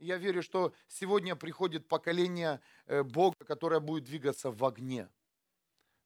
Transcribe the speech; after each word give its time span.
Я 0.00 0.16
верю, 0.16 0.42
что 0.42 0.72
сегодня 0.88 1.36
приходит 1.36 1.86
поколение 1.86 2.60
э, 2.86 3.02
Бога, 3.02 3.36
которое 3.46 3.80
будет 3.80 4.04
двигаться 4.04 4.50
в 4.50 4.64
огне. 4.64 5.08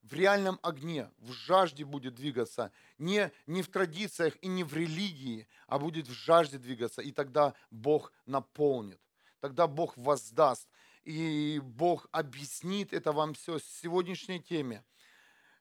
В 0.03 0.13
реальном 0.15 0.59
огне, 0.63 1.11
в 1.19 1.33
жажде 1.33 1.85
будет 1.85 2.15
двигаться. 2.15 2.73
Не, 2.99 3.31
не 3.47 3.63
в 3.63 3.69
традициях 3.69 4.37
и 4.43 4.49
не 4.49 4.65
в 4.65 4.75
религии, 4.75 5.47
а 5.69 5.79
будет 5.79 6.09
в 6.09 6.13
жажде 6.13 6.59
двигаться. 6.59 7.03
И 7.03 7.13
тогда 7.13 7.55
Бог 7.71 8.13
наполнит. 8.27 9.01
Тогда 9.39 9.69
Бог 9.69 9.97
воздаст. 9.97 10.69
И 11.05 11.61
Бог 11.63 12.09
объяснит 12.11 12.93
это 12.93 13.13
вам 13.13 13.35
все 13.35 13.61
с 13.61 13.65
сегодняшней 13.65 14.41
теме. 14.41 14.85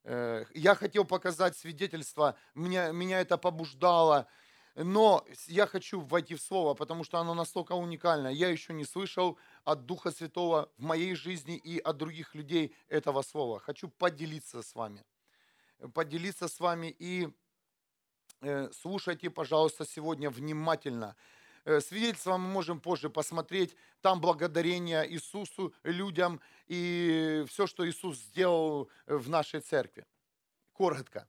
Э, 0.05 0.45
я 0.55 0.73
хотел 0.73 1.05
показать 1.05 1.55
свидетельство, 1.55 2.35
меня, 2.55 2.91
меня 2.91 3.21
это 3.21 3.37
побуждало, 3.37 4.27
но 4.75 5.23
я 5.47 5.67
хочу 5.67 6.01
войти 6.01 6.35
в 6.35 6.41
Слово, 6.41 6.73
потому 6.73 7.03
что 7.03 7.19
оно 7.19 7.33
настолько 7.33 7.73
уникально. 7.73 8.27
Я 8.27 8.49
еще 8.49 8.73
не 8.73 8.85
слышал 8.85 9.37
от 9.63 9.85
Духа 9.85 10.11
Святого 10.11 10.71
в 10.77 10.83
моей 10.83 11.15
жизни 11.15 11.57
и 11.57 11.79
от 11.79 11.97
других 11.97 12.33
людей 12.33 12.75
этого 12.89 13.21
Слова. 13.21 13.59
Хочу 13.59 13.87
поделиться 13.87 14.63
с 14.63 14.73
вами. 14.73 15.05
Поделиться 15.93 16.47
с 16.47 16.59
вами 16.59 16.95
и 16.97 17.29
э, 18.41 18.69
слушайте, 18.71 19.29
пожалуйста, 19.29 19.85
сегодня 19.85 20.31
внимательно. 20.31 21.15
Э, 21.65 21.79
свидетельство 21.79 22.37
мы 22.37 22.47
можем 22.47 22.79
позже 22.79 23.09
посмотреть. 23.09 23.75
Там 24.01 24.19
благодарение 24.21 25.07
Иисусу, 25.11 25.73
людям 25.83 26.41
и 26.65 27.45
все, 27.47 27.67
что 27.67 27.87
Иисус 27.87 28.17
сделал 28.17 28.89
в 29.05 29.29
нашей 29.29 29.59
церкви. 29.59 30.07
Коротко. 30.71 31.27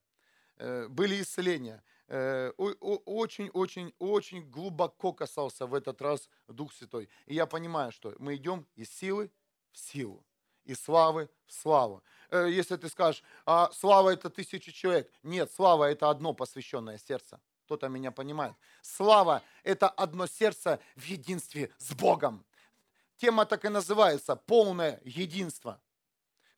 Э, 0.56 0.88
были 0.88 1.20
исцеления 1.20 1.82
очень-очень-очень 2.08 4.38
э, 4.38 4.42
глубоко 4.42 5.12
касался 5.12 5.66
в 5.66 5.74
этот 5.74 6.02
раз 6.02 6.28
Дух 6.48 6.72
Святой. 6.72 7.08
И 7.26 7.34
я 7.34 7.46
понимаю, 7.46 7.92
что 7.92 8.14
мы 8.18 8.36
идем 8.36 8.66
из 8.74 8.90
силы 8.90 9.30
в 9.72 9.78
силу, 9.78 10.24
из 10.64 10.82
славы 10.82 11.30
в 11.46 11.52
славу. 11.52 12.02
Э, 12.30 12.48
если 12.50 12.76
ты 12.76 12.88
скажешь, 12.88 13.22
а 13.46 13.70
слава 13.72 14.10
это 14.10 14.28
тысячи 14.28 14.72
человек. 14.72 15.10
Нет, 15.22 15.52
слава 15.52 15.90
это 15.90 16.10
одно 16.10 16.34
посвященное 16.34 16.98
сердце. 16.98 17.40
Кто-то 17.64 17.88
меня 17.88 18.10
понимает. 18.10 18.54
Слава 18.82 19.42
это 19.62 19.88
одно 19.88 20.26
сердце 20.26 20.80
в 20.96 21.04
единстве 21.04 21.70
с 21.78 21.94
Богом. 21.94 22.44
Тема 23.16 23.46
так 23.46 23.64
и 23.64 23.68
называется 23.68 24.36
«Полное 24.36 25.00
единство». 25.04 25.80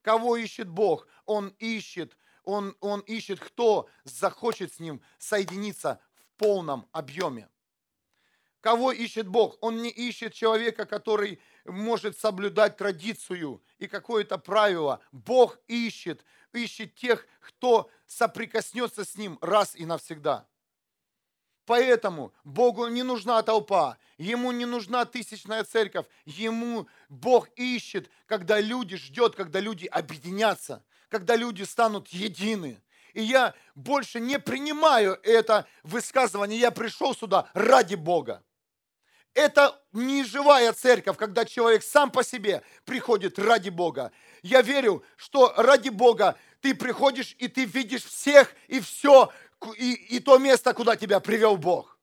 Кого 0.02 0.36
ищет 0.36 0.68
Бог? 0.68 1.06
Он 1.24 1.48
ищет 1.58 2.16
он, 2.46 2.74
он 2.80 3.00
ищет, 3.00 3.40
кто 3.40 3.88
захочет 4.04 4.72
с 4.72 4.80
ним 4.80 5.02
соединиться 5.18 6.00
в 6.14 6.38
полном 6.38 6.88
объеме. 6.92 7.48
Кого 8.60 8.90
ищет 8.92 9.28
Бог? 9.28 9.58
Он 9.60 9.82
не 9.82 9.90
ищет 9.90 10.32
человека, 10.32 10.86
который 10.86 11.40
может 11.64 12.18
соблюдать 12.18 12.76
традицию 12.76 13.62
и 13.78 13.86
какое-то 13.86 14.38
правило. 14.38 15.00
Бог 15.12 15.58
ищет, 15.68 16.24
ищет 16.52 16.94
тех, 16.94 17.26
кто 17.40 17.90
соприкоснется 18.06 19.04
с 19.04 19.16
ним 19.16 19.38
раз 19.40 19.76
и 19.76 19.84
навсегда. 19.84 20.48
Поэтому 21.66 22.32
Богу 22.44 22.86
не 22.86 23.02
нужна 23.02 23.42
толпа, 23.42 23.98
Ему 24.18 24.50
не 24.52 24.64
нужна 24.64 25.04
тысячная 25.04 25.62
церковь, 25.64 26.06
Ему 26.24 26.88
Бог 27.08 27.48
ищет, 27.56 28.08
когда 28.26 28.60
люди 28.60 28.96
ждет, 28.96 29.34
когда 29.34 29.60
люди 29.60 29.86
объединятся, 29.86 30.84
когда 31.08 31.36
люди 31.36 31.62
станут 31.62 32.08
едины. 32.08 32.82
И 33.12 33.22
я 33.22 33.54
больше 33.74 34.20
не 34.20 34.38
принимаю 34.38 35.18
это 35.22 35.66
высказывание. 35.82 36.58
Я 36.58 36.70
пришел 36.70 37.14
сюда 37.14 37.48
ради 37.54 37.94
Бога. 37.94 38.42
Это 39.32 39.82
не 39.92 40.24
живая 40.24 40.72
церковь, 40.72 41.16
когда 41.16 41.44
человек 41.44 41.82
сам 41.82 42.10
по 42.10 42.24
себе 42.24 42.62
приходит 42.84 43.38
ради 43.38 43.68
Бога. 43.68 44.12
Я 44.42 44.62
верю, 44.62 45.04
что 45.16 45.52
ради 45.56 45.90
Бога 45.90 46.38
ты 46.60 46.74
приходишь 46.74 47.34
и 47.38 47.48
ты 47.48 47.64
видишь 47.64 48.04
всех 48.04 48.54
и 48.68 48.80
все, 48.80 49.30
и, 49.76 49.92
и 49.92 50.20
то 50.20 50.38
место, 50.38 50.72
куда 50.72 50.96
тебя 50.96 51.20
привел 51.20 51.56
Бог 51.56 51.96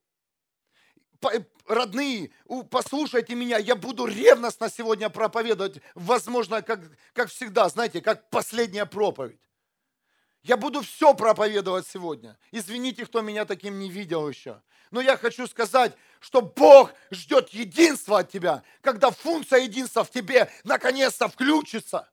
родные, 1.67 2.31
послушайте 2.69 3.35
меня, 3.35 3.57
я 3.57 3.75
буду 3.75 4.05
ревностно 4.05 4.69
сегодня 4.69 5.09
проповедовать, 5.09 5.81
возможно, 5.95 6.61
как, 6.61 6.81
как 7.13 7.29
всегда, 7.29 7.69
знаете, 7.69 8.01
как 8.01 8.29
последняя 8.29 8.85
проповедь. 8.85 9.39
Я 10.43 10.57
буду 10.57 10.81
все 10.81 11.13
проповедовать 11.13 11.87
сегодня. 11.87 12.37
Извините, 12.51 13.05
кто 13.05 13.21
меня 13.21 13.45
таким 13.45 13.79
не 13.79 13.89
видел 13.89 14.27
еще. 14.27 14.61
Но 14.91 14.99
я 14.99 15.15
хочу 15.15 15.47
сказать, 15.47 15.93
что 16.19 16.41
Бог 16.41 16.93
ждет 17.11 17.49
единства 17.49 18.19
от 18.19 18.29
тебя, 18.29 18.61
когда 18.81 19.09
функция 19.09 19.59
единства 19.59 20.03
в 20.03 20.11
тебе 20.11 20.51
наконец-то 20.65 21.29
включится. 21.29 22.09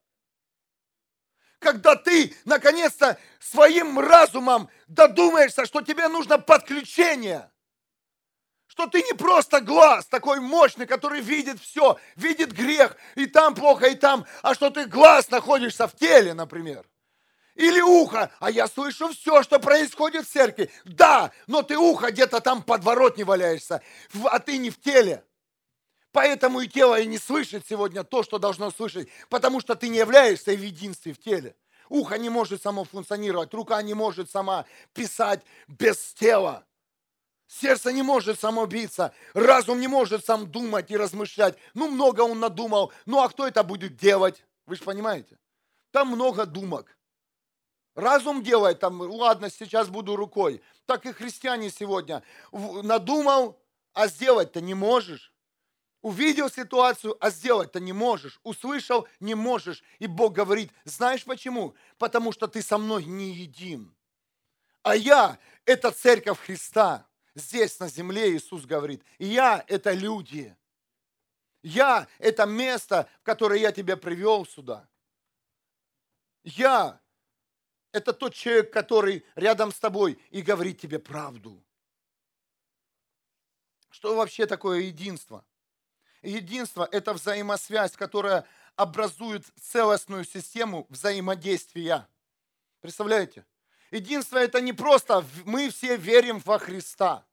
Когда 1.58 1.96
ты 1.96 2.34
наконец-то 2.44 3.18
своим 3.40 3.98
разумом 3.98 4.70
додумаешься, 4.86 5.66
что 5.66 5.82
тебе 5.82 6.08
нужно 6.08 6.38
подключение– 6.38 7.50
что 8.80 8.86
ты 8.86 9.02
не 9.02 9.12
просто 9.12 9.60
глаз 9.60 10.06
такой 10.06 10.40
мощный, 10.40 10.86
который 10.86 11.20
видит 11.20 11.60
все, 11.60 11.98
видит 12.16 12.52
грех, 12.52 12.96
и 13.14 13.26
там 13.26 13.54
плохо, 13.54 13.88
и 13.88 13.94
там, 13.94 14.24
а 14.40 14.54
что 14.54 14.70
ты 14.70 14.86
глаз 14.86 15.30
находишься 15.30 15.86
в 15.86 15.94
теле, 15.94 16.32
например. 16.32 16.88
Или 17.56 17.82
ухо, 17.82 18.30
а 18.40 18.50
я 18.50 18.66
слышу 18.68 19.12
все, 19.12 19.42
что 19.42 19.58
происходит 19.58 20.26
в 20.26 20.32
церкви. 20.32 20.70
Да, 20.86 21.30
но 21.46 21.60
ты 21.60 21.76
ухо 21.76 22.10
где-то 22.10 22.40
там 22.40 22.62
подворот 22.62 23.18
не 23.18 23.24
валяешься, 23.24 23.82
а 24.24 24.38
ты 24.38 24.56
не 24.56 24.70
в 24.70 24.80
теле. 24.80 25.24
Поэтому 26.12 26.62
и 26.62 26.66
тело 26.66 26.98
и 26.98 27.06
не 27.06 27.18
слышит 27.18 27.66
сегодня 27.68 28.02
то, 28.02 28.22
что 28.22 28.38
должно 28.38 28.70
слышать, 28.70 29.08
потому 29.28 29.60
что 29.60 29.74
ты 29.74 29.88
не 29.88 29.98
являешься 29.98 30.52
в 30.52 30.58
единстве 30.58 31.12
в 31.12 31.18
теле. 31.18 31.54
Ухо 31.90 32.16
не 32.16 32.30
может 32.30 32.62
само 32.62 32.84
функционировать, 32.84 33.52
рука 33.52 33.82
не 33.82 33.92
может 33.92 34.30
сама 34.30 34.64
писать 34.94 35.42
без 35.68 36.14
тела. 36.14 36.64
Сердце 37.50 37.92
не 37.92 38.02
может 38.02 38.38
само 38.38 38.64
биться, 38.66 39.12
разум 39.34 39.80
не 39.80 39.88
может 39.88 40.24
сам 40.24 40.48
думать 40.48 40.88
и 40.92 40.96
размышлять. 40.96 41.58
Ну, 41.74 41.90
много 41.90 42.20
он 42.20 42.38
надумал, 42.38 42.92
ну 43.06 43.20
а 43.20 43.28
кто 43.28 43.44
это 43.44 43.64
будет 43.64 43.96
делать? 43.96 44.44
Вы 44.66 44.76
же 44.76 44.84
понимаете? 44.84 45.36
Там 45.90 46.08
много 46.10 46.46
думок. 46.46 46.96
Разум 47.96 48.44
делает 48.44 48.78
там, 48.78 49.00
ладно, 49.00 49.50
сейчас 49.50 49.88
буду 49.88 50.14
рукой. 50.14 50.62
Так 50.86 51.06
и 51.06 51.12
христиане 51.12 51.70
сегодня. 51.70 52.22
Надумал, 52.52 53.60
а 53.94 54.06
сделать-то 54.06 54.60
не 54.60 54.74
можешь. 54.74 55.32
Увидел 56.02 56.48
ситуацию, 56.48 57.16
а 57.18 57.30
сделать-то 57.30 57.80
не 57.80 57.92
можешь. 57.92 58.38
Услышал, 58.44 59.08
не 59.18 59.34
можешь. 59.34 59.82
И 59.98 60.06
Бог 60.06 60.34
говорит, 60.34 60.70
знаешь 60.84 61.24
почему? 61.24 61.74
Потому 61.98 62.30
что 62.30 62.46
ты 62.46 62.62
со 62.62 62.78
мной 62.78 63.04
не 63.04 63.32
един. 63.32 63.92
А 64.84 64.94
я– 64.94 65.36
это 65.64 65.90
церковь 65.90 66.38
Христа. 66.38 67.09
Здесь, 67.40 67.78
на 67.80 67.88
земле, 67.88 68.36
Иисус 68.36 68.64
говорит, 68.64 69.02
я– 69.18 69.64
это 69.68 69.92
люди. 69.92 70.54
Я– 71.62 72.06
это 72.18 72.46
место, 72.46 73.08
в 73.20 73.24
которое 73.24 73.58
я 73.58 73.72
тебя 73.72 73.96
привел 73.96 74.46
сюда. 74.46 74.88
Я– 76.44 77.00
это 77.92 78.12
тот 78.12 78.34
человек, 78.34 78.72
который 78.72 79.24
рядом 79.34 79.72
с 79.72 79.78
тобой 79.78 80.18
и 80.30 80.42
говорит 80.42 80.80
тебе 80.80 80.98
правду. 80.98 81.62
Что 83.90 84.14
вообще 84.14 84.46
такое 84.46 84.80
единство? 84.80 85.44
Единство– 86.22 86.88
это 86.92 87.14
взаимосвязь, 87.14 87.96
которая 87.96 88.46
образует 88.76 89.44
целостную 89.60 90.24
систему 90.24 90.86
взаимодействия. 90.88 92.06
Представляете? 92.80 93.44
Единство– 93.90 94.36
это 94.38 94.60
не 94.60 94.72
просто 94.72 95.24
мы 95.44 95.70
все 95.70 95.96
верим 95.96 96.38
во 96.40 96.58
Христа. 96.58 97.26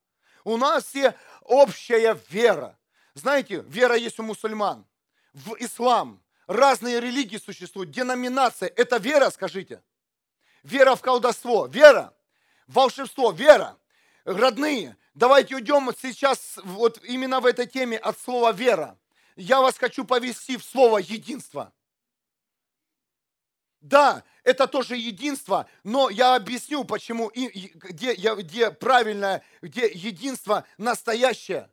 У 0.47 0.55
нас 0.55 0.85
все 0.85 1.13
общая 1.41 2.17
вера. 2.29 2.79
Знаете, 3.15 3.65
вера 3.67 3.95
есть 3.95 4.17
у 4.17 4.23
мусульман, 4.23 4.87
в 5.33 5.57
ислам. 5.59 6.23
Разные 6.47 7.01
религии 7.01 7.35
существуют, 7.35 7.91
деноминация. 7.91 8.71
Это 8.73 8.95
вера, 8.95 9.29
скажите. 9.29 9.83
Вера 10.63 10.95
в 10.95 11.01
колдовство, 11.01 11.65
вера. 11.65 12.13
Волшебство, 12.65 13.31
вера. 13.31 13.77
Родные, 14.23 14.95
давайте 15.13 15.55
уйдем 15.55 15.91
сейчас 16.01 16.57
вот 16.63 17.03
именно 17.03 17.41
в 17.41 17.45
этой 17.45 17.67
теме 17.67 17.97
от 17.97 18.17
слова 18.17 18.53
вера. 18.53 18.97
Я 19.35 19.59
вас 19.59 19.77
хочу 19.77 20.05
повести 20.05 20.55
в 20.55 20.63
слово 20.63 20.99
единство. 20.99 21.73
Да, 23.81 24.23
это 24.43 24.67
тоже 24.67 24.97
единство, 24.97 25.69
но 25.83 26.09
я 26.09 26.35
объясню, 26.35 26.83
почему, 26.83 27.27
и, 27.29 27.69
где, 27.75 28.15
где 28.15 28.71
правильное, 28.71 29.43
где 29.61 29.87
единство 29.87 30.65
настоящее. 30.77 31.69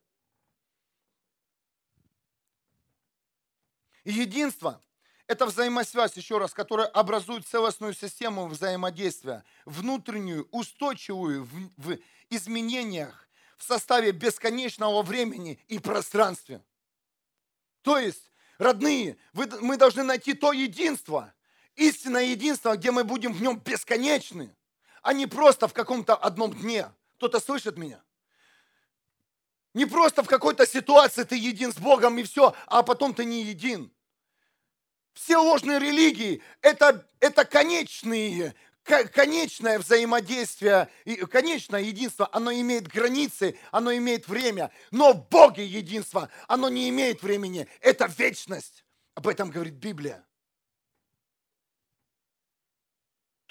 Единство– 4.04 4.82
это 5.26 5.46
взаимосвязь, 5.46 6.16
еще 6.16 6.36
раз, 6.36 6.52
которая 6.52 6.86
образует 6.86 7.46
целостную 7.46 7.94
систему 7.94 8.46
взаимодействия, 8.48 9.42
внутреннюю, 9.64 10.46
устойчивую 10.50 11.44
в, 11.44 11.70
в 11.78 11.98
изменениях, 12.28 13.26
в 13.56 13.64
составе 13.64 14.12
бесконечного 14.12 15.02
времени 15.02 15.58
и 15.68 15.78
пространства. 15.78 16.62
То 17.80 17.98
есть, 17.98 18.30
родные, 18.58 19.16
вы, 19.32 19.46
мы 19.62 19.78
должны 19.78 20.02
найти 20.02 20.34
то 20.34 20.52
единство, 20.52 21.32
истинное 21.76 22.24
единство, 22.24 22.76
где 22.76 22.90
мы 22.90 23.04
будем 23.04 23.32
в 23.32 23.42
нем 23.42 23.58
бесконечны, 23.58 24.54
а 25.02 25.12
не 25.12 25.26
просто 25.26 25.68
в 25.68 25.72
каком-то 25.72 26.14
одном 26.14 26.52
дне. 26.52 26.90
Кто-то 27.16 27.40
слышит 27.40 27.76
меня? 27.76 28.02
Не 29.74 29.86
просто 29.86 30.22
в 30.22 30.28
какой-то 30.28 30.66
ситуации 30.66 31.24
ты 31.24 31.36
един 31.36 31.72
с 31.72 31.76
Богом 31.76 32.18
и 32.18 32.22
все, 32.22 32.54
а 32.66 32.82
потом 32.82 33.12
ты 33.12 33.24
не 33.24 33.42
един. 33.42 33.92
Все 35.14 35.36
ложные 35.36 35.78
религии 35.78 36.42
это,– 36.60 37.08
это 37.20 37.44
конечные, 37.44 38.54
конечное 38.82 39.78
взаимодействие, 39.78 40.88
конечное 41.30 41.80
единство, 41.80 42.28
оно 42.32 42.52
имеет 42.52 42.86
границы, 42.86 43.58
оно 43.70 43.94
имеет 43.96 44.28
время. 44.28 44.70
Но 44.90 45.12
в 45.12 45.28
Боге 45.28 45.64
единство, 45.64 46.30
оно 46.46 46.68
не 46.68 46.88
имеет 46.88 47.22
времени. 47.22 47.68
Это 47.80 48.06
вечность. 48.06 48.84
Об 49.14 49.28
этом 49.28 49.50
говорит 49.50 49.74
Библия. 49.74 50.24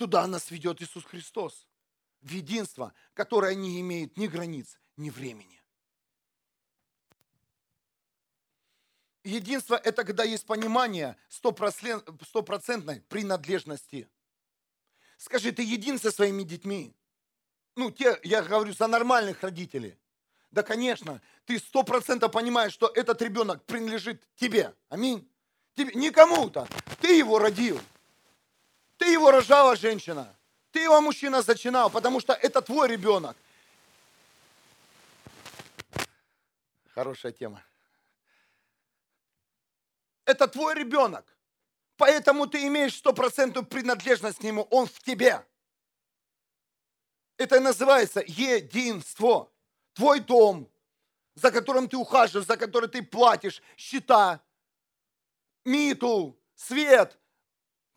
Туда 0.03 0.27
нас 0.27 0.51
ведет 0.51 0.81
Иисус 0.81 1.05
Христос. 1.05 1.65
В 2.19 2.29
единство, 2.29 2.93
которое 3.13 3.55
не 3.55 3.79
имеет 3.79 4.17
ни 4.17 4.27
границ, 4.27 4.77
ни 4.97 5.09
времени. 5.09 5.63
Единство– 9.23 9.75
это 9.83 10.03
когда 10.03 10.25
есть 10.25 10.45
понимание 10.45 11.15
стопроцентной 11.29 12.99
принадлежности. 13.07 14.09
Скажи, 15.15 15.53
ты 15.53 15.63
един 15.63 15.97
со 15.97 16.11
своими 16.11 16.43
детьми? 16.43 16.93
Ну, 17.77 17.89
те, 17.89 18.19
я 18.23 18.41
говорю, 18.41 18.73
за 18.73 18.87
нормальных 18.87 19.41
родителей. 19.41 19.97
Да, 20.51 20.63
конечно, 20.63 21.21
ты 21.45 21.57
сто 21.59 21.83
процентов 21.83 22.33
понимаешь, 22.33 22.73
что 22.73 22.91
этот 22.93 23.21
ребенок 23.21 23.63
принадлежит 23.63 24.21
тебе. 24.35 24.75
Аминь. 24.89 25.31
Тебе, 25.75 25.93
не 25.93 26.11
кому-то. 26.11 26.67
Ты 26.99 27.17
его 27.17 27.39
родил. 27.39 27.79
Ты 29.03 29.11
его 29.11 29.31
рожала 29.31 29.75
женщина. 29.75 30.33
Ты 30.71 30.79
его 30.79 31.01
мужчина 31.01 31.41
зачинал, 31.41 31.89
потому 31.89 32.21
что 32.21 32.31
это 32.31 32.61
твой 32.61 32.87
ребенок. 32.87 33.35
Хорошая 36.95 37.33
тема. 37.33 37.61
Это 40.23 40.47
твой 40.47 40.75
ребенок. 40.75 41.25
Поэтому 41.97 42.47
ты 42.47 42.65
имеешь 42.67 42.95
стопроцентную 42.95 43.65
принадлежность 43.65 44.37
к 44.39 44.43
нему. 44.43 44.65
Он 44.71 44.87
в 44.87 44.97
тебе. 44.99 45.45
Это 47.35 47.59
называется 47.59 48.23
единство. 48.25 49.51
Твой 49.91 50.21
дом, 50.21 50.71
за 51.35 51.51
которым 51.51 51.89
ты 51.89 51.97
ухаживаешь, 51.97 52.47
за 52.47 52.55
который 52.55 52.87
ты 52.87 53.03
платишь, 53.03 53.61
счета, 53.75 54.41
миту, 55.65 56.39
свет, 56.55 57.19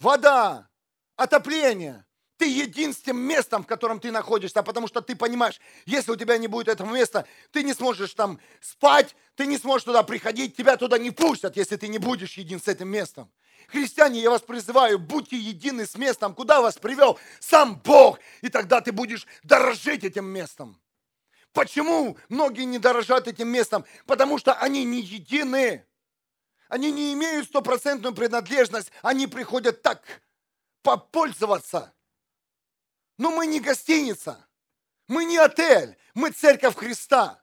вода, 0.00 0.69
отопление. 1.16 2.04
Ты 2.36 2.48
единственным 2.48 3.22
местом, 3.22 3.62
в 3.64 3.66
котором 3.66 3.98
ты 3.98 4.12
находишься, 4.12 4.62
потому 4.62 4.88
что 4.88 5.00
ты 5.00 5.16
понимаешь, 5.16 5.58
если 5.86 6.12
у 6.12 6.16
тебя 6.16 6.36
не 6.36 6.48
будет 6.48 6.68
этого 6.68 6.94
места, 6.94 7.26
ты 7.50 7.62
не 7.62 7.72
сможешь 7.72 8.12
там 8.12 8.38
спать, 8.60 9.16
ты 9.36 9.46
не 9.46 9.56
сможешь 9.56 9.84
туда 9.84 10.02
приходить, 10.02 10.54
тебя 10.54 10.76
туда 10.76 10.98
не 10.98 11.10
пустят, 11.10 11.56
если 11.56 11.76
ты 11.76 11.88
не 11.88 11.98
будешь 11.98 12.34
един 12.34 12.60
с 12.60 12.68
этим 12.68 12.88
местом. 12.88 13.32
Христиане, 13.68 14.20
я 14.20 14.30
вас 14.30 14.42
призываю, 14.42 14.98
будьте 14.98 15.36
едины 15.36 15.86
с 15.86 15.96
местом, 15.96 16.34
куда 16.34 16.60
вас 16.60 16.76
привел 16.76 17.19
сам 17.40 17.80
Бог, 17.82 18.20
и 18.42 18.50
тогда 18.50 18.82
ты 18.82 18.92
будешь 18.92 19.26
дорожить 19.42 20.04
этим 20.04 20.26
местом. 20.26 20.78
Почему 21.52 22.19
многие 22.28 22.64
не 22.64 22.78
дорожат 22.78 23.28
этим 23.28 23.48
местом? 23.48 23.86
Потому 24.04 24.36
что 24.36 24.52
они 24.52 24.84
не 24.84 25.00
едины. 25.00 25.86
Они 26.69 26.92
не 26.92 27.14
имеют 27.14 27.46
стопроцентную 27.46 28.14
принадлежность. 28.14 28.92
Они 29.00 29.26
приходят 29.26 29.80
так 29.80 30.02
попользоваться. 30.86 31.92
Но 33.18 33.32
мы 33.32 33.48
не 33.48 33.58
гостиница, 33.58 34.46
мы 35.08 35.24
не 35.24 35.36
отель, 35.36 35.96
мы 36.14 36.30
церковь 36.30 36.76
Христа. 36.76 37.42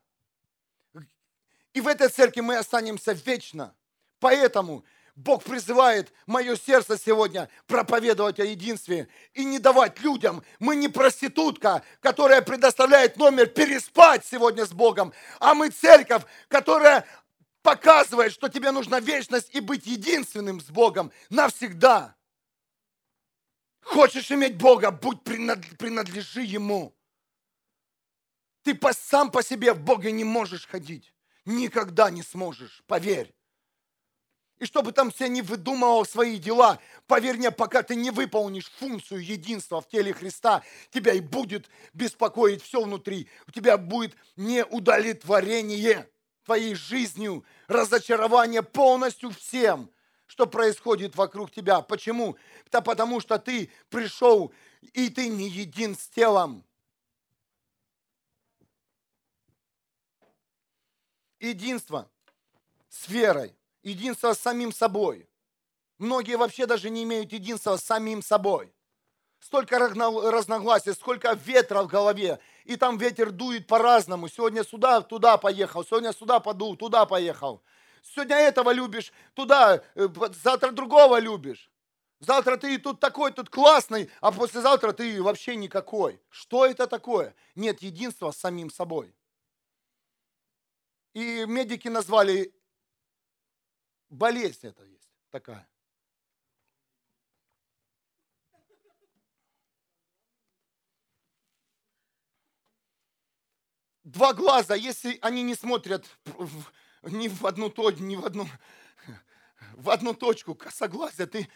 И 1.74 1.82
в 1.82 1.88
этой 1.90 2.08
церкви 2.08 2.40
мы 2.40 2.56
останемся 2.56 3.12
вечно. 3.12 3.76
Поэтому 4.20 4.86
Бог 5.16 5.44
призывает 5.44 6.14
мое 6.26 6.56
сердце 6.56 6.98
сегодня 6.98 7.50
проповедовать 7.68 8.40
о 8.40 8.46
единстве 8.46 9.10
и 9.34 9.44
не 9.44 9.60
давать 9.60 10.00
людям. 10.00 10.42
Мы 10.60 10.78
не 10.78 10.88
проститутка, 10.88 11.84
которая 12.00 12.42
предоставляет 12.42 13.18
номер 13.18 13.48
переспать 13.48 14.26
сегодня 14.26 14.66
с 14.66 14.72
Богом, 14.72 15.12
а 15.42 15.54
мы 15.54 15.70
церковь, 15.70 16.24
которая 16.48 17.06
показывает, 17.62 18.32
что 18.32 18.48
тебе 18.48 18.72
нужна 18.72 19.02
вечность 19.02 19.54
и 19.54 19.60
быть 19.60 19.86
единственным 19.86 20.62
с 20.62 20.70
Богом 20.70 21.12
навсегда. 21.30 22.16
Хочешь 23.84 24.32
иметь 24.32 24.58
Бога, 24.58 24.92
будь 24.92 25.24
принадлежи 25.24 26.42
Ему. 26.42 26.96
Ты 28.64 28.76
по, 28.76 28.94
сам 28.94 29.30
по 29.30 29.44
себе 29.44 29.74
в 29.74 29.82
Боге 29.82 30.12
не 30.12 30.24
можешь 30.24 30.68
ходить. 30.68 31.14
Никогда 31.46 32.10
не 32.10 32.24
сможешь, 32.24 32.82
поверь. 32.88 33.36
И 34.60 34.66
чтобы 34.66 34.94
там 34.94 35.12
все 35.12 35.28
не 35.28 35.42
выдумывал 35.42 36.06
свои 36.06 36.38
дела, 36.38 36.80
поверь 37.08 37.38
мне, 37.38 37.52
пока 37.52 37.84
ты 37.84 37.96
не 37.96 38.12
выполнишь 38.12 38.72
функцию 38.80 39.22
единства 39.22 39.82
в 39.82 39.90
теле 39.90 40.14
Христа, 40.14 40.64
тебя 40.90 41.14
и 41.14 41.20
будет 41.20 41.70
беспокоить 41.92 42.64
все 42.64 42.82
внутри. 42.82 43.28
У 43.48 43.52
тебя 43.52 43.78
будет 43.78 44.16
неудовлетворение 44.38 46.10
твоей 46.46 46.76
жизнью, 46.76 47.44
разочарование 47.68 48.64
полностью 48.64 49.32
всем– 49.32 49.92
что 50.34 50.48
происходит 50.48 51.16
вокруг 51.16 51.52
тебя. 51.52 51.82
Почему? 51.82 52.38
Да 52.72 52.82
потому 52.82 53.22
что 53.22 53.38
ты 53.38 53.70
пришел, 53.92 54.52
и 54.82 55.10
ты 55.10 55.28
не 55.28 55.48
един 55.48 55.96
с 55.96 56.08
телом. 56.08 56.64
Единство 61.40 62.10
с 62.90 63.08
верой, 63.08 63.56
единство 63.84 64.34
с 64.34 64.40
самим 64.40 64.72
собой. 64.72 65.30
Многие 66.00 66.36
вообще 66.36 66.66
даже 66.66 66.90
не 66.90 67.04
имеют 67.04 67.32
единства 67.32 67.78
с 67.78 67.84
самим 67.84 68.24
собой. 68.24 68.74
Столько 69.40 69.78
разногласий, 69.78 70.94
сколько 70.94 71.34
ветра 71.34 71.84
в 71.84 71.88
голове. 71.88 72.40
И 72.64 72.76
там 72.76 72.98
ветер 72.98 73.30
дует 73.30 73.68
по-разному. 73.68 74.28
Сегодня 74.30 74.64
сюда, 74.64 75.02
туда 75.02 75.38
поехал, 75.38 75.86
сегодня 75.86 76.12
сюда 76.12 76.40
подул, 76.40 76.76
туда 76.76 77.06
поехал. 77.06 77.62
Сегодня 78.04 78.36
этого 78.36 78.72
любишь, 78.72 79.14
туда, 79.34 79.82
э, 79.96 80.08
завтра 80.44 80.72
другого 80.72 81.20
любишь. 81.20 81.72
Завтра 82.20 82.58
ты 82.58 82.78
тут 82.78 83.00
такой, 83.00 83.32
тут 83.32 83.50
классный, 83.50 84.10
а 84.22 84.32
послезавтра 84.32 84.92
ты 84.92 85.22
вообще 85.24 85.56
никакой. 85.56 86.22
Что 86.30 86.66
это 86.66 86.86
такое? 86.86 87.34
Нет 87.56 87.82
единства 87.82 88.32
с 88.32 88.38
самим 88.38 88.70
собой. 88.70 89.16
И 91.14 91.46
медики 91.48 91.88
назвали 91.88 92.54
болезнь 94.10 94.68
это 94.68 94.84
есть 94.84 95.10
такая. 95.32 95.68
Два 104.04 104.34
глаза, 104.34 104.76
если 104.76 105.18
они 105.22 105.44
не 105.44 105.56
смотрят 105.56 106.06
ни 107.04 107.28
в 107.28 107.46
одну 107.46 107.70
точку, 107.70 108.04
ни 108.04 108.16
в 108.16 108.26
одну, 108.26 108.48
в 109.74 109.90
одну 109.90 110.14
точку, 110.14 110.56
косоглазие, 110.56 111.28
ты 111.28 111.50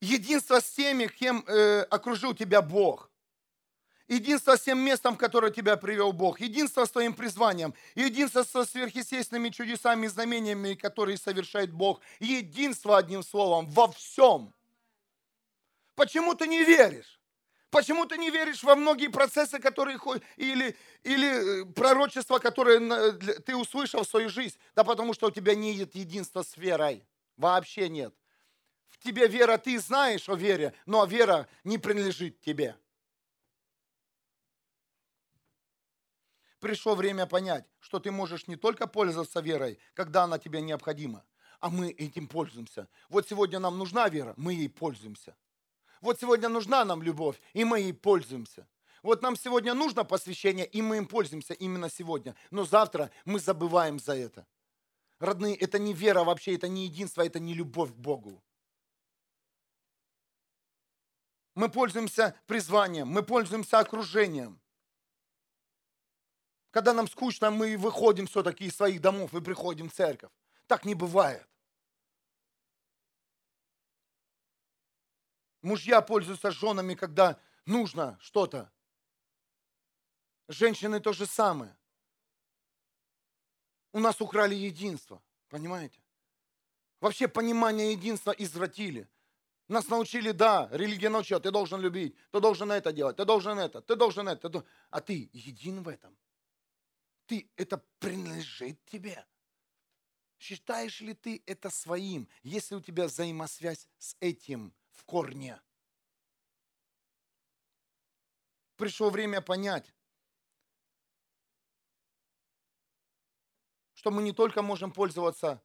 единство 0.00 0.60
с 0.60 0.70
теми, 0.70 1.06
кем 1.06 1.44
э, 1.46 1.82
окружил 1.82 2.34
тебя 2.34 2.62
Бог. 2.62 3.10
Единство 4.08 4.56
с 4.56 4.62
тем 4.62 4.80
местом, 4.80 5.16
которое 5.16 5.52
тебя 5.52 5.76
привел 5.76 6.12
Бог. 6.12 6.40
Единство 6.40 6.84
с 6.84 6.90
твоим 6.90 7.14
призванием. 7.14 7.74
Единство 7.94 8.42
со 8.42 8.64
сверхъестественными 8.64 9.50
чудесами 9.50 10.06
и 10.06 10.08
знамениями, 10.08 10.74
которые 10.74 11.16
совершает 11.16 11.72
Бог. 11.72 12.00
Единство, 12.18 12.98
одним 12.98 13.22
словом, 13.22 13.68
во 13.68 13.86
всем. 13.92 14.52
Почему 15.94 16.34
ты 16.34 16.48
не 16.48 16.64
веришь? 16.64 17.19
Почему 17.70 18.04
ты 18.04 18.18
не 18.18 18.30
веришь 18.30 18.64
во 18.64 18.74
многие 18.74 19.08
процессы, 19.08 19.60
которые 19.60 19.98
или, 20.36 20.76
или 21.04 21.62
э, 21.62 21.64
пророчества, 21.66 22.38
которые 22.38 23.12
ты 23.12 23.54
услышал 23.54 24.02
в 24.02 24.08
свою 24.08 24.28
жизнь? 24.28 24.56
Да 24.74 24.82
потому 24.82 25.14
что 25.14 25.28
у 25.28 25.30
тебя 25.30 25.54
нет 25.54 25.94
единства 25.94 26.42
с 26.42 26.56
верой. 26.56 27.04
Вообще 27.36 27.88
нет. 27.88 28.12
В 28.88 28.98
тебе 28.98 29.28
вера, 29.28 29.56
ты 29.56 29.78
знаешь 29.78 30.28
о 30.28 30.34
вере, 30.34 30.74
но 30.84 31.04
вера 31.04 31.48
не 31.62 31.78
принадлежит 31.78 32.40
тебе. 32.40 32.76
Пришло 36.58 36.94
время 36.94 37.26
понять, 37.26 37.64
что 37.78 38.00
ты 38.00 38.10
можешь 38.10 38.48
не 38.48 38.56
только 38.56 38.86
пользоваться 38.86 39.40
верой, 39.40 39.78
когда 39.94 40.24
она 40.24 40.38
тебе 40.38 40.60
необходима, 40.60 41.24
а 41.60 41.70
мы 41.70 41.90
этим 41.90 42.26
пользуемся. 42.26 42.88
Вот 43.08 43.28
сегодня 43.28 43.60
нам 43.60 43.78
нужна 43.78 44.08
вера, 44.08 44.34
мы 44.36 44.54
ей 44.54 44.68
пользуемся. 44.68 45.36
Вот 46.00 46.18
сегодня 46.20 46.48
нужна 46.48 46.84
нам 46.84 47.02
любовь, 47.02 47.40
и 47.52 47.64
мы 47.64 47.80
ей 47.80 47.92
пользуемся. 47.92 48.66
Вот 49.02 49.22
нам 49.22 49.36
сегодня 49.36 49.74
нужно 49.74 50.04
посвящение, 50.04 50.66
и 50.66 50.82
мы 50.82 50.98
им 50.98 51.06
пользуемся 51.06 51.54
именно 51.54 51.90
сегодня. 51.90 52.34
Но 52.50 52.64
завтра 52.64 53.10
мы 53.24 53.38
забываем 53.38 53.98
за 53.98 54.14
это. 54.14 54.46
Родные, 55.18 55.54
это 55.54 55.78
не 55.78 55.92
вера 55.92 56.24
вообще, 56.24 56.54
это 56.54 56.68
не 56.68 56.84
единство, 56.84 57.22
это 57.24 57.38
не 57.38 57.54
любовь 57.54 57.90
к 57.90 57.96
Богу. 57.96 58.42
Мы 61.54 61.68
пользуемся 61.68 62.34
призванием, 62.46 63.08
мы 63.08 63.22
пользуемся 63.22 63.78
окружением. 63.78 64.60
Когда 66.70 66.94
нам 66.94 67.08
скучно, 67.08 67.50
мы 67.50 67.76
выходим 67.76 68.26
все-таки 68.26 68.66
из 68.66 68.76
своих 68.76 69.00
домов 69.00 69.34
и 69.34 69.40
приходим 69.40 69.90
в 69.90 69.92
церковь. 69.92 70.30
Так 70.66 70.84
не 70.84 70.94
бывает. 70.94 71.46
Мужья 75.62 76.00
пользуются 76.00 76.50
женами, 76.50 76.94
когда 76.94 77.38
нужно 77.66 78.18
что-то. 78.20 78.72
Женщины 80.48 81.00
то 81.00 81.12
же 81.12 81.26
самое. 81.26 81.76
У 83.92 83.98
нас 83.98 84.20
украли 84.20 84.54
единство, 84.54 85.22
понимаете? 85.48 86.00
Вообще 87.00 87.28
понимание 87.28 87.92
единства 87.92 88.30
извратили. 88.30 89.08
Нас 89.68 89.88
научили, 89.88 90.32
да, 90.32 90.68
религия 90.72 91.10
научила, 91.10 91.40
ты 91.40 91.50
должен 91.50 91.80
любить, 91.80 92.16
ты 92.32 92.40
должен 92.40 92.72
это 92.72 92.92
делать, 92.92 93.16
ты 93.16 93.24
должен 93.24 93.58
это, 93.58 93.80
ты 93.80 93.94
должен 93.94 94.28
это. 94.28 94.64
А 94.90 95.00
ты 95.00 95.30
един 95.32 95.82
в 95.82 95.88
этом. 95.88 96.16
Ты, 97.26 97.48
это 97.56 97.80
принадлежит 98.00 98.84
тебе. 98.86 99.24
Считаешь 100.38 101.00
ли 101.00 101.14
ты 101.14 101.42
это 101.46 101.70
своим, 101.70 102.28
если 102.42 102.74
у 102.74 102.80
тебя 102.80 103.06
взаимосвязь 103.06 103.86
с 103.98 104.16
этим 104.18 104.74
в 105.00 105.04
корне? 105.04 105.60
Пришло 108.76 109.10
время 109.10 109.40
понять, 109.40 109.94
что 113.94 114.10
мы 114.10 114.22
не 114.22 114.32
только 114.32 114.62
можем 114.62 114.92
пользоваться 114.92 115.62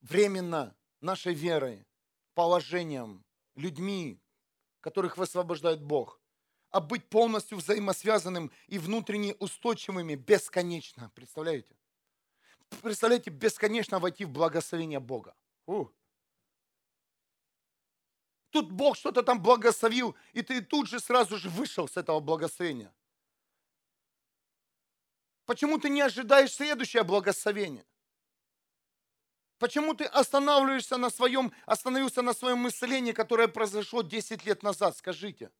временно 0.00 0.76
нашей 1.00 1.34
верой, 1.34 1.86
положением, 2.34 3.24
людьми, 3.54 4.20
которых 4.80 5.16
высвобождает 5.16 5.82
Бог, 5.82 6.20
а 6.70 6.80
быть 6.80 7.08
полностью 7.08 7.58
взаимосвязанным 7.58 8.50
и 8.66 8.78
внутренне 8.78 9.34
устойчивыми 9.34 10.14
бесконечно. 10.14 11.10
Представляете? 11.14 11.76
Представляете, 12.82 13.30
бесконечно 13.30 13.98
войти 13.98 14.24
в 14.24 14.30
благословение 14.30 15.00
Бога. 15.00 15.34
У. 15.66 15.86
Тут 18.56 18.72
Бог 18.72 18.96
что-то 18.96 19.22
там 19.22 19.42
благословил, 19.42 20.16
и 20.32 20.40
ты 20.40 20.62
тут 20.62 20.88
же 20.88 20.98
сразу 20.98 21.36
же 21.36 21.50
вышел 21.50 21.86
с 21.86 21.98
этого 21.98 22.20
благословения. 22.20 22.90
Почему 25.44 25.76
ты 25.76 25.90
не 25.90 26.00
ожидаешь 26.00 26.54
следующее 26.54 27.02
благословение? 27.02 27.84
Почему 29.58 29.92
ты 29.92 30.04
останавливаешься 30.04 30.96
на 30.96 31.10
своем, 31.10 31.52
остановился 31.66 32.22
на 32.22 32.32
своем 32.32 32.60
мыслении, 32.60 33.12
которое 33.12 33.46
произошло 33.46 34.00
10 34.00 34.46
лет 34.46 34.62
назад? 34.62 34.96
Скажите. 34.96 35.50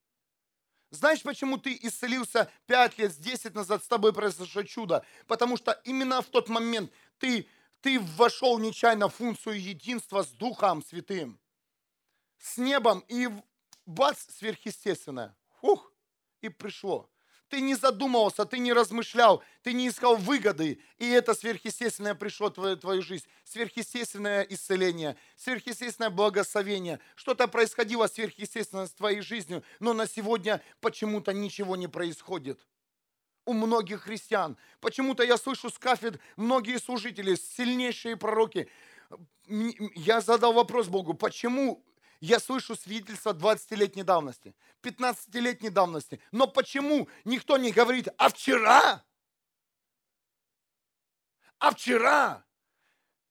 Знаешь, 0.90 1.22
почему 1.22 1.58
ты 1.58 1.78
исцелился 1.82 2.50
5 2.64 2.96
лет, 2.96 3.12
10 3.20 3.54
назад, 3.54 3.84
с 3.84 3.88
тобой 3.88 4.14
произошло 4.14 4.62
чудо? 4.62 5.04
Потому 5.26 5.58
что 5.58 5.72
именно 5.84 6.22
в 6.22 6.28
тот 6.28 6.48
момент 6.48 6.90
ты, 7.18 7.46
ты 7.82 8.00
вошел 8.00 8.58
нечаянно 8.58 9.10
в 9.10 9.16
функцию 9.16 9.60
единства 9.60 10.22
с 10.22 10.28
Духом 10.28 10.82
Святым, 10.82 11.38
с 12.38 12.58
небом, 12.58 13.04
и 13.08 13.28
бац, 13.86 14.26
сверхъестественное. 14.38 15.36
Фух, 15.60 15.92
и 16.40 16.48
пришло. 16.48 17.10
Ты 17.48 17.60
не 17.60 17.76
задумывался, 17.76 18.44
ты 18.44 18.58
не 18.58 18.72
размышлял, 18.72 19.42
ты 19.62 19.72
не 19.72 19.88
искал 19.88 20.16
выгоды, 20.16 20.80
и 20.98 21.08
это 21.08 21.32
сверхъестественное 21.32 22.16
пришло 22.16 22.48
в 22.48 22.54
твою, 22.54 22.76
твою 22.76 23.02
жизнь. 23.02 23.24
Сверхъестественное 23.44 24.42
исцеление, 24.42 25.16
сверхъестественное 25.36 26.10
благословение. 26.10 26.98
Что-то 27.14 27.46
происходило 27.46 28.08
сверхъестественно 28.08 28.86
с 28.88 28.92
твоей 28.92 29.20
жизнью, 29.20 29.62
но 29.78 29.92
на 29.92 30.08
сегодня 30.08 30.60
почему-то 30.80 31.32
ничего 31.32 31.76
не 31.76 31.86
происходит. 31.86 32.66
У 33.44 33.52
многих 33.52 34.02
христиан. 34.02 34.56
Почему-то 34.80 35.22
я 35.22 35.36
слышу 35.36 35.70
с 35.70 35.78
кафедр 35.78 36.18
многие 36.34 36.80
служители, 36.80 37.36
сильнейшие 37.36 38.16
пророки. 38.16 38.68
Я 39.46 40.20
задал 40.20 40.52
вопрос 40.52 40.88
Богу, 40.88 41.14
почему 41.14 41.85
я 42.20 42.40
слышу 42.40 42.76
свидетельства 42.76 43.32
20-летней 43.32 44.02
давности, 44.02 44.54
15-летней 44.82 45.70
давности. 45.70 46.20
Но 46.32 46.46
почему 46.46 47.08
никто 47.24 47.56
не 47.56 47.72
говорит, 47.72 48.08
а 48.18 48.28
вчера? 48.28 49.04
А 51.58 51.70
вчера? 51.70 52.44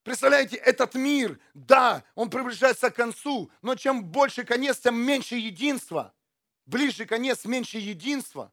Представляете, 0.02 0.56
этот 0.56 0.94
мир, 0.94 1.40
да, 1.52 2.04
он 2.14 2.30
приближается 2.30 2.90
к 2.90 2.94
концу, 2.94 3.50
но 3.60 3.74
чем 3.74 4.04
больше 4.04 4.44
конец, 4.44 4.78
тем 4.78 4.96
меньше 4.96 5.34
единства. 5.34 6.14
Ближе 6.64 7.06
конец, 7.06 7.44
меньше 7.44 7.78
единства. 7.78 8.52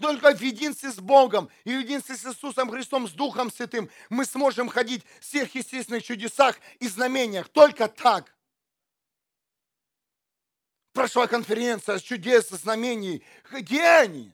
Только 0.00 0.34
в 0.34 0.40
единстве 0.40 0.90
с 0.90 0.96
Богом 0.96 1.48
и 1.62 1.70
в 1.70 1.78
единстве 1.78 2.16
с 2.16 2.24
Иисусом 2.24 2.68
Христом, 2.70 3.06
с 3.06 3.12
Духом 3.12 3.52
Святым 3.52 3.88
мы 4.10 4.24
сможем 4.24 4.68
ходить 4.68 5.04
в 5.20 5.24
сверхъестественных 5.24 6.02
чудесах 6.02 6.58
и 6.80 6.88
знамениях. 6.88 7.48
Только 7.48 7.86
так. 7.86 8.34
Прошла 10.92 11.26
конференция 11.26 11.98
чудес, 11.98 12.50
знамений. 12.50 13.24
Где 13.50 13.82
они? 13.82 14.32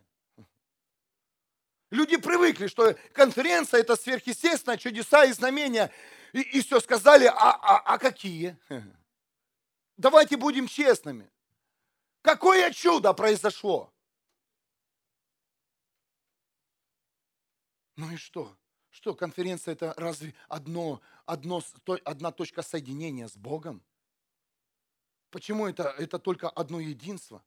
Люди 1.91 2.17
привыкли, 2.17 2.67
что 2.67 2.95
конференция 3.13 3.81
это 3.81 3.97
сверхъестественное, 3.97 4.77
чудеса 4.77 5.25
и 5.25 5.33
знамения. 5.33 5.91
И, 6.33 6.41
и 6.41 6.61
все 6.61 6.81
сказали, 6.81 7.27
а, 7.27 7.33
а, 7.35 7.79
а 7.79 7.99
какие? 7.99 8.59
Давайте 9.97 10.37
будем 10.37 10.67
честными. 10.67 11.31
Какое 12.23 12.71
чудо 12.73 13.15
произошло? 13.15 13.93
Ну 17.97 18.11
и 18.11 18.17
что? 18.17 18.57
Что 18.91 19.15
конференция 19.15 19.73
это 19.73 19.95
разве 19.97 20.35
одно, 20.49 21.01
одно, 21.25 21.63
одна 22.05 22.33
точка 22.33 22.63
соединения 22.63 23.29
с 23.29 23.37
Богом? 23.37 23.83
Почему 25.31 25.67
это, 25.67 25.85
это 25.99 26.19
только 26.19 26.49
одно 26.49 26.81
единство? 26.81 27.45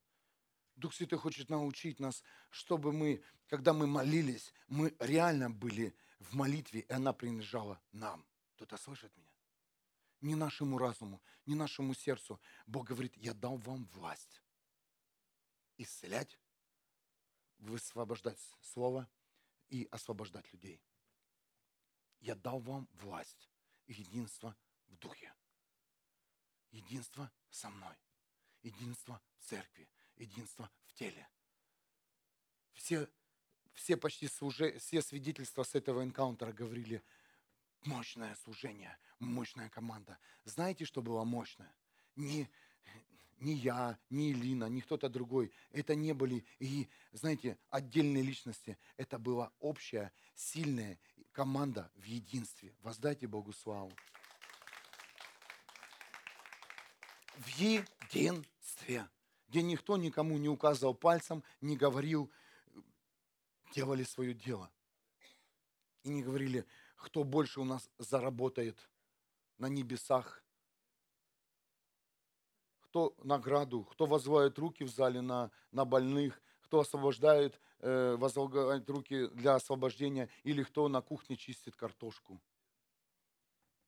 Дух 0.75 0.93
Святой 0.93 1.19
хочет 1.19 1.49
научить 1.49 1.99
нас, 1.99 2.23
чтобы 2.49 2.91
мы, 2.91 3.23
когда 3.47 3.73
мы 3.73 3.87
молились, 3.87 4.53
мы 4.67 4.95
реально 4.99 5.49
были 5.49 5.95
в 6.19 6.33
молитве, 6.35 6.81
и 6.81 6.91
она 6.91 7.13
принадлежала 7.13 7.81
нам. 7.91 8.25
Кто-то 8.55 8.77
слышит 8.77 9.15
меня? 9.17 9.31
Не 10.21 10.35
нашему 10.35 10.77
разуму, 10.77 11.21
не 11.45 11.55
нашему 11.55 11.95
сердцу. 11.95 12.39
Бог 12.67 12.87
говорит, 12.87 13.17
я 13.17 13.33
дал 13.33 13.57
вам 13.57 13.85
власть 13.93 14.41
исцелять, 15.77 16.39
высвобождать 17.57 18.39
слово 18.61 19.09
и 19.69 19.87
освобождать 19.91 20.51
людей. 20.53 20.79
Я 22.19 22.35
дал 22.35 22.59
вам 22.59 22.87
власть 22.93 23.49
и 23.87 23.93
единство 23.93 24.55
в 24.87 24.97
духе 24.97 25.33
единство 26.71 27.31
со 27.49 27.69
мной, 27.69 27.95
единство 28.63 29.21
в 29.37 29.49
церкви, 29.49 29.87
единство 30.15 30.69
в 30.85 30.93
теле. 30.93 31.27
Все, 32.73 33.07
все 33.73 33.97
почти 33.97 34.27
служи, 34.27 34.77
все 34.79 35.01
свидетельства 35.01 35.63
с 35.63 35.75
этого 35.75 36.03
энкаунтера 36.03 36.51
говорили, 36.51 37.03
мощное 37.83 38.35
служение, 38.35 38.97
мощная 39.19 39.69
команда. 39.69 40.17
Знаете, 40.43 40.85
что 40.85 41.01
было 41.01 41.23
мощное? 41.23 41.73
Не, 42.15 42.49
не 43.39 43.53
я, 43.53 43.99
не 44.09 44.31
Илина, 44.31 44.65
не 44.65 44.81
кто-то 44.81 45.09
другой. 45.09 45.51
Это 45.71 45.95
не 45.95 46.13
были, 46.13 46.45
и, 46.59 46.89
знаете, 47.11 47.57
отдельные 47.69 48.23
личности. 48.23 48.77
Это 48.97 49.17
была 49.17 49.51
общая, 49.59 50.11
сильная 50.35 50.99
команда 51.31 51.91
в 51.95 52.03
единстве. 52.03 52.75
Воздайте 52.81 53.27
Богу 53.27 53.53
славу. 53.53 53.91
В 57.37 57.47
единстве, 57.57 59.07
где 59.49 59.61
никто 59.61 59.97
никому 59.97 60.37
не 60.37 60.49
указывал 60.49 60.93
пальцем, 60.93 61.43
не 61.61 61.75
говорил, 61.75 62.31
делали 63.73 64.03
свое 64.03 64.33
дело. 64.33 64.69
И 66.03 66.09
не 66.09 66.23
говорили, 66.23 66.65
кто 66.95 67.23
больше 67.23 67.61
у 67.61 67.63
нас 67.63 67.89
заработает 67.97 68.77
на 69.57 69.67
небесах, 69.67 70.43
кто 72.81 73.15
награду, 73.23 73.83
кто 73.85 74.05
возводит 74.05 74.59
руки 74.59 74.83
в 74.83 74.89
зале 74.89 75.21
на, 75.21 75.51
на 75.71 75.85
больных, 75.85 76.41
кто 76.63 76.81
освобождает, 76.81 77.59
э, 77.79 78.15
возлагает 78.17 78.89
руки 78.89 79.27
для 79.27 79.55
освобождения, 79.55 80.29
или 80.43 80.63
кто 80.63 80.87
на 80.87 81.01
кухне 81.01 81.37
чистит 81.37 81.75
картошку. 81.75 82.41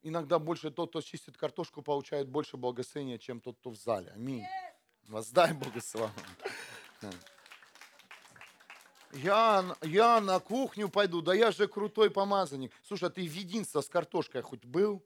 Иногда 0.03 0.37
больше 0.37 0.69
тот, 0.69 0.89
кто 0.89 1.01
чистит 1.01 1.37
картошку, 1.37 1.81
получает 1.81 2.27
больше 2.27 2.57
благословения, 2.57 3.17
чем 3.17 3.39
тот, 3.39 3.57
кто 3.57 3.69
в 3.69 3.75
зале. 3.75 4.11
Аминь. 4.13 4.45
Воздай 5.07 5.57
славу. 5.81 6.11
Я, 9.13 9.63
я 9.81 10.19
на 10.19 10.39
кухню 10.39 10.89
пойду, 10.89 11.21
да 11.21 11.33
я 11.33 11.51
же 11.51 11.67
крутой 11.67 12.09
помазанник. 12.09 12.73
Слушай, 12.83 13.09
а 13.09 13.11
ты 13.11 13.21
в 13.27 13.33
единство 13.33 13.81
с 13.81 13.87
картошкой 13.87 14.41
хоть 14.41 14.65
был? 14.65 15.05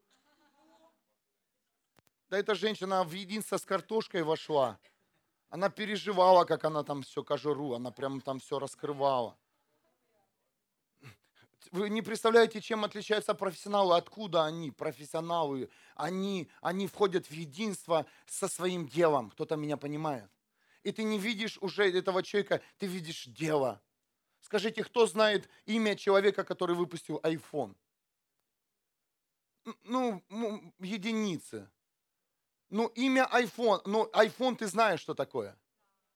Да 2.30 2.38
эта 2.38 2.54
женщина 2.54 3.04
в 3.04 3.12
единство 3.12 3.56
с 3.56 3.64
картошкой 3.64 4.22
вошла. 4.22 4.78
Она 5.48 5.70
переживала, 5.70 6.44
как 6.44 6.64
она 6.64 6.82
там 6.82 7.02
все 7.02 7.22
кожуру, 7.22 7.74
она 7.74 7.90
прям 7.90 8.20
там 8.20 8.40
все 8.40 8.58
раскрывала. 8.58 9.36
Вы 11.70 11.90
не 11.90 12.02
представляете, 12.02 12.60
чем 12.60 12.84
отличаются 12.84 13.34
профессионалы, 13.34 13.96
откуда 13.96 14.44
они, 14.44 14.70
профессионалы. 14.70 15.68
Они, 15.94 16.48
они 16.60 16.86
входят 16.86 17.26
в 17.26 17.32
единство 17.32 18.06
со 18.26 18.48
своим 18.48 18.86
делом. 18.86 19.30
Кто-то 19.30 19.56
меня 19.56 19.76
понимает. 19.76 20.30
И 20.82 20.92
ты 20.92 21.02
не 21.02 21.18
видишь 21.18 21.58
уже 21.60 21.90
этого 21.90 22.22
человека, 22.22 22.62
ты 22.78 22.86
видишь 22.86 23.26
дело. 23.26 23.82
Скажите, 24.40 24.84
кто 24.84 25.06
знает 25.06 25.48
имя 25.66 25.96
человека, 25.96 26.44
который 26.44 26.76
выпустил 26.76 27.18
iPhone? 27.22 27.74
Ну, 29.82 30.22
единицы. 30.78 31.68
Ну, 32.70 32.86
имя 32.88 33.28
iPhone. 33.32 33.82
Ну, 33.84 34.08
iPhone 34.12 34.56
ты 34.56 34.66
знаешь, 34.66 35.00
что 35.00 35.14
такое. 35.14 35.58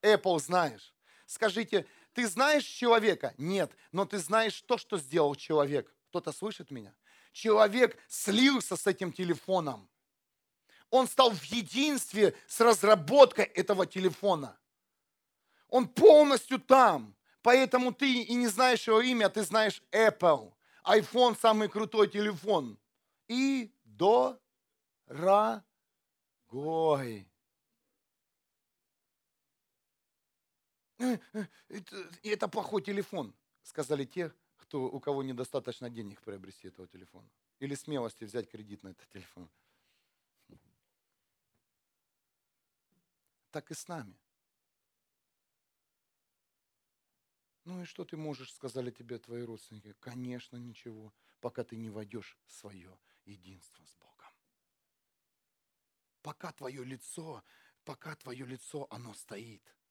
Apple 0.02 0.38
знаешь. 0.38 0.94
Скажите, 1.26 1.86
ты 2.14 2.28
знаешь 2.28 2.64
человека? 2.64 3.34
Нет, 3.38 3.72
но 3.90 4.04
ты 4.04 4.18
знаешь 4.18 4.60
то, 4.62 4.76
что 4.78 4.98
сделал 4.98 5.34
человек. 5.34 5.92
Кто-то 6.08 6.32
слышит 6.32 6.70
меня? 6.70 6.94
Человек 7.32 7.98
слился 8.08 8.76
с 8.76 8.86
этим 8.86 9.12
телефоном. 9.12 9.88
Он 10.90 11.08
стал 11.08 11.30
в 11.30 11.42
единстве 11.44 12.34
с 12.46 12.60
разработкой 12.60 13.46
этого 13.46 13.86
телефона. 13.86 14.58
Он 15.68 15.88
полностью 15.88 16.58
там. 16.58 17.16
Поэтому 17.40 17.92
ты 17.92 18.22
и 18.22 18.34
не 18.34 18.46
знаешь 18.46 18.86
его 18.86 19.00
имя, 19.00 19.30
ты 19.30 19.42
знаешь 19.42 19.82
Apple. 19.90 20.52
iPhone 20.84 21.36
самый 21.40 21.68
крутой 21.70 22.08
телефон. 22.08 22.78
И 23.26 23.74
дорогой. 23.84 25.62
Это, 31.68 32.10
это 32.22 32.48
плохой 32.48 32.82
телефон, 32.82 33.34
сказали 33.62 34.04
те, 34.04 34.32
кто, 34.56 34.84
у 34.84 35.00
кого 35.00 35.22
недостаточно 35.22 35.90
денег 35.90 36.22
приобрести 36.22 36.68
этого 36.68 36.86
телефона. 36.86 37.28
Или 37.58 37.74
смелости 37.74 38.24
взять 38.24 38.48
кредит 38.48 38.82
на 38.82 38.90
этот 38.90 39.08
телефон. 39.08 39.50
Так 43.50 43.70
и 43.70 43.74
с 43.74 43.86
нами. 43.88 44.16
Ну 47.64 47.82
и 47.82 47.84
что 47.84 48.04
ты 48.04 48.16
можешь, 48.16 48.52
сказали 48.52 48.90
тебе 48.90 49.18
твои 49.18 49.42
родственники? 49.42 49.94
Конечно, 50.00 50.56
ничего, 50.56 51.12
пока 51.40 51.64
ты 51.64 51.76
не 51.76 51.90
войдешь 51.90 52.38
в 52.46 52.52
свое 52.52 52.98
единство 53.24 53.84
с 53.84 53.94
Богом. 53.96 54.32
Пока 56.22 56.52
твое 56.52 56.84
лицо, 56.84 57.44
пока 57.84 58.16
твое 58.16 58.46
лицо, 58.46 58.86
оно 58.90 59.14
стоит– 59.14 59.62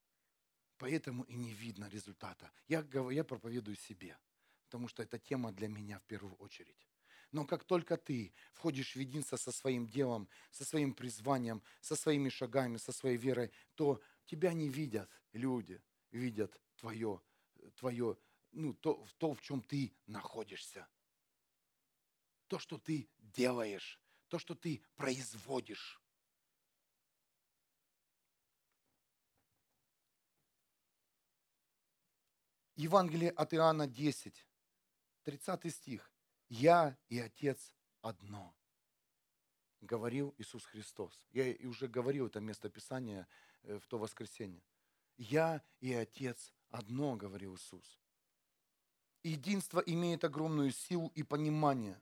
Поэтому 0.82 1.26
и 1.26 1.36
не 1.36 1.54
видно 1.54 1.88
результата. 1.90 2.52
Я, 2.68 2.84
я 3.12 3.24
проповедую 3.24 3.76
себе, 3.76 4.18
потому 4.66 4.88
что 4.88 5.04
эта 5.04 5.20
тема 5.20 5.52
для 5.52 5.68
меня 5.68 6.00
в 6.00 6.04
первую 6.06 6.34
очередь. 6.38 6.88
Но 7.32 7.46
как 7.46 7.64
только 7.66 7.98
ты 7.98 8.34
входишь 8.52 8.96
в 8.96 9.00
единство 9.00 9.38
со 9.38 9.52
своим 9.52 9.86
делом, 9.86 10.28
со 10.50 10.66
своим 10.66 10.96
призванием, 10.96 11.62
со 11.82 11.96
своими 11.96 12.30
шагами, 12.30 12.78
со 12.78 12.92
своей 12.92 13.18
верой, 13.18 13.52
то 13.76 14.02
тебя 14.26 14.54
не 14.54 14.70
видят 14.70 15.08
люди, 15.34 15.80
видят 16.10 16.60
твое, 16.78 17.22
твое 17.76 18.18
ну, 18.52 18.74
то, 18.74 19.06
то, 19.20 19.36
в 19.36 19.42
чем 19.42 19.62
ты 19.62 19.94
находишься. 20.08 20.88
То, 22.48 22.58
что 22.58 22.80
ты 22.80 23.08
делаешь, 23.20 24.00
то, 24.30 24.40
что 24.40 24.56
ты 24.56 24.82
производишь. 24.96 26.01
Евангелие 32.82 33.30
от 33.30 33.54
Иоанна 33.54 33.86
10, 33.86 34.48
30 35.24 35.72
стих. 35.72 36.12
«Я 36.50 36.98
и 37.10 37.20
Отец 37.20 37.76
одно», 38.02 38.56
говорил 39.82 40.34
Иисус 40.40 40.66
Христос. 40.66 41.14
Я 41.32 41.48
и 41.48 41.66
уже 41.68 41.88
говорил 41.88 42.26
это 42.26 42.40
местописание 42.40 43.28
э, 43.62 43.78
в 43.78 43.86
то 43.86 44.00
воскресенье. 44.00 44.64
«Я 45.16 45.62
и 45.80 45.94
Отец 45.94 46.52
одно», 46.72 47.16
говорил 47.16 47.56
Иисус. 47.56 48.00
Единство 49.22 49.80
имеет 49.80 50.24
огромную 50.24 50.72
силу 50.72 51.12
и 51.14 51.22
понимание. 51.22 52.02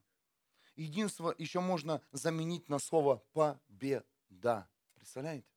Единство 0.77 1.35
еще 1.37 1.59
можно 1.59 2.01
заменить 2.13 2.69
на 2.69 2.79
слово 2.79 3.17
«победа». 3.33 4.69
Представляете? 4.95 5.51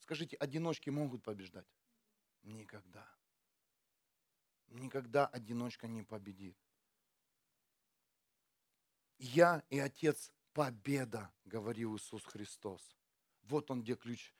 Скажите, 0.00 0.36
одиночки 0.36 0.88
могут 0.88 1.22
побеждать? 1.22 1.68
Никогда 2.42 3.17
никогда 4.68 5.26
одиночка 5.26 5.86
не 5.88 6.02
победит. 6.02 6.56
Я 9.18 9.64
и 9.68 9.78
Отец 9.78 10.32
победа, 10.52 11.32
говорил 11.44 11.96
Иисус 11.96 12.24
Христос. 12.24 12.96
Вот 13.42 13.70
он 13.70 13.82
где 13.82 13.94
ключ 13.96 14.32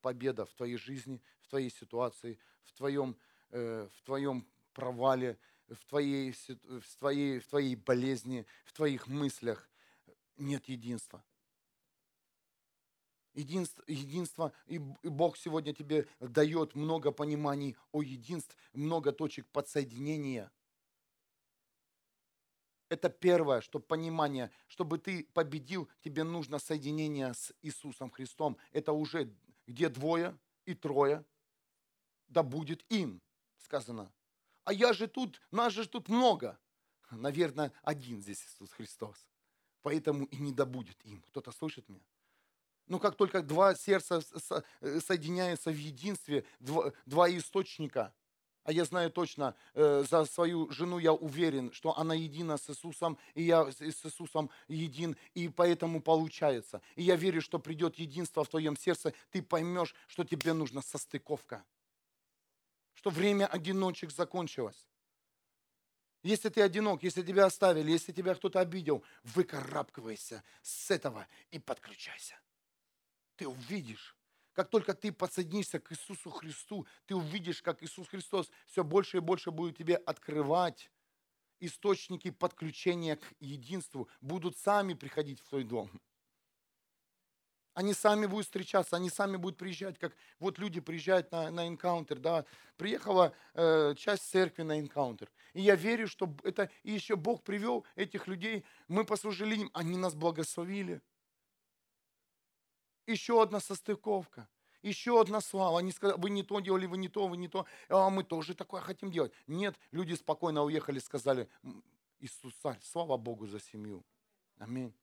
победа 0.00 0.46
в 0.46 0.54
твоей 0.54 0.76
жизни, 0.76 1.20
в 1.40 1.48
твоей 1.48 1.70
ситуации, 1.70 2.38
в 2.62 2.72
твоем, 2.72 3.16
э, 3.50 3.88
в 3.94 4.02
твоем 4.02 4.46
провале, 4.72 5.38
в 5.68 5.84
твоей, 5.86 6.32
в, 6.32 6.96
твоей, 6.98 7.40
в 7.40 7.46
твоей 7.48 7.76
болезни, 7.76 8.46
в 8.64 8.72
твоих 8.72 9.06
мыслях. 9.06 9.68
Нет 10.36 10.68
единства. 10.68 11.24
Единство, 13.34 13.82
единство, 13.86 14.52
и 14.66 14.78
Бог 14.78 15.38
сегодня 15.38 15.72
тебе 15.72 16.06
дает 16.20 16.74
много 16.74 17.12
пониманий 17.12 17.76
о 17.90 18.02
единстве, 18.02 18.56
много 18.74 19.12
точек 19.12 19.46
подсоединения. 19.48 20.50
Это 22.90 23.08
первое, 23.08 23.62
что 23.62 23.78
понимание, 23.80 24.50
чтобы 24.68 24.98
ты 24.98 25.24
победил, 25.32 25.88
тебе 26.04 26.24
нужно 26.24 26.58
соединение 26.58 27.32
с 27.32 27.54
Иисусом 27.62 28.10
Христом. 28.10 28.58
Это 28.70 28.92
уже 28.92 29.34
где 29.66 29.88
двое 29.88 30.38
и 30.66 30.74
трое, 30.74 31.24
да 32.28 32.42
будет 32.42 32.84
им, 32.90 33.22
сказано. 33.56 34.12
А 34.64 34.74
я 34.74 34.92
же 34.92 35.06
тут, 35.06 35.40
нас 35.50 35.72
же 35.72 35.88
тут 35.88 36.10
много. 36.10 36.58
Наверное, 37.10 37.72
один 37.82 38.20
здесь 38.20 38.44
Иисус 38.44 38.72
Христос. 38.72 39.26
Поэтому 39.80 40.26
и 40.26 40.36
не 40.36 40.52
добудет 40.52 41.02
им. 41.04 41.22
Кто-то 41.22 41.50
слышит 41.50 41.88
меня? 41.88 42.11
Но 42.86 42.98
как 42.98 43.16
только 43.16 43.42
два 43.42 43.74
сердца 43.74 44.22
э, 44.80 45.00
соединяются 45.00 45.70
в 45.70 45.76
единстве, 45.76 46.44
два, 46.60 46.92
два 47.06 47.30
источника, 47.30 48.12
а 48.64 48.72
я 48.72 48.84
знаю 48.84 49.10
точно, 49.10 49.56
э, 49.74 50.04
за 50.08 50.24
свою 50.24 50.70
жену 50.70 50.98
я 50.98 51.12
уверен, 51.12 51.72
что 51.72 51.96
она 51.98 52.14
едина 52.14 52.56
с 52.56 52.70
Иисусом, 52.70 53.18
и 53.34 53.42
я 53.42 53.70
с 53.70 53.80
Иисусом 53.82 54.50
един, 54.68 55.16
и 55.34 55.48
поэтому 55.48 56.00
получается. 56.00 56.80
И 56.94 57.02
я 57.02 57.16
верю, 57.16 57.40
что 57.40 57.58
придет 57.58 57.98
единство 57.98 58.44
в 58.44 58.48
твоем 58.48 58.76
сердце, 58.76 59.14
ты 59.30 59.42
поймешь, 59.42 59.94
что 60.06 60.24
тебе 60.24 60.52
нужна 60.52 60.80
состыковка, 60.80 61.64
что 62.94 63.10
время 63.10 63.46
одиночек 63.46 64.12
закончилось. 64.12 64.86
Если 66.22 66.48
ты 66.48 66.62
одинок, 66.62 67.02
если 67.02 67.22
тебя 67.22 67.46
оставили, 67.46 67.90
если 67.90 68.12
тебя 68.12 68.36
кто-то 68.36 68.60
обидел, 68.60 69.02
выкарабкивайся 69.24 70.44
с 70.62 70.88
этого 70.92 71.26
и 71.50 71.58
подключайся 71.58 72.41
ты 73.36 73.46
увидишь, 73.48 74.16
как 74.52 74.68
только 74.68 74.94
ты 74.94 75.12
подсоединишься 75.12 75.80
к 75.80 75.92
Иисусу 75.92 76.30
Христу, 76.30 76.86
ты 77.06 77.14
увидишь, 77.14 77.62
как 77.62 77.82
Иисус 77.82 78.08
Христос 78.08 78.50
все 78.66 78.84
больше 78.84 79.18
и 79.18 79.20
больше 79.20 79.50
будет 79.50 79.76
тебе 79.78 79.96
открывать. 79.96 80.90
Источники 81.60 82.30
подключения 82.30 83.16
к 83.16 83.24
единству, 83.38 84.08
будут 84.20 84.58
сами 84.58 84.94
приходить 84.94 85.40
в 85.40 85.48
твой 85.48 85.62
дом. 85.62 85.90
Они 87.74 87.94
сами 87.94 88.26
будут 88.26 88.46
встречаться, 88.46 88.96
они 88.96 89.08
сами 89.08 89.36
будут 89.36 89.58
приезжать, 89.58 89.98
как 89.98 90.14
вот 90.38 90.58
люди 90.58 90.80
приезжают 90.80 91.32
на, 91.32 91.50
на 91.50 91.66
энкаунтер, 91.68 92.18
да, 92.18 92.44
приехала 92.76 93.32
э, 93.54 93.94
часть 93.96 94.28
церкви 94.28 94.62
на 94.62 94.78
энкаунтер. 94.78 95.30
И 95.54 95.62
я 95.62 95.74
верю, 95.74 96.06
что 96.08 96.34
это 96.42 96.68
и 96.82 96.92
еще 96.92 97.16
Бог 97.16 97.42
привел 97.42 97.86
этих 97.94 98.26
людей, 98.26 98.64
мы 98.88 99.04
послужили 99.04 99.56
им, 99.56 99.70
они 99.72 99.96
нас 99.96 100.14
благословили 100.14 101.00
еще 103.06 103.42
одна 103.42 103.60
состыковка, 103.60 104.48
еще 104.82 105.20
одна 105.20 105.40
слава. 105.40 105.78
Они 105.78 105.92
сказали, 105.92 106.20
вы 106.20 106.30
не 106.30 106.42
то 106.42 106.60
делали, 106.60 106.86
вы 106.86 106.98
не 106.98 107.08
то, 107.08 107.28
вы 107.28 107.36
не 107.36 107.48
то, 107.48 107.66
а 107.88 108.10
мы 108.10 108.24
тоже 108.24 108.54
такое 108.54 108.80
хотим 108.80 109.10
делать. 109.10 109.32
Нет, 109.46 109.78
люди 109.90 110.14
спокойно 110.14 110.62
уехали, 110.62 110.98
сказали, 110.98 111.48
Иисус 112.20 112.54
царь, 112.54 112.78
слава 112.82 113.16
Богу 113.16 113.46
за 113.46 113.60
семью. 113.60 114.04
Аминь. 114.58 114.94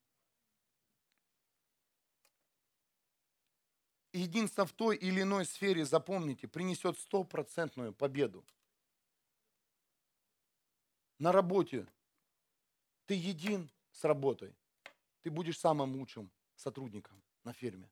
Единство 4.12 4.66
в 4.66 4.72
той 4.72 4.96
или 4.96 5.22
иной 5.22 5.44
сфере, 5.44 5.84
запомните, 5.84 6.48
принесет 6.48 6.98
стопроцентную 6.98 7.92
победу. 7.92 8.44
на 11.20 11.32
работе 11.32 11.86
ты 13.06 13.14
един 13.14 13.70
с 13.92 14.04
работой, 14.04 14.56
ты 15.20 15.30
будешь 15.30 15.58
самым 15.58 15.94
лучшим 15.94 16.30
сотрудником 16.56 17.22
на 17.44 17.52
ферме, 17.52 17.90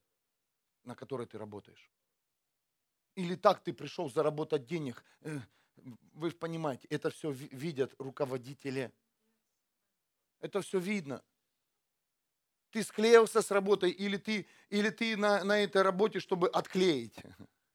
на 0.84 0.94
которой 0.94 1.26
ты 1.26 1.38
работаешь. 1.38 1.90
Или 3.14 3.34
так 3.34 3.62
ты 3.62 3.72
пришел 3.72 4.08
заработать 4.08 4.66
денег. 4.66 5.04
Э, 5.20 5.38
вы 6.14 6.30
понимаете, 6.30 6.86
это 6.88 7.10
все 7.10 7.30
видят 7.30 7.94
руководители. 7.98 8.92
Это 10.40 10.60
все 10.60 10.78
видно. 10.78 11.22
Ты 12.70 12.82
склеился 12.82 13.40
с 13.42 13.50
работой, 13.50 13.90
или 13.90 14.18
ты, 14.18 14.46
или 14.68 14.90
ты 14.90 15.16
на, 15.16 15.42
на 15.42 15.58
этой 15.58 15.82
работе, 15.82 16.20
чтобы 16.20 16.48
отклеить, 16.48 17.16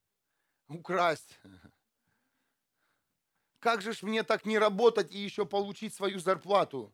украсть. 0.67 1.39
Как 3.59 3.81
же 3.81 3.93
ж 3.93 4.03
мне 4.03 4.23
так 4.23 4.45
не 4.45 4.59
работать 4.59 5.11
и 5.11 5.17
еще 5.17 5.45
получить 5.45 5.93
свою 5.93 6.19
зарплату? 6.19 6.93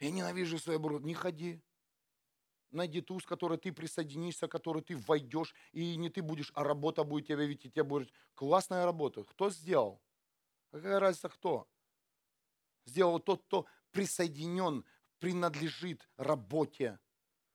Я 0.00 0.10
ненавижу 0.10 0.58
свою 0.58 0.78
работу. 0.78 1.06
Не 1.06 1.14
ходи. 1.14 1.60
Найди 2.70 3.00
ту, 3.00 3.18
с 3.18 3.24
которой 3.24 3.58
ты 3.58 3.72
присоединишься, 3.72 4.46
к 4.46 4.52
которой 4.52 4.82
ты 4.82 4.96
войдешь, 4.96 5.54
и 5.72 5.96
не 5.96 6.10
ты 6.10 6.22
будешь, 6.22 6.52
а 6.54 6.64
работа 6.64 7.02
будет 7.04 7.26
тебя 7.26 7.44
видеть, 7.44 7.66
и 7.66 7.70
тебе 7.70 7.84
будет 7.84 8.12
классная 8.34 8.84
работа. 8.84 9.24
Кто 9.24 9.50
сделал? 9.50 10.02
Какая 10.70 11.00
разница 11.00 11.30
кто? 11.30 11.66
Сделал 12.84 13.20
тот, 13.20 13.42
кто 13.44 13.66
присоединен, 13.90 14.84
принадлежит 15.18 16.08
работе. 16.16 16.98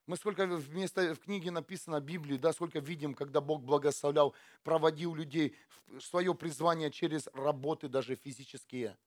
Мы 0.05 0.17
сколько 0.17 0.45
вместо 0.47 1.15
в 1.15 1.19
книге 1.19 1.51
написано 1.51 2.01
Библии, 2.01 2.37
да, 2.37 2.51
сколько 2.51 2.79
видим, 2.79 3.13
когда 3.13 3.39
Бог 3.39 3.63
благословлял, 3.63 4.33
проводил 4.63 5.15
людей 5.15 5.55
в 5.87 6.01
свое 6.01 6.35
призвание 6.35 6.91
через 6.91 7.27
работы 7.33 7.87
даже 7.87 8.15
физические. 8.15 8.97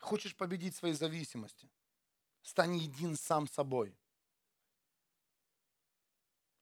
Хочешь 0.00 0.36
победить 0.36 0.74
свои 0.74 0.92
зависимости? 0.92 1.70
Стань 2.42 2.76
един 2.76 3.16
сам 3.16 3.46
собой. 3.46 3.96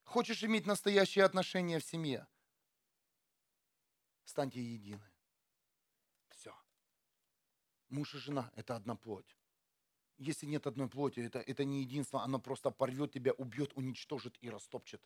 Хочешь 0.04 0.44
иметь 0.44 0.66
настоящие 0.66 1.24
отношения 1.24 1.78
в 1.78 1.84
семье? 1.84 2.26
Станьте 4.24 4.60
едины. 4.60 5.10
Все. 6.28 6.54
Муж 7.88 8.14
и 8.14 8.18
жена– 8.18 8.52
это 8.54 8.76
одна 8.76 8.94
плоть 8.94 9.38
если 10.18 10.46
нет 10.46 10.66
одной 10.66 10.88
плоти, 10.88 11.20
это, 11.20 11.38
это 11.38 11.64
не 11.64 11.80
единство, 11.80 12.22
оно 12.22 12.40
просто 12.40 12.70
порвет 12.70 13.12
тебя, 13.12 13.32
убьет, 13.32 13.72
уничтожит 13.74 14.36
и 14.40 14.50
растопчет. 14.50 15.02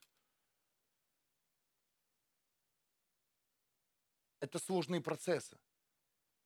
Это 4.41 4.59
сложные 4.59 5.01
процессы. 5.01 5.59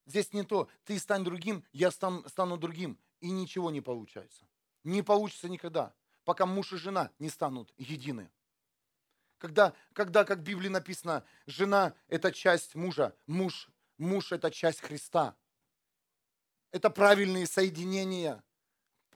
Здесь 0.06 0.32
не 0.32 0.44
то, 0.44 0.68
ты 0.84 0.98
стань 0.98 1.24
другим, 1.24 1.64
я 1.72 1.90
стану, 1.90 2.26
стану 2.28 2.56
другим, 2.56 2.98
и 3.20 3.30
ничего 3.30 3.70
не 3.70 3.80
получается. 3.80 4.46
Не 4.84 5.02
получится 5.02 5.48
никогда, 5.48 5.92
пока 6.24 6.46
муж 6.46 6.72
и 6.72 6.76
жена 6.76 7.10
не 7.18 7.28
станут 7.28 7.72
едины. 7.76 8.30
Когда, 9.38 9.74
когда 9.92 10.24
как 10.24 10.38
в 10.38 10.42
Библии 10.42 10.68
написано, 10.68 11.24
жена– 11.46 11.94
это 12.08 12.32
часть 12.32 12.74
мужа, 12.74 13.14
муж, 13.26 13.68
муж– 13.98 14.30
это 14.32 14.50
часть 14.50 14.80
Христа. 14.80 15.36
Это 16.70 16.88
правильные 16.88 17.46
соединения 17.46 18.42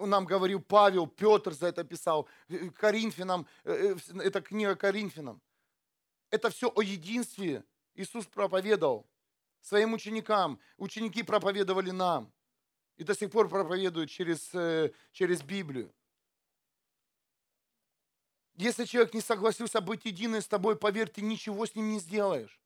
нам 0.07 0.25
говорил 0.25 0.61
Павел, 0.61 1.07
Петр 1.07 1.53
за 1.53 1.69
это 1.69 1.85
писал, 1.85 2.29
э, 2.49 2.71
Коринфянам, 2.71 3.47
э, 3.65 3.95
э, 3.95 4.21
это 4.21 4.41
книга 4.41 4.75
Коринфянам. 4.77 5.41
Это 6.31 6.51
все 6.51 6.73
о 6.75 6.83
единстве 6.83 7.65
Иисус 7.95 8.27
проповедовал 8.27 9.07
своим 9.61 9.93
ученикам. 9.93 10.59
Ученики 10.77 11.23
проповедовали 11.23 11.91
нам. 11.91 12.33
И 12.97 13.05
до 13.05 13.15
сих 13.15 13.31
пор 13.31 13.49
проповедуют 13.49 14.11
через, 14.11 14.51
через 15.13 15.43
Библию. 15.43 15.95
Если 18.57 18.85
человек 18.85 19.15
не 19.15 19.21
согласился 19.21 19.81
быть 19.81 20.05
единым 20.05 20.43
с 20.43 20.47
тобой, 20.49 20.77
поверь, 20.77 21.09
ты 21.09 21.23
ничего 21.23 21.65
с 21.65 21.75
ним 21.75 21.91
не 21.91 21.99
сделаешь 21.99 22.61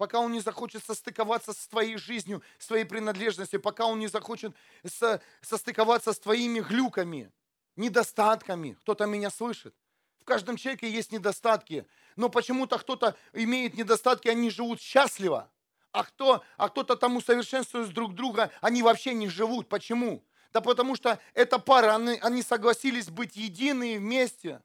пока 0.00 0.18
он 0.18 0.32
не 0.32 0.40
захочет 0.40 0.82
состыковаться 0.82 1.52
с 1.52 1.68
твоей 1.68 1.98
жизнью, 1.98 2.42
с 2.58 2.68
твоей 2.68 2.84
принадлежностью, 2.84 3.60
пока 3.60 3.84
он 3.84 3.98
не 3.98 4.06
захочет 4.06 4.56
со, 4.82 5.20
состыковаться 5.42 6.14
с 6.14 6.18
твоими 6.18 6.60
глюками, 6.60 7.30
недостатками. 7.76 8.78
Кто-то 8.80 9.04
меня 9.04 9.28
слышит. 9.28 9.74
В 10.18 10.24
каждом 10.24 10.56
человеке 10.56 10.90
есть 10.90 11.12
недостатки, 11.12 11.86
но 12.16 12.28
почему-то 12.28 12.78
кто-то 12.78 13.16
имеет 13.32 13.74
недостатки, 13.74 14.28
они 14.28 14.50
живут 14.50 14.80
счастливо, 14.80 15.50
а, 15.92 16.04
кто, 16.04 16.44
а 16.56 16.68
кто-то 16.68 16.96
там 16.96 17.16
усовершенствует 17.16 17.92
друг 17.92 18.14
друга, 18.14 18.50
они 18.60 18.82
вообще 18.82 19.14
не 19.14 19.28
живут. 19.28 19.68
Почему? 19.68 20.24
Да 20.52 20.60
потому 20.60 20.96
что 20.96 21.18
эта 21.34 21.58
пара, 21.58 21.96
они, 21.96 22.18
они 22.20 22.42
согласились 22.42 23.08
быть 23.08 23.36
единые 23.36 23.98
вместе. 23.98 24.62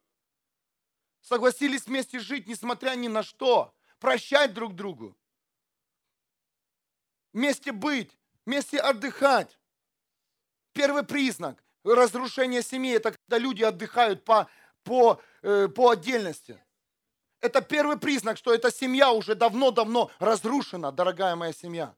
Согласились 1.21 1.85
вместе 1.85 2.19
жить, 2.19 2.47
несмотря 2.47 2.95
ни 2.95 3.07
на 3.07 3.23
что. 3.23 3.73
Прощать 3.99 4.53
друг 4.53 4.75
другу 4.75 5.17
вместе 7.35 7.73
быть, 7.73 8.17
вместе 8.45 8.79
отдыхать. 8.79 9.59
Первый 10.71 11.03
признак 11.03 11.61
разрушения 11.83 12.63
семьи– 12.63 12.93
это 12.95 13.11
когда 13.11 13.37
люди 13.37 13.61
отдыхают 13.61 14.23
по, 14.23 14.49
по, 14.83 15.21
э, 15.41 15.67
по 15.67 15.91
отдельности. 15.91 16.63
Это 17.45 17.61
первый 17.61 17.99
признак, 17.99 18.37
что 18.37 18.51
эта 18.51 18.71
семья 18.71 19.11
уже 19.11 19.35
давно-давно 19.35 20.09
разрушена, 20.17 20.91
дорогая 20.91 21.35
моя 21.35 21.53
семья. 21.53 21.95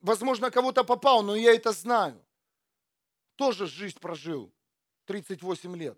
Возможно, 0.00 0.50
кого-то 0.50 0.82
попал, 0.82 1.22
но 1.22 1.36
я 1.36 1.54
это 1.54 1.70
знаю. 1.70 2.20
Тоже 3.36 3.68
жизнь 3.68 4.00
прожил. 4.00 4.52
38 5.04 5.76
лет. 5.76 5.96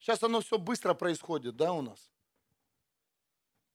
Сейчас 0.00 0.20
оно 0.24 0.40
все 0.40 0.58
быстро 0.58 0.92
происходит, 0.94 1.54
да, 1.54 1.72
у 1.72 1.80
нас? 1.80 2.10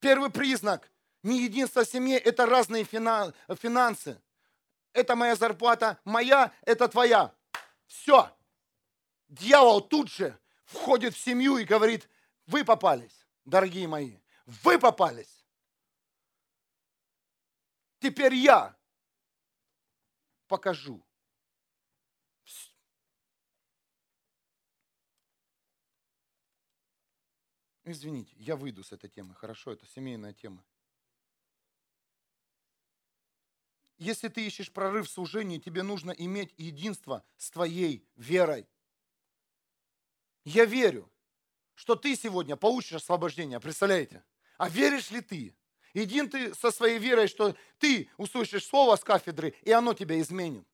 Первый 0.02 0.30
признак 0.30 0.92
не 1.24 1.44
единство 1.44 1.86
в 1.86 1.88
семье– 1.88 2.18
это 2.20 2.46
разные 2.46 2.84
финансы. 2.84 4.22
Это 4.92 5.16
моя 5.16 5.38
зарплата, 5.38 5.98
моя, 6.04 6.52
это 6.64 6.90
твоя. 6.90 7.34
Все. 7.88 8.30
Дьявол 9.36 9.82
тут 9.82 10.10
же 10.10 10.40
входит 10.64 11.14
в 11.14 11.20
семью 11.20 11.58
и 11.58 11.66
говорит, 11.66 12.10
вы 12.46 12.64
попались, 12.64 13.28
дорогие 13.44 13.86
мои, 13.86 14.18
вы 14.46 14.80
попались. 14.80 15.46
Теперь 18.00 18.34
я 18.36 18.76
покажу, 20.48 21.06
Извините, 27.88 28.34
я 28.38 28.56
выйду 28.56 28.84
с 28.84 28.92
этой 28.92 29.12
темы. 29.12 29.36
Хорошо, 29.36 29.72
это 29.72 29.86
семейная 29.86 30.34
тема. 30.34 30.66
Если 34.00 34.28
ты 34.28 34.48
ищешь 34.48 34.74
прорыв 34.74 35.08
в 35.08 35.12
служении, 35.12 35.60
тебе 35.60 35.84
нужно 35.84 36.10
иметь 36.10 36.52
единство 36.58 37.24
с 37.38 37.52
твоей 37.52 38.04
верой. 38.16 38.68
Я 40.46 40.66
верю, 40.66 41.12
что 41.74 41.96
ты 41.96 42.16
сегодня 42.16 42.56
получишь 42.56 42.94
освобождение, 42.94 43.60
представляете? 43.60 44.24
А 44.58 44.70
веришь 44.70 45.12
ли 45.12 45.22
ты? 45.22 45.56
Един 45.94 46.30
ты 46.30 46.54
со 46.54 46.72
своей 46.72 47.00
верой, 47.00 47.28
что 47.28 47.56
ты 47.80 48.10
услышишь 48.18 48.66
слово 48.66 48.96
с 48.96 49.04
кафедры, 49.04 49.56
и 49.64 49.72
оно 49.72 49.94
тебя 49.94 50.20
изменит. 50.22 50.68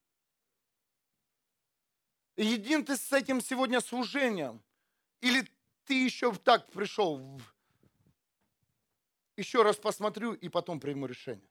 Един 2.36 2.84
ты 2.86 2.97
с 2.97 3.12
этим 3.13 3.41
сегодня 3.41 3.81
служением. 3.81 4.62
Или 5.21 5.47
ты 5.86 6.03
еще 6.03 6.34
так 6.34 6.71
пришел, 6.71 7.39
еще 9.38 9.62
раз 9.62 9.77
посмотрю 9.77 10.34
и 10.34 10.49
потом 10.49 10.79
приму 10.79 11.05
решение. 11.05 11.50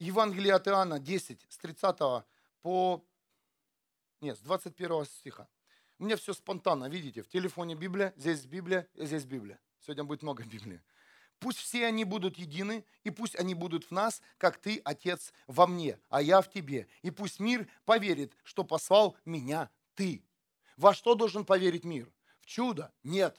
Евангелие 0.00 0.54
от 0.54 0.66
Иоанна 0.66 0.98
10, 0.98 1.46
с 1.48 1.58
30 1.58 2.24
по... 2.62 3.04
Нет, 4.22 4.36
с 4.36 4.40
21 4.40 5.04
стиха. 5.04 5.46
У 5.98 6.04
меня 6.04 6.16
все 6.16 6.32
спонтанно, 6.32 6.88
видите, 6.88 7.22
в 7.22 7.28
телефоне 7.28 7.74
Библия, 7.74 8.14
здесь 8.16 8.46
Библия, 8.46 8.88
здесь 8.94 9.24
Библия. 9.26 9.60
Сегодня 9.80 10.04
будет 10.04 10.22
много 10.22 10.42
Библии. 10.44 10.80
Пусть 11.38 11.58
все 11.58 11.86
они 11.86 12.04
будут 12.04 12.38
едины, 12.38 12.84
и 13.04 13.10
пусть 13.10 13.36
они 13.36 13.54
будут 13.54 13.84
в 13.84 13.90
нас, 13.90 14.22
как 14.38 14.56
ты, 14.56 14.80
Отец, 14.84 15.34
во 15.46 15.66
мне, 15.66 15.98
а 16.08 16.22
я 16.22 16.40
в 16.40 16.50
тебе. 16.50 16.88
И 17.02 17.10
пусть 17.10 17.38
мир 17.38 17.68
поверит, 17.84 18.34
что 18.42 18.64
послал 18.64 19.16
меня 19.26 19.70
ты. 19.94 20.24
Во 20.78 20.94
что 20.94 21.14
должен 21.14 21.44
поверить 21.44 21.84
мир? 21.84 22.10
В 22.40 22.46
чудо? 22.46 22.90
Нет. 23.02 23.38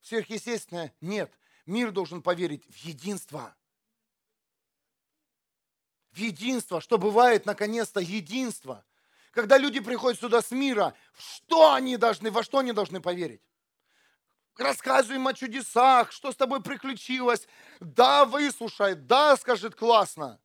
В 0.00 0.08
сверхъестественное? 0.08 0.94
Нет. 1.00 1.32
Мир 1.64 1.90
должен 1.90 2.20
поверить 2.20 2.66
в 2.66 2.76
единство. 2.84 3.56
Единство, 6.16 6.80
что 6.80 6.98
бывает 6.98 7.44
наконец-то 7.46 8.00
единство. 8.00 8.84
Когда 9.32 9.58
люди 9.58 9.80
приходят 9.80 10.18
сюда 10.18 10.40
с 10.40 10.50
мира, 10.50 10.94
что 11.18 11.74
они 11.74 11.98
должны, 11.98 12.30
во 12.30 12.42
что 12.42 12.58
они 12.58 12.72
должны 12.72 13.00
поверить? 13.02 13.42
Рассказываем 14.56 15.26
о 15.28 15.34
чудесах, 15.34 16.10
что 16.12 16.32
с 16.32 16.36
тобой 16.36 16.62
приключилось. 16.62 17.46
Да, 17.80 18.24
выслушай, 18.24 18.94
да, 18.94 19.36
скажет, 19.36 19.74
классно. 19.74 20.40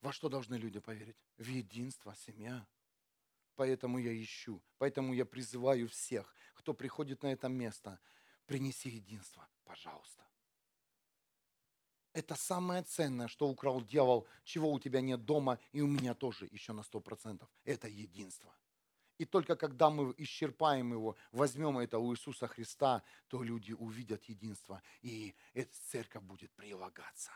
Во 0.00 0.12
что 0.12 0.30
должны 0.30 0.54
люди 0.54 0.78
поверить? 0.78 1.16
В 1.36 1.46
единство, 1.46 2.14
семья. 2.26 2.66
Поэтому 3.56 3.98
я 3.98 4.14
ищу, 4.22 4.62
поэтому 4.78 5.12
я 5.12 5.26
призываю 5.26 5.88
всех, 5.88 6.34
кто 6.54 6.72
приходит 6.72 7.22
на 7.22 7.32
это 7.32 7.48
место, 7.48 8.00
принеси 8.46 8.88
единство, 8.88 9.46
пожалуйста. 9.64 10.27
Это 12.18 12.34
самое 12.34 12.82
ценное, 12.82 13.28
что 13.28 13.48
украл 13.48 13.80
дьявол, 13.80 14.26
чего 14.42 14.72
у 14.72 14.80
тебя 14.80 15.00
нет 15.00 15.24
дома, 15.24 15.60
и 15.70 15.80
у 15.80 15.86
меня 15.86 16.14
тоже 16.14 16.48
еще 16.50 16.72
на 16.72 16.82
сто 16.82 16.98
процентов. 16.98 17.48
Это 17.64 17.86
единство. 17.86 18.52
И 19.18 19.24
только 19.24 19.54
когда 19.54 19.88
мы 19.88 20.12
исчерпаем 20.18 20.92
его, 20.92 21.14
возьмем 21.30 21.78
это 21.78 22.00
у 22.00 22.12
Иисуса 22.12 22.48
Христа, 22.48 23.04
то 23.28 23.44
люди 23.44 23.72
увидят 23.72 24.24
единство, 24.24 24.82
и 25.00 25.36
эта 25.54 25.72
церковь 25.90 26.24
будет 26.24 26.50
прилагаться. 26.56 27.30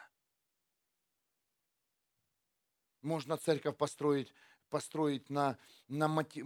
Можно 3.03 3.37
церковь 3.37 3.77
построить, 3.77 4.35
построить 4.69 5.31
на, 5.31 5.59
на 5.87 6.09
мотив, 6.09 6.45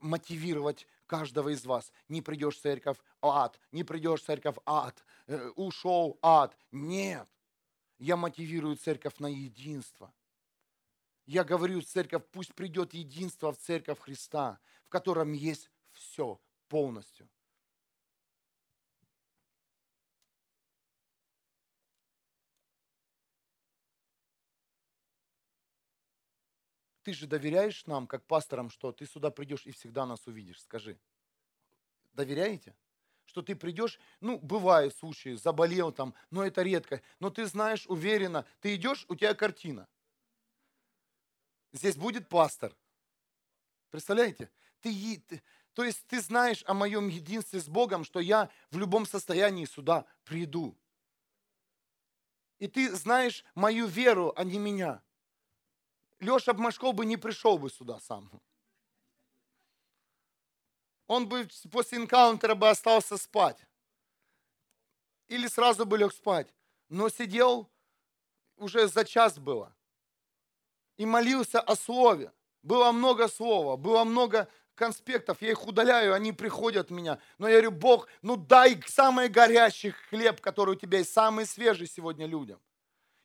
мотивировать 0.00 0.86
каждого 1.06 1.50
из 1.50 1.64
вас. 1.64 1.92
Не 2.08 2.22
придешь 2.22 2.56
в 2.56 2.60
церковь, 2.60 2.98
ад. 3.22 3.58
Не 3.72 3.84
придешь 3.84 4.22
в 4.22 4.24
церковь, 4.24 4.56
ад. 4.66 5.04
Э, 5.26 5.50
ушел, 5.56 6.18
ад. 6.22 6.56
Нет. 6.72 7.28
Я 7.98 8.16
мотивирую 8.16 8.76
церковь 8.76 9.18
на 9.18 9.26
единство. 9.26 10.12
Я 11.26 11.44
говорю, 11.44 11.80
церковь, 11.80 12.24
пусть 12.32 12.54
придет 12.54 12.92
единство 12.92 13.52
в 13.52 13.58
церковь 13.58 14.00
Христа, 14.00 14.58
в 14.84 14.90
котором 14.90 15.32
есть 15.32 15.70
все 15.92 16.40
полностью. 16.68 17.28
Ты 27.04 27.12
же 27.12 27.26
доверяешь 27.26 27.84
нам, 27.84 28.06
как 28.06 28.24
пасторам, 28.24 28.70
что 28.70 28.90
ты 28.90 29.04
сюда 29.04 29.30
придешь 29.30 29.66
и 29.66 29.72
всегда 29.72 30.06
нас 30.06 30.26
увидишь? 30.26 30.62
Скажи. 30.62 30.98
Доверяете? 32.14 32.74
Что 33.26 33.42
ты 33.42 33.54
придешь, 33.54 34.00
ну, 34.20 34.38
бывают 34.38 34.96
случаи, 34.96 35.34
заболел 35.34 35.92
там, 35.92 36.14
но 36.30 36.44
это 36.44 36.62
редко. 36.62 37.02
Но 37.20 37.28
ты 37.28 37.44
знаешь 37.44 37.84
уверенно, 37.88 38.46
ты 38.60 38.74
идешь, 38.74 39.04
у 39.08 39.16
тебя 39.16 39.34
картина. 39.34 39.86
Здесь 41.72 41.96
будет 41.96 42.28
пастор. 42.28 42.74
Представляете? 43.90 44.50
Ты, 44.80 45.22
ты, 45.28 45.42
то 45.74 45.84
есть 45.84 46.06
ты 46.06 46.22
знаешь 46.22 46.64
о 46.66 46.72
моем 46.72 47.08
единстве 47.08 47.60
с 47.60 47.68
Богом, 47.68 48.04
что 48.04 48.18
я 48.18 48.50
в 48.70 48.78
любом 48.78 49.04
состоянии 49.04 49.66
сюда 49.66 50.06
приду. 50.24 50.74
И 52.58 52.66
ты 52.66 52.94
знаешь 52.94 53.44
мою 53.54 53.86
веру, 53.86 54.32
а 54.36 54.44
не 54.44 54.58
меня. 54.58 55.03
Леша 56.24 56.54
Бмашко 56.54 56.92
бы 56.92 57.04
не 57.04 57.16
пришел 57.16 57.58
бы 57.58 57.70
сюда 57.70 58.00
сам. 58.00 58.30
Он 61.06 61.28
бы 61.28 61.46
после 61.70 61.98
энкаунтера 61.98 62.54
бы 62.54 62.68
остался 62.68 63.18
спать. 63.18 63.58
Или 65.28 65.48
сразу 65.48 65.84
бы 65.84 65.98
лег 65.98 66.12
спать. 66.12 66.48
Но 66.88 67.10
сидел, 67.10 67.68
уже 68.56 68.88
за 68.88 69.04
час 69.04 69.38
было. 69.38 69.74
И 70.96 71.04
молился 71.04 71.60
о 71.60 71.76
слове. 71.76 72.32
Было 72.62 72.92
много 72.92 73.28
слова, 73.28 73.76
было 73.76 74.04
много 74.04 74.48
конспектов, 74.74 75.42
я 75.42 75.50
их 75.50 75.66
удаляю, 75.66 76.14
они 76.14 76.32
приходят 76.32 76.90
меня. 76.90 77.20
Но 77.36 77.46
я 77.46 77.60
говорю, 77.60 77.72
Бог, 77.72 78.08
ну 78.22 78.36
дай 78.36 78.82
самый 78.86 79.28
горячий 79.28 79.90
хлеб, 79.90 80.40
который 80.40 80.76
у 80.76 80.78
тебя 80.78 80.98
есть, 80.98 81.12
самый 81.12 81.44
свежий 81.44 81.86
сегодня 81.86 82.26
людям 82.26 82.60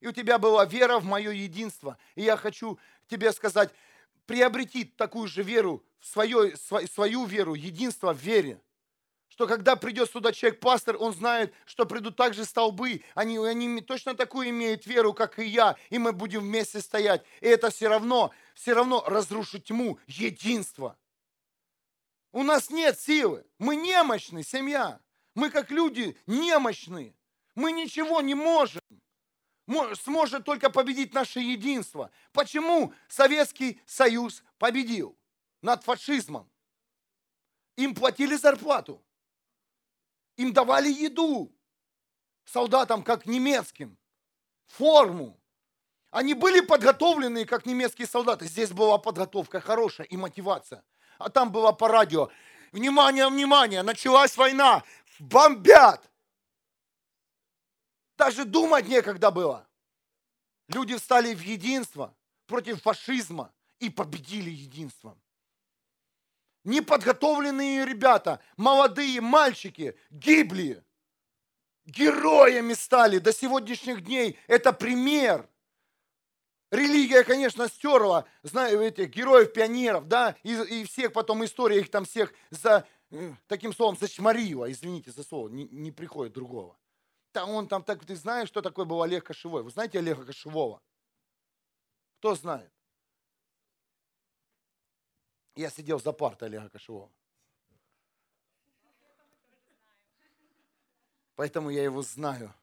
и 0.01 0.07
у 0.07 0.11
тебя 0.11 0.37
была 0.37 0.65
вера 0.65 0.99
в 0.99 1.05
мое 1.05 1.31
единство. 1.31 1.97
И 2.15 2.23
я 2.23 2.37
хочу 2.37 2.79
тебе 3.07 3.31
сказать, 3.31 3.71
приобрети 4.25 4.85
такую 4.85 5.27
же 5.27 5.43
веру, 5.43 5.83
свою, 6.01 6.55
свою 6.55 7.25
веру, 7.25 7.53
единство 7.53 8.13
в 8.13 8.17
вере. 8.17 8.61
Что 9.27 9.47
когда 9.47 9.75
придет 9.75 10.09
сюда 10.11 10.31
человек-пастор, 10.31 10.97
он 10.99 11.13
знает, 11.13 11.53
что 11.65 11.85
придут 11.85 12.15
также 12.15 12.45
столбы. 12.45 13.03
Они, 13.13 13.37
они 13.37 13.81
точно 13.81 14.15
такую 14.15 14.49
имеют 14.49 14.85
веру, 14.85 15.13
как 15.13 15.39
и 15.39 15.45
я. 15.45 15.77
И 15.89 15.97
мы 15.97 16.11
будем 16.11 16.41
вместе 16.41 16.81
стоять. 16.81 17.23
И 17.39 17.47
это 17.47 17.69
все 17.69 17.87
равно, 17.87 18.31
все 18.53 18.73
равно 18.73 19.03
разрушит 19.05 19.65
тьму, 19.65 19.97
единство. 20.07 20.97
У 22.31 22.43
нас 22.43 22.69
нет 22.69 22.99
силы. 22.99 23.45
Мы 23.59 23.75
немощны, 23.75 24.43
семья. 24.43 24.99
Мы 25.35 25.49
как 25.49 25.71
люди 25.71 26.17
немощны. 26.27 27.15
Мы 27.55 27.71
ничего 27.71 28.21
не 28.21 28.35
можем 28.35 28.81
сможет 29.95 30.45
только 30.45 30.69
победить 30.69 31.13
наше 31.13 31.39
единство. 31.39 32.11
Почему 32.31 32.93
Советский 33.07 33.81
Союз 33.85 34.43
победил 34.57 35.17
над 35.61 35.83
фашизмом? 35.83 36.49
Им 37.75 37.95
платили 37.95 38.35
зарплату, 38.35 39.01
им 40.35 40.53
давали 40.53 40.89
еду, 40.89 41.53
солдатам, 42.45 43.03
как 43.03 43.25
немецким, 43.25 43.97
форму. 44.65 45.39
Они 46.11 46.33
были 46.33 46.59
подготовлены, 46.61 47.45
как 47.45 47.65
немецкие 47.65 48.07
солдаты. 48.07 48.47
Здесь 48.47 48.71
была 48.71 48.97
подготовка 48.97 49.61
хорошая 49.61 50.07
и 50.07 50.17
мотивация. 50.17 50.83
А 51.19 51.29
там 51.29 51.51
было 51.51 51.71
по 51.71 51.87
радио. 51.87 52.29
Внимание, 52.71 53.27
внимание, 53.27 53.83
началась 53.83 54.35
война, 54.35 54.83
бомбят. 55.19 56.08
Даже 58.19 58.43
думать 58.43 58.85
некогда 58.89 59.31
было. 59.31 59.65
Люди 60.67 60.97
встали 60.97 61.33
в 61.33 61.39
единство 61.39 62.13
против 62.47 62.81
фашизма 62.81 63.53
и 63.79 63.89
победили 63.89 64.49
единством. 64.49 65.17
Неподготовленные 66.65 67.85
ребята, 67.85 68.41
молодые 68.57 69.21
мальчики 69.21 69.97
гибли, 70.09 70.83
героями 71.85 72.73
стали 72.73 73.19
до 73.19 73.31
сегодняшних 73.31 74.03
дней. 74.03 74.37
Это 74.47 74.73
пример. 74.73 75.47
Религия, 76.71 77.23
конечно, 77.23 77.69
стерла, 77.69 78.25
знаю, 78.43 78.81
этих 78.81 79.09
героев, 79.11 79.53
пионеров, 79.53 80.09
да, 80.09 80.35
и, 80.43 80.53
и 80.53 80.83
всех 80.83 81.13
потом 81.13 81.45
история 81.45 81.79
их 81.79 81.89
там 81.89 82.03
всех 82.03 82.33
за, 82.49 82.85
э, 83.11 83.31
таким 83.47 83.73
словом, 83.73 83.97
зачморила, 83.97 84.69
извините 84.69 85.09
за 85.11 85.23
слово, 85.23 85.47
не, 85.47 85.63
не 85.69 85.91
приходит 85.91 86.33
другого. 86.33 86.77
Там 87.31 87.51
он 87.51 87.67
там 87.67 87.83
так, 87.83 88.03
ты 88.05 88.15
знаешь, 88.15 88.47
что 88.47 88.61
такое 88.61 88.85
был 88.85 89.01
Олег 89.03 89.25
Кошевой? 89.25 89.63
Вы 89.63 89.69
знаете 89.69 89.99
Олега 89.99 90.25
Кошевого? 90.25 90.81
Кто 92.17 92.35
знает? 92.35 92.71
Я 95.55 95.69
сидел 95.69 95.99
за 95.99 96.11
партой 96.11 96.47
Олега 96.47 96.69
Кошевого. 96.69 97.11
Поэтому 101.35 101.69
я 101.69 101.83
его 101.83 102.01
знаю. 102.01 102.53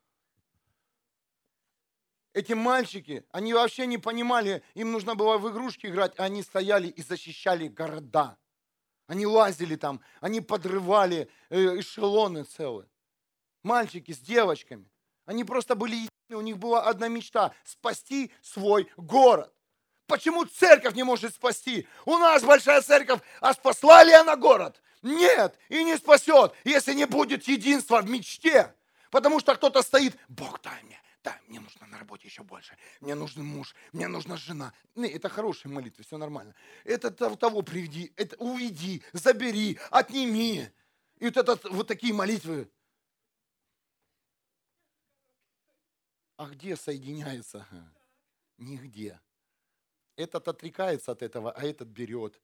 Эти 2.33 2.52
мальчики, 2.52 3.24
они 3.31 3.55
вообще 3.55 3.87
не 3.87 3.96
понимали, 3.96 4.62
им 4.74 4.92
нужно 4.92 5.14
было 5.14 5.38
в 5.38 5.50
игрушки 5.50 5.87
играть, 5.87 6.18
а 6.18 6.24
они 6.24 6.42
стояли 6.42 6.88
и 6.88 7.00
защищали 7.00 7.68
города. 7.68 8.37
Они 9.07 9.24
лазили 9.24 9.76
там, 9.76 10.02
они 10.20 10.42
подрывали 10.42 11.31
э, 11.48 11.79
эшелоны 11.79 12.44
целые 12.44 12.90
мальчики 13.66 14.12
с 14.12 14.18
девочками. 14.18 14.88
Они 15.26 15.44
просто 15.44 15.74
были 15.74 15.96
едины, 15.96 16.11
у 16.31 16.40
них 16.40 16.57
была 16.57 16.85
одна 16.85 17.09
мечта– 17.09 17.52
спасти 17.64 18.33
свой 18.40 18.88
город. 18.96 19.52
Почему 20.07 20.44
церковь 20.44 20.94
не 20.94 21.02
может 21.02 21.35
спасти? 21.35 21.87
У 22.05 22.16
нас 22.16 22.44
большая 22.44 22.81
церковь, 22.81 23.20
а 23.40 23.52
спасла 23.52 24.05
ли 24.05 24.12
она 24.12 24.37
город? 24.37 24.81
Нет, 25.02 25.59
и 25.68 25.83
не 25.85 25.96
спасет, 25.96 26.55
если 26.64 26.94
не 26.94 27.07
будет 27.07 27.46
единства 27.48 28.00
в 28.00 28.09
мечте. 28.09 28.72
Потому 29.11 29.40
что 29.40 29.55
кто-то 29.57 29.83
стоит, 29.83 30.16
Бог 30.29 30.61
дай 30.62 30.83
мне, 30.85 31.00
дай, 31.24 31.35
мне 31.48 31.59
нужно 31.59 31.87
на 31.88 31.98
работе 31.98 32.29
еще 32.29 32.44
больше, 32.44 32.76
мне 33.00 33.16
нужен 33.16 33.44
муж, 33.44 33.74
мне 33.92 34.07
нужна 34.07 34.37
жена. 34.37 34.72
Не, 34.94 35.09
это 35.09 35.29
хорошая 35.29 35.72
молитва, 35.72 36.05
все 36.05 36.18
нормально. 36.18 36.55
Это 36.85 37.11
того 37.11 37.62
приведи, 37.62 38.12
это 38.16 38.37
уведи, 38.37 39.02
забери, 39.12 39.79
отними. 39.90 40.70
И 41.18 41.24
вот, 41.24 41.37
это, 41.37 41.59
вот 41.70 41.88
такие 41.88 42.12
молитвы, 42.12 42.68
А 46.37 46.49
где 46.49 46.77
соединяется? 46.77 47.66
Нигде. 48.59 49.20
Этот 50.16 50.49
отрекается 50.49 51.12
от 51.12 51.22
этого, 51.22 51.51
а 51.53 51.62
этот 51.62 51.88
берет. 51.88 52.40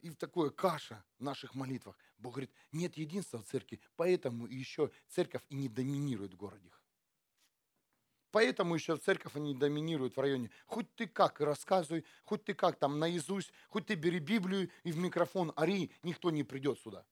И 0.00 0.10
в 0.10 0.16
такое 0.16 0.50
каша 0.50 1.04
в 1.18 1.22
наших 1.22 1.54
молитвах. 1.54 1.96
Бог 2.18 2.34
говорит, 2.34 2.52
нет 2.72 2.96
единства 2.96 3.38
в 3.38 3.44
церкви, 3.44 3.80
поэтому 3.96 4.46
еще 4.46 4.90
церковь 5.08 5.42
и 5.48 5.54
не 5.54 5.68
доминирует 5.68 6.34
в 6.34 6.36
городе. 6.36 6.72
Поэтому 8.32 8.74
еще 8.74 8.96
церковь 8.96 9.36
они 9.36 9.54
доминируют 9.54 10.16
в 10.16 10.20
районе. 10.20 10.50
Хоть 10.66 10.92
ты 10.94 11.06
как 11.06 11.40
рассказывай, 11.40 12.04
хоть 12.24 12.44
ты 12.44 12.54
как 12.54 12.78
там 12.78 12.98
наизусть, 12.98 13.52
хоть 13.68 13.86
ты 13.86 13.94
бери 13.94 14.18
Библию 14.18 14.70
и 14.84 14.90
в 14.90 14.96
микрофон 14.96 15.52
ори, 15.54 15.92
никто 16.02 16.30
не 16.30 16.42
придет 16.42 16.80
сюда. 16.80 17.04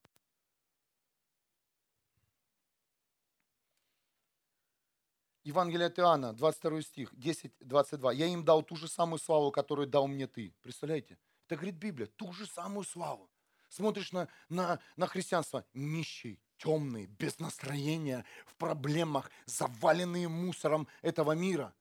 Евангелие 5.42 5.86
от 5.86 5.98
Иоанна, 5.98 6.32
22 6.34 6.82
стих, 6.82 7.14
10, 7.14 7.52
22. 7.60 8.12
«Я 8.12 8.26
им 8.26 8.44
дал 8.44 8.62
ту 8.62 8.76
же 8.76 8.88
самую 8.88 9.18
славу, 9.18 9.50
которую 9.50 9.88
дал 9.88 10.06
мне 10.06 10.26
ты». 10.26 10.54
Представляете? 10.60 11.18
Это 11.46 11.56
говорит 11.56 11.76
Библия, 11.76 12.06
ту 12.06 12.32
же 12.32 12.46
самую 12.46 12.84
славу. 12.84 13.30
Смотришь 13.68 14.12
на, 14.12 14.28
на, 14.48 14.78
на 14.96 15.06
христианство, 15.06 15.64
нищий, 15.72 16.40
темный, 16.58 17.06
без 17.06 17.38
настроения, 17.38 18.24
в 18.46 18.54
проблемах, 18.56 19.30
заваленные 19.46 20.28
мусором 20.28 20.86
этого 21.02 21.32
мира. 21.32 21.74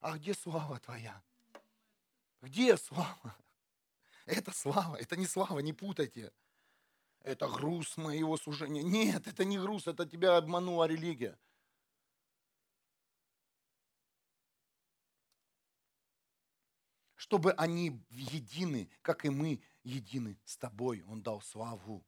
А 0.00 0.16
где 0.16 0.34
слава 0.34 0.78
твоя? 0.78 1.22
Где 2.42 2.76
слава? 2.76 3.36
Это 4.26 4.52
слава, 4.52 4.96
это 4.96 5.16
не 5.16 5.26
слава, 5.26 5.58
не 5.58 5.72
путайте. 5.72 6.32
Это 7.22 7.48
груз 7.48 7.96
моего 7.96 8.36
служения. 8.36 8.82
Нет, 8.82 9.26
это 9.26 9.44
не 9.44 9.58
груз, 9.58 9.86
это 9.86 10.06
тебя 10.06 10.36
обманула 10.36 10.84
религия. 10.84 11.36
Чтобы 17.30 17.52
они 17.52 17.96
едины, 18.10 18.90
как 19.02 19.24
и 19.24 19.28
мы 19.28 19.62
едины 19.84 20.36
с 20.44 20.56
тобой. 20.56 21.04
Он 21.06 21.22
дал 21.22 21.40
славу. 21.40 22.04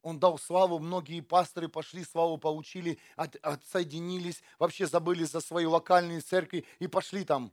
Он 0.00 0.18
дал 0.18 0.38
славу, 0.38 0.78
многие 0.78 1.20
пасторы 1.20 1.68
пошли, 1.68 2.02
славу 2.02 2.38
получили, 2.38 2.98
от, 3.14 3.36
отсоединились, 3.36 4.42
вообще 4.58 4.86
забыли 4.86 5.24
за 5.24 5.40
свои 5.40 5.66
локальные 5.66 6.22
церкви 6.22 6.64
и 6.78 6.86
пошли 6.86 7.26
там 7.26 7.52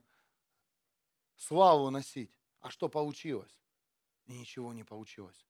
славу 1.36 1.90
носить. 1.90 2.32
А 2.60 2.70
что 2.70 2.88
получилось? 2.88 3.60
И 4.24 4.32
ничего 4.32 4.72
не 4.72 4.82
получилось. 4.82 5.44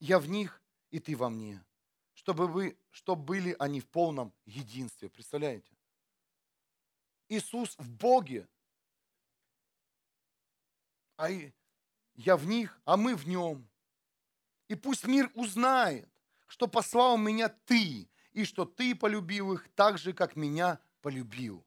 Я 0.00 0.18
в 0.18 0.28
них, 0.28 0.60
и 0.90 0.98
ты 0.98 1.16
во 1.16 1.30
мне. 1.30 1.64
Чтобы, 2.14 2.48
вы, 2.48 2.76
чтобы 2.90 3.22
были 3.22 3.54
они 3.60 3.80
в 3.80 3.86
полном 3.86 4.34
единстве. 4.44 5.08
Представляете? 5.08 5.72
Иисус 7.28 7.76
в 7.78 7.88
Боге 7.92 8.48
а 11.16 11.30
я 12.14 12.36
в 12.36 12.46
них, 12.46 12.80
а 12.84 12.96
мы 12.96 13.14
в 13.14 13.26
нем. 13.26 13.68
И 14.68 14.74
пусть 14.74 15.04
мир 15.04 15.30
узнает, 15.34 16.08
что 16.46 16.66
послал 16.66 17.16
меня 17.18 17.48
ты, 17.48 18.08
и 18.32 18.44
что 18.44 18.64
ты 18.64 18.94
полюбил 18.94 19.54
их 19.54 19.68
так 19.74 19.98
же, 19.98 20.12
как 20.12 20.36
меня 20.36 20.78
полюбил. 21.00 21.64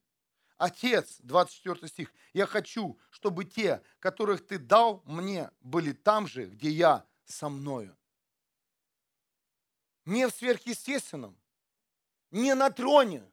Отец, 0.57 1.17
24 1.19 1.87
стих, 1.87 2.13
я 2.33 2.45
хочу, 2.45 2.99
чтобы 3.09 3.45
те, 3.45 3.81
которых 3.99 4.45
ты 4.45 4.59
дал 4.59 5.01
мне, 5.05 5.49
были 5.61 5.93
там 5.93 6.27
же, 6.27 6.45
где 6.45 6.69
я 6.69 7.05
со 7.25 7.49
мною. 7.49 7.97
Не 10.05 10.27
в 10.27 10.31
сверхъестественном, 10.31 11.37
не 12.31 12.53
на 12.55 12.69
троне, 12.69 13.23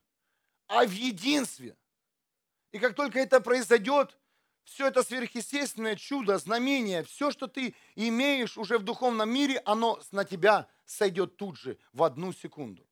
а 0.68 0.86
в 0.86 0.92
единстве. 0.92 1.76
И 2.70 2.78
как 2.78 2.94
только 2.94 3.18
это 3.18 3.40
произойдет, 3.40 4.16
все 4.66 4.88
это 4.88 5.02
сверхъестественное 5.02 5.96
чудо, 5.96 6.36
знамение, 6.38 7.04
все, 7.04 7.30
что 7.30 7.46
ты 7.46 7.74
имеешь 7.94 8.58
уже 8.58 8.78
в 8.78 8.82
духовном 8.82 9.30
мире, 9.30 9.62
оно 9.64 10.00
на 10.10 10.24
тебя 10.24 10.68
сойдет 10.84 11.36
тут 11.36 11.56
же, 11.56 11.78
в 11.92 12.02
одну 12.02 12.32
секунду. 12.32 12.86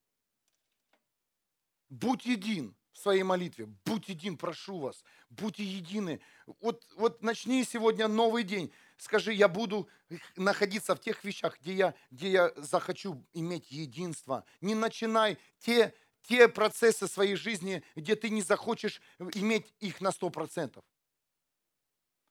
Будь 1.90 2.24
един 2.24 2.74
в 2.92 2.98
своей 2.98 3.24
молитве, 3.24 3.66
будь 3.84 4.08
един, 4.08 4.38
прошу 4.38 4.78
вас, 4.78 5.04
будьте 5.28 5.64
едины. 5.64 6.20
Вот, 6.60 6.86
вот 6.96 7.22
начни 7.22 7.64
сегодня 7.64 8.06
новый 8.06 8.44
день. 8.44 8.72
Скажи, 8.96 9.32
я 9.32 9.48
буду 9.48 9.88
находиться 10.36 10.94
в 10.94 11.00
тех 11.00 11.24
вещах, 11.24 11.58
где 11.60 11.74
я, 11.74 11.94
где 12.12 12.30
я 12.30 12.52
захочу 12.56 13.26
иметь 13.32 13.72
единство. 13.72 14.44
Не 14.60 14.76
начинай 14.76 15.38
те, 15.58 15.92
те 16.22 16.48
процессы 16.48 17.08
своей 17.08 17.34
жизни, 17.34 17.82
где 17.96 18.14
ты 18.14 18.30
не 18.30 18.42
захочешь 18.42 19.02
иметь 19.34 19.74
их 19.80 20.00
на 20.00 20.12
сто 20.12 20.30
процентов. 20.30 20.84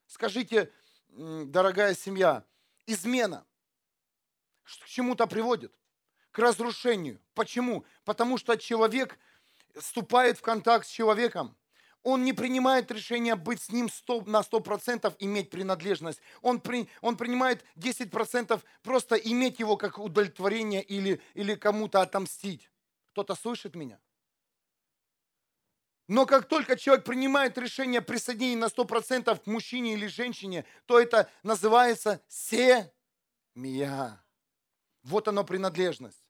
Скажите, 0.07 0.71
дорогая 1.07 1.95
семья, 1.95 2.45
измена 2.85 3.45
к 4.63 4.85
чему-то 4.87 5.27
приводит? 5.27 5.73
К 6.31 6.39
разрушению. 6.39 7.21
Почему? 7.33 7.85
Потому 8.05 8.37
что 8.37 8.57
человек 8.57 9.19
вступает 9.75 10.37
в 10.37 10.41
контакт 10.41 10.87
с 10.87 10.89
человеком, 10.89 11.55
он 12.03 12.25
не 12.25 12.33
принимает 12.33 12.91
решение 12.91 13.35
быть 13.35 13.61
с 13.61 13.71
ним 13.71 13.89
100, 13.89 14.23
на 14.25 14.41
100%, 14.41 15.15
иметь 15.19 15.49
принадлежность. 15.49 16.19
Он, 16.41 16.59
при, 16.59 16.89
он 17.01 17.15
принимает 17.15 17.63
10% 17.77 18.61
просто 18.81 19.15
иметь 19.15 19.59
его 19.59 19.77
как 19.77 19.97
удовлетворение 19.97 20.83
или, 20.83 21.21
или 21.33 21.55
кому-то 21.55 22.01
отомстить. 22.01 22.69
Кто-то 23.11 23.35
слышит 23.35 23.75
меня? 23.75 23.99
Но 26.07 26.25
как 26.25 26.47
только 26.47 26.75
человек 26.75 27.05
принимает 27.05 27.57
решение 27.57 28.01
присоединения 28.01 28.57
на 28.57 28.65
100% 28.65 29.41
к 29.41 29.47
мужчине 29.47 29.93
или 29.93 30.07
женщине, 30.07 30.65
то 30.85 30.99
это 30.99 31.29
называется 31.43 32.21
семья. 32.27 34.21
Вот 35.03 35.27
оно 35.27 35.43
принадлежность. 35.43 36.23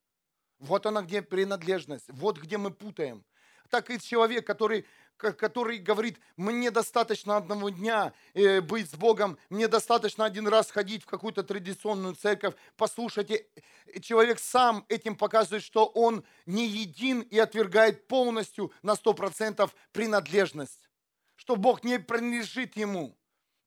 Вот 0.59 0.85
она 0.85 1.01
где 1.01 1.21
принадлежность. 1.21 2.05
Вот 2.09 2.37
где 2.37 2.57
мы 2.57 2.71
путаем. 2.71 3.25
Так 3.69 3.89
и 3.89 3.99
человек, 3.99 4.45
который 4.45 4.85
который 5.31 5.77
говорит, 5.77 6.19
мне 6.35 6.71
достаточно 6.71 7.37
одного 7.37 7.69
дня 7.69 8.13
э, 8.33 8.59
быть 8.61 8.89
с 8.89 8.95
Богом, 8.95 9.37
мне 9.49 9.67
достаточно 9.67 10.25
один 10.25 10.47
раз 10.47 10.69
ходить 10.71 11.03
в 11.03 11.05
какую-то 11.05 11.43
традиционную 11.43 12.15
церковь. 12.15 12.55
Послушайте, 12.75 13.47
человек 14.01 14.39
сам 14.39 14.85
этим 14.89 15.15
показывает, 15.15 15.63
что 15.63 15.85
он 15.85 16.23
не 16.45 16.67
един 16.67 17.21
и 17.21 17.39
отвергает 17.39 18.07
полностью 18.07 18.71
на 18.81 18.93
100% 18.93 19.69
принадлежность, 19.91 20.89
что 21.35 21.55
Бог 21.55 21.83
не 21.83 21.99
принадлежит 21.99 22.75
ему. 22.75 23.17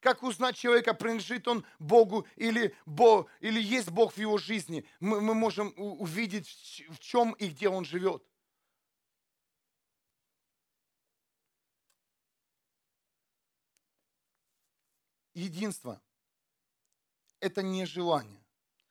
Как 0.00 0.22
узнать 0.22 0.56
человека, 0.56 0.94
принадлежит 0.94 1.48
он 1.48 1.64
Богу 1.78 2.26
или, 2.36 2.74
Бог, 2.84 3.28
или 3.40 3.60
есть 3.60 3.90
Бог 3.90 4.12
в 4.12 4.18
его 4.18 4.38
жизни? 4.38 4.84
Мы, 5.00 5.20
мы 5.20 5.34
можем 5.34 5.72
увидеть, 5.76 6.84
в 6.90 6.98
чем 7.00 7.32
и 7.32 7.48
где 7.48 7.68
он 7.68 7.84
живет. 7.84 8.22
Единство– 15.36 16.00
это 17.40 17.62
не 17.62 17.84
желание, 17.86 18.44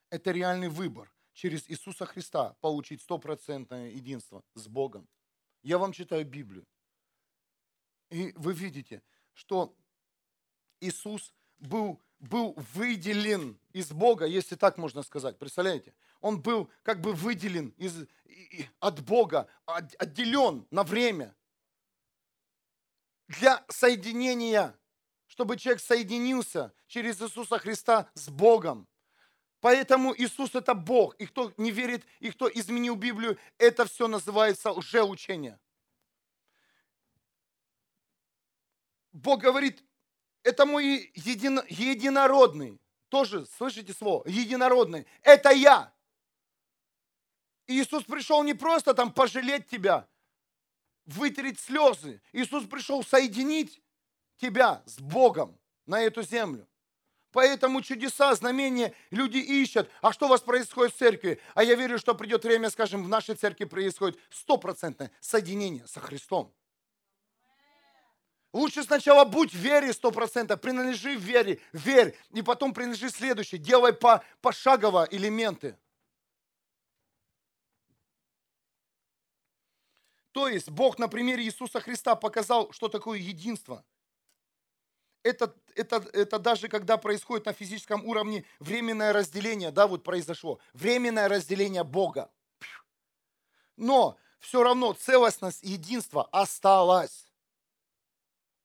это 0.10 0.31
реальный 0.31 0.69
выбор 0.69 1.12
через 1.34 1.69
Иисуса 1.69 2.05
Христа 2.05 2.53
получить 2.62 3.01
стопроцентное 3.01 3.89
единство 3.89 4.43
с 4.53 4.67
Богом. 4.67 5.08
Я 5.63 5.77
вам 5.77 5.91
читаю 5.91 6.25
Библию. 6.25 6.65
И 8.10 8.31
вы 8.36 8.53
видите, 8.53 9.01
что 9.34 9.75
Иисус 10.79 11.34
был, 11.58 11.99
был 12.19 12.53
выделен 12.73 13.60
из 13.73 13.91
Бога, 13.91 14.25
если 14.25 14.55
так 14.55 14.77
можно 14.77 15.03
сказать. 15.03 15.38
Представляете? 15.39 15.93
Он 16.21 16.41
был 16.41 16.69
как 16.84 17.01
бы 17.01 17.13
выделен 17.13 17.69
из, 17.77 18.08
от 18.79 19.03
Бога, 19.03 19.49
отделен 19.65 20.67
на 20.69 20.84
время 20.84 21.36
для 23.27 23.65
соединения 23.67 24.77
чтобы 25.27 25.57
человек 25.57 25.81
соединился 25.81 26.73
через 26.88 27.21
Иисуса 27.21 27.59
Христа 27.59 28.09
с 28.13 28.29
Богом. 28.29 28.88
Поэтому 29.59 30.15
Иисус 30.15 30.53
это 30.53 30.73
Бог. 30.73 31.15
И 31.15 31.25
кто 31.25 31.51
не 31.57 31.71
верит, 31.71 32.05
и 32.19 32.29
кто 32.29 32.47
изменил 32.47 32.95
Библию, 32.95 33.38
это 33.57 33.85
все 33.85 34.07
называется 34.07 34.71
лжеучение. 34.71 35.60
Бог 39.12 39.41
говорит, 39.41 39.83
это 40.43 40.65
мой 40.65 41.12
един, 41.15 41.62
единородный. 41.67 42.79
Тоже, 43.10 43.45
слышите 43.45 43.93
слово? 43.93 44.27
Единородный. 44.27 45.08
Это 45.23 45.50
я. 45.50 45.91
Иисус 47.65 48.04
пришел 48.04 48.43
не 48.43 48.54
просто 48.54 48.93
там 48.93 49.12
пожалеть 49.12 49.67
тебя, 49.67 50.08
вытереть 51.06 51.60
слезы. 51.60 52.21
Иисус 52.33 52.67
пришел 52.67 53.04
соединить 53.04 53.81
тебя 54.38 54.81
с 54.86 55.00
Богом 55.00 55.58
на 55.86 56.02
эту 56.02 56.23
землю. 56.23 56.67
Поэтому 57.31 57.81
чудеса, 57.81 58.33
знамения 58.33 58.94
люди 59.12 59.38
ищут. 59.38 59.90
А 60.02 60.13
что 60.13 60.27
у 60.27 60.29
вас 60.29 60.40
происходит 60.40 60.96
в 60.96 60.98
церкви? 60.98 61.42
А 61.54 61.63
я 61.63 61.75
верю, 61.75 62.00
что 62.00 62.15
придет 62.15 62.46
время, 62.46 62.69
скажем, 62.69 63.04
в 63.04 63.10
нашей 63.10 63.36
церкви 63.36 63.65
происходит 63.65 64.17
стопроцентное 64.29 65.12
соединение 65.19 65.86
со 65.86 66.00
Христом. 66.00 66.54
Лучше 68.54 68.83
сначала 68.83 69.25
будь 69.25 69.52
в 69.52 69.58
вере 69.58 69.92
сто 69.92 70.12
процентов, 70.12 70.62
принадлежи 70.62 71.17
в 71.17 71.21
вере, 71.21 71.60
верь, 71.73 72.17
и 72.31 72.42
потом 72.42 72.73
принадлежи 72.73 73.10
следующее, 73.10 73.60
делай 73.60 73.92
по, 73.92 74.23
пошагово 74.40 75.06
элементы. 75.12 75.77
То 80.31 80.48
есть 80.48 80.69
Бог 80.69 81.00
на 81.00 81.10
примере 81.10 81.44
Иисуса 81.44 81.81
Христа 81.81 82.15
показал, 82.15 82.71
что 82.71 82.88
такое 82.88 83.19
единство. 83.19 83.83
Это, 85.26 85.56
это, 85.73 86.08
это 86.13 86.38
даже 86.38 86.67
когда 86.67 86.98
происходит 86.98 87.48
на 87.48 87.54
физическом 87.54 88.06
уровне 88.06 88.46
временное 88.60 89.12
разделение, 89.12 89.71
да, 89.71 89.88
вот 89.88 90.04
произошло, 90.04 90.60
временное 90.73 91.28
разделение 91.28 91.84
Бога. 91.84 92.30
Но 93.76 94.19
все 94.38 94.62
равно 94.62 94.94
целостность 94.94 95.63
единства 95.63 96.30
осталась. 96.32 97.26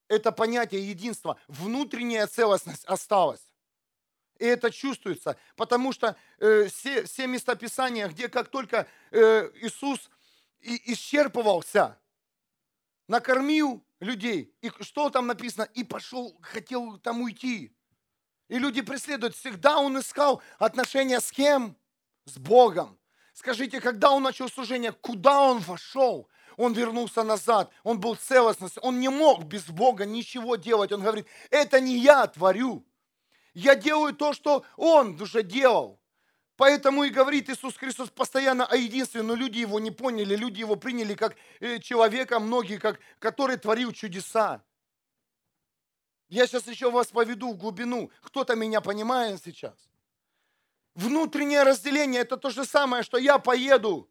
Это 0.07 0.31
понятие 0.31 0.87
единства, 0.87 1.39
внутренняя 1.47 2.27
целостность 2.27 2.85
осталась. 2.85 3.41
И 4.37 4.45
это 4.45 4.69
чувствуется, 4.69 5.37
потому 5.55 5.91
что 5.91 6.15
э, 6.37 6.67
все, 6.67 7.05
все 7.05 7.25
местописания, 7.25 8.07
где 8.07 8.29
как 8.29 8.49
только 8.49 8.87
э, 9.09 9.49
Иисус 9.61 10.11
и 10.59 10.93
исчерпывался, 10.93 11.97
накормил 13.11 13.85
людей. 13.99 14.55
И 14.61 14.71
что 14.79 15.09
там 15.09 15.27
написано? 15.27 15.67
И 15.73 15.83
пошел, 15.83 16.37
хотел 16.41 16.97
там 16.97 17.21
уйти. 17.21 17.75
И 18.47 18.57
люди 18.57 18.81
преследуют. 18.81 19.35
Всегда 19.35 19.79
он 19.79 19.99
искал 19.99 20.41
отношения 20.57 21.19
с 21.19 21.29
кем? 21.29 21.75
С 22.25 22.37
Богом. 22.37 22.97
Скажите, 23.33 23.81
когда 23.81 24.11
он 24.11 24.23
начал 24.23 24.47
служение, 24.49 24.93
куда 24.93 25.41
он 25.41 25.59
вошел? 25.59 26.29
Он 26.57 26.73
вернулся 26.73 27.23
назад, 27.23 27.71
он 27.83 27.99
был 27.99 28.15
целостность, 28.15 28.77
он 28.81 28.99
не 28.99 29.09
мог 29.09 29.45
без 29.45 29.63
Бога 29.65 30.05
ничего 30.05 30.57
делать. 30.57 30.91
Он 30.91 31.01
говорит, 31.01 31.25
это 31.49 31.79
не 31.79 31.97
я 31.97 32.27
творю, 32.27 32.85
я 33.53 33.75
делаю 33.75 34.13
то, 34.13 34.33
что 34.33 34.65
он 34.75 35.19
уже 35.19 35.43
делал. 35.43 36.00
Поэтому 36.61 37.05
и 37.05 37.09
говорит 37.09 37.49
Иисус 37.49 37.75
Христос 37.75 38.11
постоянно 38.11 38.67
о 38.67 38.75
единстве, 38.75 39.23
но 39.23 39.33
люди 39.33 39.57
его 39.57 39.79
не 39.79 39.89
поняли, 39.89 40.35
люди 40.35 40.59
его 40.59 40.75
приняли 40.75 41.15
как 41.15 41.35
э, 41.59 41.79
человека, 41.79 42.39
многие, 42.39 42.77
как, 42.77 42.99
который 43.17 43.57
творил 43.57 43.91
чудеса. 43.91 44.61
Я 46.29 46.45
сейчас 46.45 46.67
еще 46.67 46.91
вас 46.91 47.07
поведу 47.07 47.51
в 47.51 47.57
глубину. 47.57 48.11
Кто-то 48.21 48.55
меня 48.55 48.79
понимает 48.79 49.41
сейчас. 49.43 49.73
Внутреннее 50.93 51.63
разделение– 51.63 52.21
это 52.25 52.37
то 52.37 52.51
же 52.51 52.63
самое, 52.63 53.01
что 53.01 53.17
я 53.17 53.39
поеду 53.39 54.07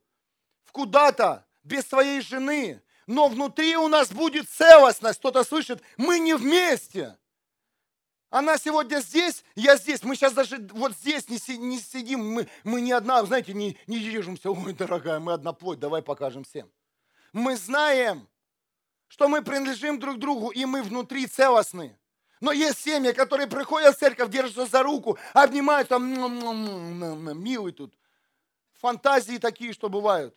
в 0.65 0.73
куда-то 0.73 1.47
без 1.63 1.87
своей 1.87 2.21
жены, 2.21 2.83
но 3.07 3.29
внутри 3.29 3.77
у 3.77 3.87
нас 3.87 4.11
будет 4.11 4.51
целостность. 4.51 5.21
Кто-то 5.21 5.45
слышит, 5.45 5.83
мы 5.97 6.19
не 6.19 6.35
вместе. 6.35 7.17
Она 8.31 8.59
сегодня 8.59 9.01
здесь, 9.01 9.45
я 9.57 9.77
здесь. 9.77 10.05
Мы 10.05 10.15
сейчас 10.15 10.33
даже 10.33 10.59
вот 10.71 10.93
здесь 10.93 11.29
не, 11.29 11.39
си, 11.39 11.59
не 11.59 11.81
сидим, 11.81 12.33
мы, 12.33 12.49
мы 12.63 12.81
не 12.81 12.93
одна, 12.93 13.25
знаете, 13.25 13.53
не, 13.53 13.77
не 13.89 13.99
держимся. 13.99 14.51
Ой, 14.51 14.73
дорогая, 14.73 15.19
мы 15.19 15.33
одна 15.33 15.53
плоть, 15.53 15.81
давай 15.81 16.01
покажем 16.01 16.45
всем. 16.45 16.71
Мы 17.33 17.57
знаем, 17.57 18.29
что 19.09 19.29
мы 19.29 19.43
принадлежим 19.43 19.99
друг 19.99 20.19
другу, 20.19 20.51
и 20.51 20.65
мы 20.65 20.83
внутри 20.83 21.27
целостны. 21.27 21.99
Но 22.41 22.53
есть 22.53 22.79
семьи, 22.79 23.13
которые 23.13 23.49
приходят 23.49 23.97
в 23.97 23.99
церковь, 23.99 24.31
держатся 24.31 24.65
за 24.65 24.83
руку, 24.83 25.19
обнимают 25.35 25.89
там, 25.89 26.05
милый 27.43 27.73
тут. 27.73 27.93
Фантазии 28.75 29.39
такие, 29.39 29.73
что 29.73 29.89
бывают. 29.89 30.35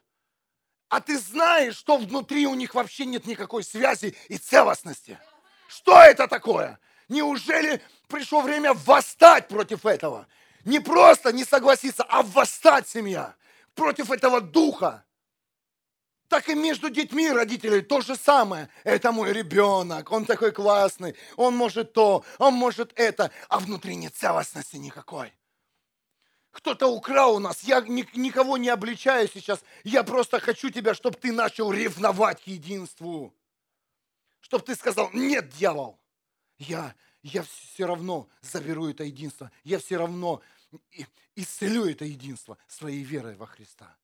А 0.89 0.99
ты 0.99 1.17
знаешь, 1.17 1.75
что 1.75 1.97
внутри 1.97 2.45
у 2.47 2.55
них 2.55 2.73
вообще 2.75 3.05
нет 3.05 3.25
никакой 3.25 3.63
связи 3.63 4.15
и 4.27 4.37
целостности. 4.37 5.19
Что 5.67 5.97
это 6.01 6.27
такое? 6.27 6.79
Неужели 7.09 7.81
пришло 8.07 8.41
время 8.41 8.73
восстать 8.73 9.47
против 9.47 9.85
этого? 9.85 10.27
Не 10.65 10.79
просто 10.79 11.33
не 11.33 11.43
согласиться, 11.43 12.03
а 12.03 12.23
восстать 12.23 12.87
семья 12.87 13.35
против 13.75 14.11
этого 14.11 14.41
духа. 14.41 15.05
Так 16.29 16.49
и 16.49 16.55
между 16.55 16.89
детьми 16.89 17.29
родителей 17.29 17.81
то 17.81 18.01
же 18.01 18.15
самое. 18.15 18.69
Это 18.83 19.11
мой 19.11 19.33
ребенок, 19.33 20.11
он 20.11 20.25
такой 20.25 20.51
классный, 20.51 21.15
он 21.35 21.55
может 21.55 21.93
то, 21.93 22.25
он 22.39 22.55
может 22.55 22.91
это, 22.95 23.29
а 23.49 23.59
внутри 23.59 23.95
нет 23.95 24.15
целостности 24.15 24.77
никакой. 24.77 25.33
Кто-то 26.51 26.87
украл 26.87 27.35
у 27.35 27.39
нас, 27.39 27.63
я 27.63 27.81
никого 27.81 28.57
не 28.57 28.69
обличаю 28.69 29.27
сейчас, 29.27 29.59
я 29.83 30.03
просто 30.03 30.39
хочу 30.39 30.69
тебя, 30.69 30.93
чтобы 30.93 31.17
ты 31.17 31.31
начал 31.31 31.71
ревновать 31.71 32.43
к 32.43 32.47
единству. 32.47 33.35
Чтобы 34.39 34.63
ты 34.63 34.75
сказал, 34.75 35.09
нет, 35.13 35.49
дьявол, 35.49 35.99
я, 36.57 36.95
я 37.21 37.43
все 37.43 37.85
равно 37.85 38.29
заберу 38.41 38.87
это 38.89 39.03
единство. 39.03 39.51
Я 39.63 39.79
все 39.79 39.97
равно 39.97 40.41
исцелю 41.35 41.85
это 41.85 42.05
единство 42.05 42.57
своей 42.67 43.03
верой 43.03 43.35
во 43.35 43.45
Христа. 43.45 43.95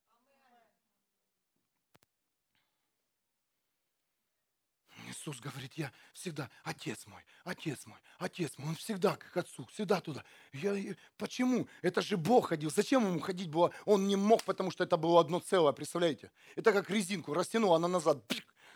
Иисус 5.10 5.40
говорит, 5.40 5.74
я 5.74 5.92
всегда, 6.14 6.50
Отец 6.64 7.08
мой, 7.08 7.24
Отец 7.44 7.86
мой, 7.88 7.98
Отец 8.20 8.58
мой, 8.58 8.70
Он 8.70 8.76
всегда 8.76 9.16
как 9.16 9.36
Отцу, 9.38 9.66
всегда 9.66 10.00
туда. 10.02 10.24
Я, 10.54 10.96
почему? 11.18 11.68
Это 11.82 12.02
же 12.02 12.16
Бог 12.16 12.50
ходил. 12.50 12.70
Зачем 12.70 13.06
ему 13.08 13.20
ходить 13.20 13.50
было? 13.50 13.74
Он 13.86 14.08
не 14.08 14.16
мог, 14.16 14.44
потому 14.44 14.70
что 14.70 14.84
это 14.84 14.98
было 14.98 15.20
одно 15.20 15.40
целое, 15.40 15.74
представляете? 15.74 16.32
Это 16.56 16.72
как 16.72 16.90
резинку 16.90 17.34
растянул, 17.34 17.74
она 17.74 17.88
назад, 17.88 18.24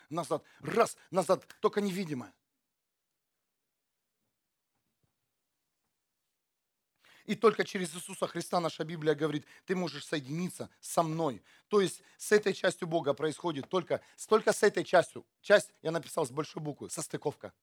назад, 0.10 0.44
раз, 0.62 0.98
назад, 1.12 1.46
только 1.60 1.82
невидимая. 1.82 2.34
И 7.26 7.36
только 7.36 7.64
через 7.64 7.96
Иисуса 7.96 8.28
Христа 8.28 8.60
наша 8.60 8.84
Библия 8.84 9.16
говорит, 9.16 9.46
ты 9.66 9.76
можешь 9.76 10.06
соединиться 10.06 10.70
со 10.82 11.04
мной. 11.04 11.42
То 11.70 11.80
есть 11.80 12.02
с 12.18 12.32
этой 12.32 12.54
частью 12.54 12.88
Бога 12.88 13.14
происходит 13.14 13.70
только, 13.70 14.02
только 14.28 14.52
с 14.52 14.64
этой 14.64 14.84
частью. 14.84 15.26
Часть 15.42 15.72
я 15.82 15.92
написал 15.92 16.26
с 16.26 16.32
большой 16.32 16.62
буквы, 16.62 16.90
состыковка. 16.90 17.54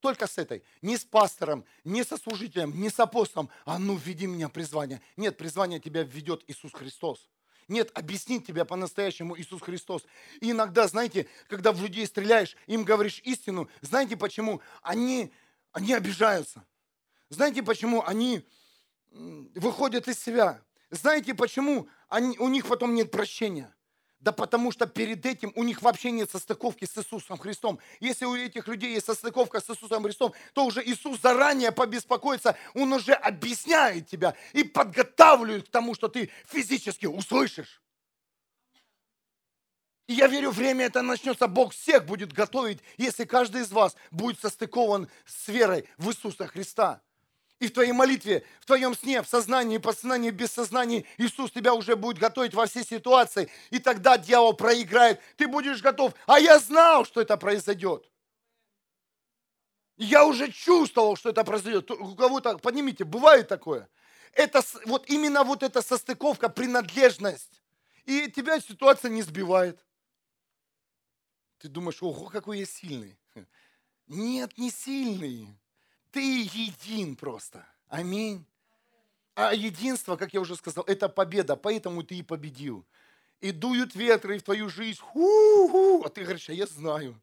Только 0.00 0.26
с 0.26 0.36
этой. 0.36 0.62
Не 0.82 0.98
с 0.98 1.04
пастором, 1.04 1.64
не 1.82 2.04
со 2.04 2.18
служителем, 2.18 2.78
не 2.78 2.90
с 2.90 3.00
апостолом. 3.00 3.48
А 3.64 3.78
ну, 3.78 3.96
введи 3.96 4.26
меня 4.26 4.48
призвание. 4.48 5.00
Нет, 5.16 5.38
призвание 5.38 5.80
тебя 5.80 6.02
введет 6.02 6.44
Иисус 6.48 6.72
Христос. 6.72 7.28
Нет, 7.68 7.90
объяснит 7.94 8.46
тебя 8.46 8.64
по-настоящему 8.64 9.36
Иисус 9.38 9.62
Христос. 9.62 10.04
И 10.40 10.52
иногда, 10.52 10.86
знаете, 10.86 11.26
когда 11.48 11.72
в 11.72 11.80
людей 11.80 12.06
стреляешь, 12.06 12.56
им 12.66 12.84
говоришь 12.84 13.20
истину, 13.24 13.68
знаете 13.80 14.16
почему? 14.16 14.60
Они, 14.82 15.32
они 15.72 15.94
обижаются. 15.94 16.64
Знаете 17.28 17.62
почему? 17.62 18.04
Они 18.06 18.46
выходят 19.54 20.08
из 20.08 20.18
себя. 20.18 20.62
Знаете 20.90 21.34
почему 21.34 21.88
они, 22.08 22.38
у 22.38 22.48
них 22.48 22.66
потом 22.66 22.94
нет 22.94 23.10
прощения? 23.10 23.72
Да 24.18 24.32
потому 24.32 24.72
что 24.72 24.86
перед 24.86 25.24
этим 25.26 25.52
у 25.54 25.62
них 25.62 25.82
вообще 25.82 26.10
нет 26.10 26.30
состыковки 26.30 26.84
с 26.84 26.96
Иисусом 26.96 27.38
Христом. 27.38 27.78
Если 28.00 28.24
у 28.24 28.34
этих 28.34 28.66
людей 28.66 28.94
есть 28.94 29.06
состыковка 29.06 29.60
с 29.60 29.70
Иисусом 29.70 30.02
Христом, 30.02 30.32
то 30.52 30.64
уже 30.64 30.82
Иисус 30.84 31.20
заранее 31.20 31.70
побеспокоится, 31.70 32.56
Он 32.74 32.92
уже 32.92 33.12
объясняет 33.12 34.08
тебя 34.08 34.34
и 34.52 34.64
подготавливает 34.64 35.68
к 35.68 35.70
тому, 35.70 35.94
что 35.94 36.08
ты 36.08 36.30
физически 36.46 37.06
услышишь. 37.06 37.82
И 40.06 40.14
я 40.14 40.28
верю, 40.28 40.50
время 40.50 40.86
это 40.86 41.02
начнется. 41.02 41.46
Бог 41.46 41.72
всех 41.72 42.06
будет 42.06 42.32
готовить, 42.32 42.80
если 42.96 43.24
каждый 43.24 43.62
из 43.62 43.72
вас 43.72 43.96
будет 44.10 44.40
состыкован 44.40 45.08
с 45.24 45.48
верой 45.48 45.88
в 45.98 46.08
Иисуса 46.08 46.46
Христа. 46.46 47.02
И 47.58 47.68
в 47.68 47.72
твоей 47.72 47.92
молитве, 47.92 48.44
в 48.60 48.66
твоем 48.66 48.94
сне, 48.94 49.22
в 49.22 49.28
сознании, 49.28 49.78
подсознании, 49.78 50.30
в 50.30 50.34
бессознании 50.34 51.06
Иисус 51.16 51.50
тебя 51.50 51.72
уже 51.72 51.96
будет 51.96 52.18
готовить 52.18 52.52
во 52.52 52.66
все 52.66 52.84
ситуации. 52.84 53.48
И 53.70 53.78
тогда 53.78 54.18
дьявол 54.18 54.52
проиграет. 54.52 55.20
Ты 55.36 55.46
будешь 55.46 55.80
готов. 55.80 56.12
А 56.26 56.38
я 56.38 56.58
знал, 56.58 57.06
что 57.06 57.20
это 57.20 57.38
произойдет. 57.38 58.10
Я 59.96 60.26
уже 60.26 60.52
чувствовал, 60.52 61.16
что 61.16 61.30
это 61.30 61.44
произойдет. 61.44 61.90
У 61.90 62.14
кого-то, 62.14 62.58
поднимите, 62.58 63.04
бывает 63.04 63.48
такое. 63.48 63.88
Это 64.32 64.62
вот 64.84 65.08
именно 65.08 65.42
вот 65.42 65.62
эта 65.62 65.80
состыковка, 65.80 66.50
принадлежность. 66.50 67.62
И 68.04 68.30
тебя 68.30 68.60
ситуация 68.60 69.10
не 69.10 69.22
сбивает. 69.22 69.82
Ты 71.56 71.68
думаешь, 71.68 72.02
ого, 72.02 72.26
какой 72.26 72.58
я 72.58 72.66
сильный. 72.66 73.18
Нет, 74.06 74.58
не 74.58 74.70
сильный. 74.70 75.58
Ты 76.16 76.44
един 76.44 77.14
просто. 77.14 77.66
Аминь. 77.88 78.46
А 79.34 79.52
единство, 79.52 80.16
как 80.16 80.32
я 80.32 80.40
уже 80.40 80.56
сказал, 80.56 80.82
это 80.84 81.10
победа, 81.10 81.56
поэтому 81.56 82.02
ты 82.02 82.14
и 82.14 82.22
победил. 82.22 82.86
И 83.42 83.52
дуют 83.52 83.94
ветры 83.94 84.38
в 84.38 84.42
твою 84.42 84.70
жизнь, 84.70 84.98
ху-ху, 84.98 86.02
а 86.02 86.08
ты 86.08 86.22
говоришь, 86.22 86.48
а 86.48 86.54
я 86.54 86.64
знаю. 86.64 87.20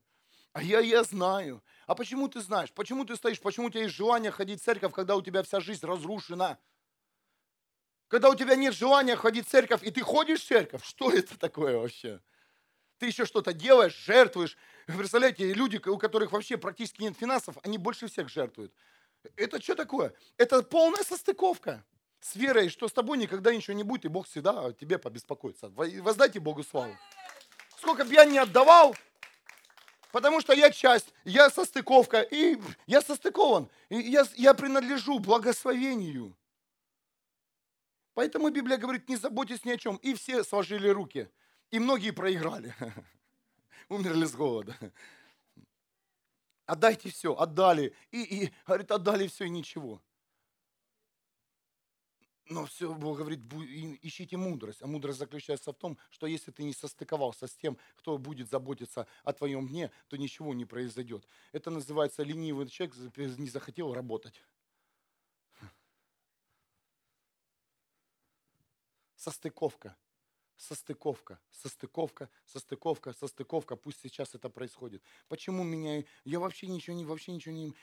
А 0.51 0.61
я, 0.61 0.79
я 0.79 1.03
знаю. 1.03 1.63
А 1.87 1.95
почему 1.95 2.27
ты 2.27 2.39
знаешь? 2.39 2.71
Почему 2.71 3.03
ты 3.03 3.15
стоишь? 3.15 3.39
Почему 3.39 3.65
у 3.65 3.69
тебя 3.71 3.81
есть 3.81 3.95
желание 3.95 4.29
ходить 4.29 4.61
в 4.61 4.63
церковь, 4.63 4.93
когда 4.93 5.15
у 5.15 5.23
тебя 5.23 5.41
вся 5.41 5.59
жизнь 5.59 5.83
разрушена? 5.83 6.59
Когда 8.09 8.29
у 8.29 8.35
тебя 8.35 8.55
нет 8.55 8.75
желания 8.75 9.15
ходить 9.15 9.47
в 9.47 9.49
церковь, 9.49 9.81
и 9.81 9.89
ты 9.89 10.01
ходишь 10.01 10.41
в 10.41 10.47
церковь, 10.47 10.85
что 10.85 11.11
это 11.11 11.39
такое 11.39 11.79
вообще? 11.79 12.21
Ты 12.99 13.07
еще 13.07 13.25
что-то 13.25 13.53
делаешь, 13.53 13.95
жертвуешь, 13.95 14.57
Представляете, 14.85 15.53
люди, 15.53 15.77
у 15.87 15.97
которых 15.97 16.31
вообще 16.31 16.57
практически 16.57 17.01
нет 17.01 17.17
финансов, 17.17 17.57
они 17.63 17.77
больше 17.77 18.07
всех 18.07 18.29
жертвуют. 18.29 18.73
Это 19.37 19.61
что 19.61 19.75
такое? 19.75 20.13
Это 20.37 20.61
полная 20.61 21.03
состыковка 21.03 21.85
с 22.19 22.35
верой, 22.35 22.69
что 22.69 22.87
с 22.87 22.91
тобой 22.91 23.17
никогда 23.17 23.55
ничего 23.55 23.75
не 23.75 23.83
будет, 23.83 24.05
и 24.05 24.09
Бог 24.09 24.27
всегда 24.27 24.65
о 24.65 24.73
тебе 24.73 24.97
побеспокоится. 24.97 25.69
Воздайте 25.69 26.39
Богу 26.39 26.63
славу. 26.63 26.95
сколько 27.77 28.03
бы 28.03 28.13
я 28.13 28.25
не 28.25 28.37
отдавал, 28.37 28.95
потому 30.11 30.41
что 30.41 30.53
я 30.53 30.69
часть, 30.69 31.13
я 31.23 31.49
состыковка, 31.49 32.21
и 32.21 32.57
я 32.85 33.01
состыкован, 33.01 33.69
и 33.89 33.95
я, 33.95 34.25
я 34.35 34.53
принадлежу 34.53 35.19
благословению. 35.19 36.35
Поэтому 38.13 38.49
Библия 38.49 38.77
говорит, 38.77 39.07
не 39.09 39.15
заботьтесь 39.15 39.65
ни 39.65 39.71
о 39.71 39.77
чем. 39.77 39.95
И 39.97 40.13
все 40.13 40.43
сложили 40.43 40.87
руки. 40.87 41.29
И 41.73 41.79
многие 41.79 42.11
проиграли. 42.11 42.75
Умерли 43.89 44.25
с 44.25 44.35
голода. 44.35 44.77
Отдайте 46.67 47.09
все, 47.09 47.35
отдали. 47.35 47.95
И, 48.11 48.21
и 48.21 48.53
говорит, 48.67 48.91
отдали 48.91 49.25
все 49.25 49.45
и 49.45 49.49
ничего. 49.49 49.99
Но 52.45 52.67
все, 52.67 52.93
Бог 52.93 53.17
говорит, 53.17 53.39
ищите 54.03 54.37
мудрость. 54.37 54.83
А 54.83 54.85
мудрость 54.85 55.17
заключается 55.17 55.71
в 55.71 55.75
том, 55.75 55.97
что 56.11 56.27
если 56.27 56.51
ты 56.51 56.63
не 56.63 56.73
состыковался 56.73 57.47
с 57.47 57.55
тем, 57.55 57.79
кто 57.95 58.19
будет 58.19 58.51
заботиться 58.51 59.07
о 59.23 59.33
твоем 59.33 59.67
дне, 59.67 59.89
то 60.09 60.15
ничего 60.15 60.53
не 60.53 60.65
произойдет. 60.65 61.27
Это 61.53 61.71
называется 61.71 62.21
ленивый 62.21 62.67
человек 62.67 62.95
не 63.39 63.49
захотел 63.49 63.95
работать. 63.95 64.43
Состыковка 69.15 69.97
состыковка, 70.57 71.39
состыковка, 71.51 72.29
состыковка, 72.45 73.13
состыковка. 73.13 73.75
Пусть 73.75 74.01
сейчас 74.01 74.35
это 74.35 74.49
происходит. 74.49 75.03
Почему 75.27 75.63
меня... 75.63 76.03
Я 76.23 76.39
вообще 76.39 76.67
ничего 76.67 76.95
не... 76.95 77.05
Вообще 77.05 77.31
ничего 77.31 77.55
не... 77.55 77.73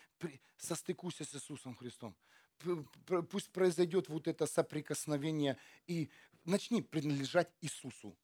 Состыкуйся 0.56 1.24
с 1.24 1.34
Иисусом 1.34 1.74
Христом. 1.74 2.16
Пусть 3.30 3.50
произойдет 3.52 4.08
вот 4.08 4.28
это 4.28 4.46
соприкосновение 4.46 5.56
и 5.86 6.10
начни 6.44 6.82
принадлежать 6.82 7.50
Иисусу. 7.60 8.16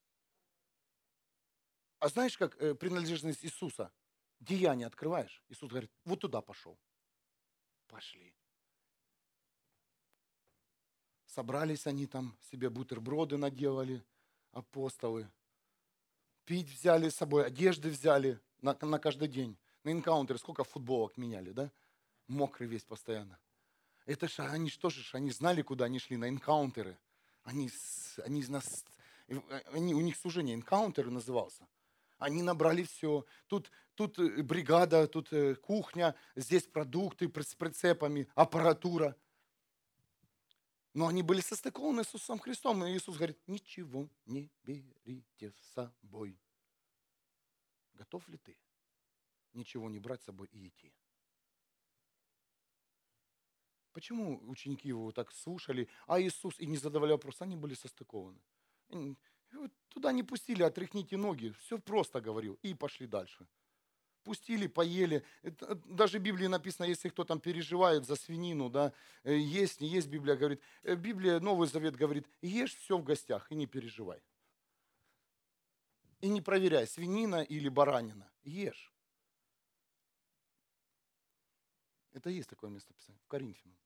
А 1.99 2.09
знаешь, 2.09 2.37
как 2.37 2.61
э, 2.61 2.75
принадлежность 2.75 3.45
Иисуса? 3.45 3.91
Деяние 4.41 4.87
открываешь. 4.87 5.43
Иисус 5.49 5.71
говорит, 5.71 5.91
вот 6.05 6.21
туда 6.21 6.43
пошел. 6.43 6.79
Пошли. 7.87 8.35
Собрались 11.25 11.87
они 11.87 12.07
там, 12.07 12.37
себе 12.43 12.69
бутерброды 12.69 13.39
наделали– 13.39 14.05
апостолы. 14.57 15.29
Пить 16.45 16.71
взяли 16.71 17.09
с 17.09 17.17
собой, 17.17 17.47
одежды 17.47 17.91
взяли 17.91 18.41
на, 18.63 18.77
на 18.81 18.99
каждый 18.99 19.29
день. 19.29 19.57
На 19.85 19.93
инкаунтере 19.93 20.39
сколько 20.39 20.65
футболок 20.65 21.17
меняли, 21.17 21.51
да? 21.53 21.71
Мокрый 22.27 22.69
весь 22.69 22.85
постоянно. 22.85 23.39
Это 24.07 24.29
же, 24.29 24.43
они 24.43 24.71
что 24.71 24.91
же, 24.91 25.05
они 25.13 25.31
знали, 25.31 25.63
куда 25.63 25.85
они 25.85 25.99
шли, 25.99 26.17
на 26.17 26.29
инкаунтеры. 26.29 26.97
Они, 27.43 27.71
они, 28.25 28.45
нас, 28.47 28.85
они, 29.73 29.95
у 29.95 30.01
них 30.01 30.17
служение 30.17 30.55
инкаунтеры 30.55 31.11
назывался. 31.11 31.67
Они 32.19 32.43
набрали 32.43 32.83
все. 32.83 33.27
Тут, 33.47 33.71
тут 33.95 34.19
э, 34.19 34.43
бригада, 34.43 35.07
тут 35.07 35.33
э, 35.33 35.55
кухня, 35.57 36.15
здесь 36.35 36.65
продукты 36.65 37.31
с 37.37 37.55
прицепами, 37.55 38.27
аппаратура. 38.35 39.15
Но 40.97 41.09
они 41.09 41.23
были 41.23 41.43
состыкованы 41.43 42.05
с 42.05 42.07
Иисусом 42.07 42.39
Христом. 42.39 42.83
И 42.83 42.97
Иисус 42.97 43.17
говорит, 43.17 43.39
ничего 43.47 44.09
не 44.25 44.51
берите 44.65 45.53
с 45.53 45.75
собой. 45.75 46.41
Готов 47.93 48.27
ли 48.29 48.39
ты 48.39 48.57
ничего 49.53 49.91
не 49.91 49.99
брать 49.99 50.23
с 50.23 50.25
собой 50.25 50.49
и 50.53 50.69
идти? 50.69 50.95
Почему 53.93 54.41
ученики 54.49 54.89
его 54.89 55.13
так 55.13 55.33
слушали, 55.33 55.87
а 56.07 56.19
Иисус 56.19 56.59
и 56.59 56.65
не 56.65 56.79
задавали 56.79 57.13
вопрос, 57.13 57.43
они 57.43 57.57
были 57.57 57.75
состыкованы. 57.75 58.41
Туда 59.89 60.13
не 60.13 60.23
пустили, 60.23 60.63
отряхните 60.63 61.19
ноги, 61.19 61.51
все 61.61 61.79
просто 61.79 62.23
говорил, 62.23 62.59
и 62.63 62.73
пошли 62.73 63.07
дальше 63.07 63.47
пустили, 64.27 64.67
поели. 64.67 65.25
Это, 65.43 65.77
даже 65.87 66.19
в 66.19 66.23
Библии 66.23 66.49
написано, 66.49 66.87
если 66.87 67.09
кто 67.09 67.25
там 67.25 67.39
переживает 67.39 68.05
за 68.05 68.17
свинину, 68.17 68.69
да, 68.69 68.93
э, 69.23 69.37
есть, 69.37 69.81
не 69.81 69.89
есть, 69.89 70.09
Библия 70.09 70.35
говорит. 70.35 70.61
Э, 70.83 70.97
Библия, 70.97 71.39
Новый 71.39 71.69
Завет 71.69 71.95
говорит, 71.95 72.27
ешь 72.43 72.75
все 72.75 72.99
в 72.99 73.05
гостях 73.05 73.53
и 73.53 73.55
не 73.55 73.67
переживай. 73.67 74.21
И 76.21 76.29
не 76.29 76.41
проверяй, 76.41 76.89
свинина 76.89 77.43
или 77.43 77.69
баранина. 77.69 78.29
Ешь. 78.43 78.93
Это 82.13 82.31
есть 82.31 82.49
такое 82.49 82.71
место 82.71 82.93
писания 82.95 83.21
в 83.21 83.29
Коринфянам. 83.29 83.79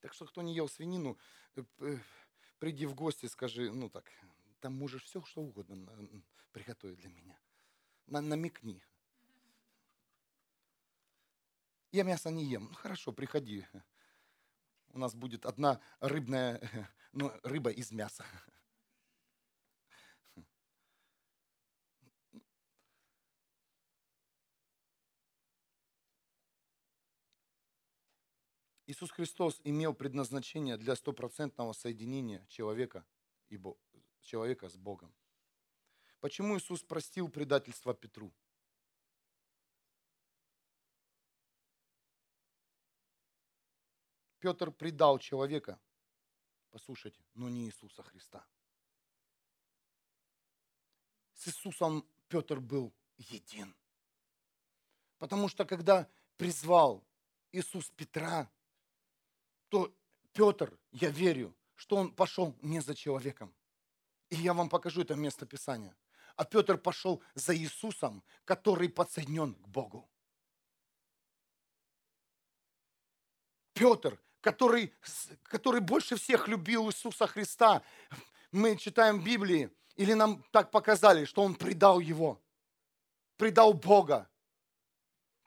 Так 0.00 0.14
что, 0.14 0.26
кто 0.26 0.42
не 0.42 0.54
ел 0.54 0.68
свинину, 0.68 1.18
э, 1.56 1.98
приди 2.60 2.86
в 2.86 2.94
гости, 2.94 3.26
скажи, 3.26 3.72
ну 3.72 3.90
так, 3.90 4.04
там 4.60 4.74
можешь 4.74 5.02
все, 5.02 5.20
что 5.24 5.40
угодно 5.40 5.76
приготовить 6.52 7.00
для 7.00 7.10
меня. 7.10 7.36
Намекни. 8.06 8.80
Я 11.90 12.02
мясо 12.02 12.30
не 12.30 12.44
ем. 12.44 12.68
Ну, 12.68 12.74
хорошо, 12.74 13.12
приходи. 13.12 13.66
У 14.90 14.98
нас 14.98 15.14
будет 15.14 15.46
одна 15.46 15.80
рыбная, 16.00 16.60
ну, 17.12 17.32
рыба 17.42 17.70
из 17.70 17.90
мяса. 17.92 18.24
Иисус 28.86 29.10
Христос 29.10 29.60
имел 29.64 29.92
предназначение 29.92 30.78
для 30.78 30.96
стопроцентного 30.96 31.74
соединения 31.74 32.46
человека, 32.48 33.04
и 33.50 33.60
человека 34.22 34.68
с 34.68 34.76
Богом. 34.76 35.14
Почему 36.20 36.56
Иисус 36.56 36.82
простил 36.82 37.28
предательство 37.28 37.94
Петру? 37.94 38.32
Петр 44.40 44.70
предал 44.70 45.18
человека, 45.18 45.80
послушайте, 46.70 47.20
но 47.34 47.48
не 47.48 47.66
Иисуса 47.66 48.02
Христа. 48.02 48.46
С 51.34 51.48
Иисусом 51.48 52.06
Петр 52.28 52.60
был 52.60 52.92
един. 53.16 53.74
Потому 55.18 55.48
что 55.48 55.64
когда 55.64 56.08
призвал 56.36 57.04
Иисус 57.52 57.90
Петра, 57.90 58.50
то 59.68 59.92
Петр, 60.32 60.78
я 60.92 61.10
верю, 61.10 61.54
что 61.74 61.96
он 61.96 62.12
пошел 62.14 62.56
не 62.62 62.80
за 62.80 62.94
человеком. 62.94 63.54
И 64.30 64.36
я 64.36 64.54
вам 64.54 64.68
покажу 64.68 65.02
это 65.02 65.14
место 65.14 65.46
Писания. 65.46 65.96
А 66.36 66.44
Петр 66.44 66.78
пошел 66.78 67.22
за 67.34 67.56
Иисусом, 67.56 68.22
который 68.44 68.88
подсоединен 68.88 69.54
к 69.54 69.68
Богу. 69.68 70.08
Петр 73.72 74.20
который, 74.48 74.94
который 75.42 75.82
больше 75.82 76.16
всех 76.16 76.48
любил 76.48 76.88
Иисуса 76.88 77.26
Христа. 77.26 77.82
Мы 78.50 78.76
читаем 78.76 79.20
в 79.20 79.24
Библии, 79.24 79.70
или 79.94 80.14
нам 80.14 80.42
так 80.52 80.70
показали, 80.70 81.26
что 81.26 81.42
он 81.42 81.54
предал 81.54 82.00
его, 82.00 82.40
предал 83.36 83.74
Бога. 83.74 84.26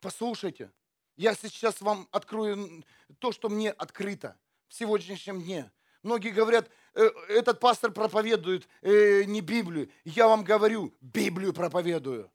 Послушайте, 0.01 0.71
я 1.17 1.33
сейчас 1.33 1.81
вам 1.81 2.07
открою 2.11 2.83
то, 3.17 3.31
что 3.31 3.49
мне 3.49 3.71
открыто 3.71 4.37
в 4.67 4.75
сегодняшнем 4.75 5.41
дне. 5.41 5.71
Многие 6.03 6.29
говорят, 6.29 6.69
«Э, 6.93 7.09
этот 7.27 7.59
пастор 7.59 7.91
проповедует 7.91 8.67
э, 8.83 9.23
не 9.23 9.41
Библию. 9.41 9.91
Я 10.03 10.27
вам 10.27 10.43
говорю, 10.43 10.93
Библию 11.01 11.53
проповедую. 11.53 12.31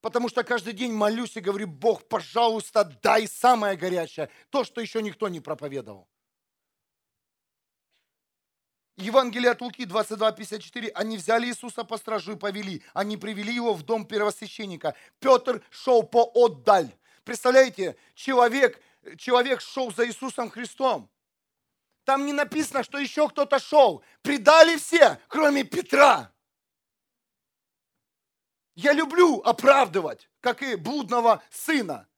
Потому 0.00 0.28
что 0.28 0.42
каждый 0.44 0.72
день 0.72 0.92
молюсь 0.92 1.36
и 1.36 1.40
говорю, 1.40 1.66
Бог, 1.66 2.08
пожалуйста, 2.08 2.84
дай 3.02 3.26
самое 3.26 3.76
горячее, 3.76 4.30
то, 4.48 4.64
что 4.64 4.80
еще 4.80 5.02
никто 5.02 5.28
не 5.28 5.40
проповедовал. 5.40 6.08
Евангелие 8.96 9.50
от 9.50 9.60
Луки 9.60 9.84
22:54. 9.84 10.90
Они 10.94 11.16
взяли 11.16 11.46
Иисуса 11.46 11.84
по 11.84 11.96
стражу 11.96 12.32
и 12.32 12.36
повели. 12.36 12.82
Они 12.92 13.16
привели 13.16 13.54
его 13.54 13.72
в 13.72 13.82
дом 13.82 14.04
первосвященника. 14.06 14.94
Петр 15.18 15.62
шел 15.70 16.02
по 16.02 16.30
отдаль. 16.34 16.90
Представляете, 17.24 17.96
человек, 18.14 18.80
человек 19.16 19.60
шел 19.60 19.92
за 19.92 20.06
Иисусом 20.06 20.50
Христом. 20.50 21.10
Там 22.04 22.26
не 22.26 22.32
написано, 22.32 22.82
что 22.82 22.98
еще 22.98 23.28
кто-то 23.28 23.58
шел. 23.58 24.02
Предали 24.22 24.76
все, 24.76 25.18
кроме 25.28 25.64
Петра. 25.64 26.32
Я 28.82 28.94
люблю 28.94 29.42
оправдывать, 29.42 30.30
как 30.40 30.62
и 30.62 30.74
блудного 30.74 31.42
сына. 31.50 32.08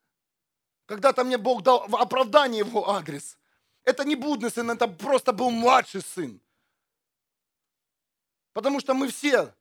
Когда-то 0.86 1.24
мне 1.24 1.36
Бог 1.36 1.64
дал 1.64 1.82
оправдание 1.96 2.60
его 2.60 2.88
адрес. 2.88 3.36
Это 3.82 4.04
не 4.04 4.14
блудный 4.14 4.48
сын, 4.48 4.70
это 4.70 4.86
просто 4.86 5.32
был 5.32 5.50
младший 5.50 6.02
сын. 6.02 6.40
Потому 8.52 8.78
что 8.78 8.94
мы 8.94 9.08
все 9.08 9.52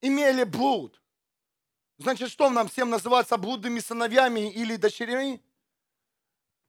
имели 0.00 0.42
блуд. 0.42 1.00
Значит, 1.98 2.32
что 2.32 2.50
нам 2.50 2.66
всем 2.66 2.90
называться 2.90 3.36
блудными 3.36 3.78
сыновьями 3.78 4.52
или 4.52 4.74
дочерями? 4.74 5.40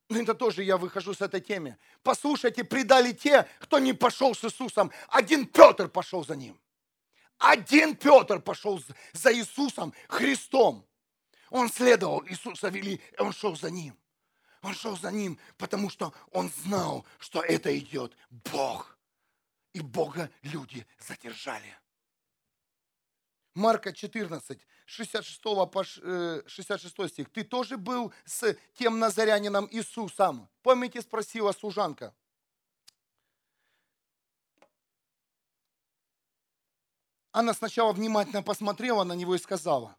Ну, 0.09 0.21
это 0.21 0.35
тоже 0.35 0.61
я 0.61 0.77
выхожу 0.77 1.15
с 1.15 1.21
этой 1.21 1.41
темы. 1.41 1.79
Послушайте, 2.03 2.63
предали 2.63 3.13
те, 3.13 3.47
кто 3.61 3.79
не 3.79 3.93
пошел 3.93 4.35
с 4.35 4.43
Иисусом. 4.43 4.91
Один 5.07 5.47
Петр 5.47 5.89
пошел 5.89 6.23
за 6.23 6.35
ним. 6.35 6.59
Один 7.37 7.95
Петр 7.95 8.41
пошел 8.41 8.81
за 9.13 9.33
Иисусом 9.33 9.93
Христом. 10.07 10.85
Он 11.49 11.69
следовал 11.69 12.25
Иисуса 12.27 12.69
вели, 12.69 13.01
он 13.19 13.31
шел 13.31 13.55
за 13.55 13.69
ним. 13.69 13.97
Он 14.61 14.73
шел 14.73 14.97
за 14.97 15.11
ним, 15.11 15.39
потому 15.57 15.89
что 15.89 16.13
он 16.31 16.49
знал, 16.49 17.05
что 17.19 17.41
это 17.41 17.77
идет 17.77 18.17
Бог. 18.29 18.97
И 19.73 19.79
Бога 19.79 20.31
люди 20.41 20.85
задержали. 20.99 21.77
Марка 23.53 23.93
14, 23.93 24.59
66 24.85 25.41
по 25.41 25.83
66 25.83 27.09
стих. 27.09 27.29
Ты 27.31 27.43
тоже 27.43 27.77
был 27.77 28.11
с 28.25 28.55
тем 28.75 28.99
назарянином 28.99 29.67
Иисусом. 29.71 30.49
Помните, 30.63 31.01
спросила 31.01 31.51
служанка. 31.51 32.13
Она 37.37 37.53
сначала 37.53 37.93
внимательно 37.93 38.41
посмотрела 38.41 39.03
на 39.03 39.13
него 39.13 39.35
и 39.35 39.37
сказала, 39.37 39.95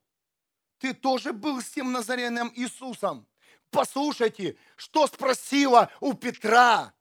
ты 0.81 0.93
тоже 0.93 1.33
был 1.33 1.63
с 1.63 1.67
тем 1.67 1.93
назарянином 1.93 2.51
Иисусом. 2.57 3.29
Послушайте, 3.71 4.57
что 4.75 5.07
спросила 5.07 5.89
у 6.01 6.15
Петра. 6.15 6.93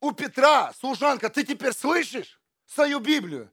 У 0.00 0.10
Петра, 0.10 0.72
служанка, 0.72 1.30
ты 1.30 1.44
теперь 1.44 1.72
слышишь 1.72 2.40
свою 2.66 2.98
Библию? 2.98 3.52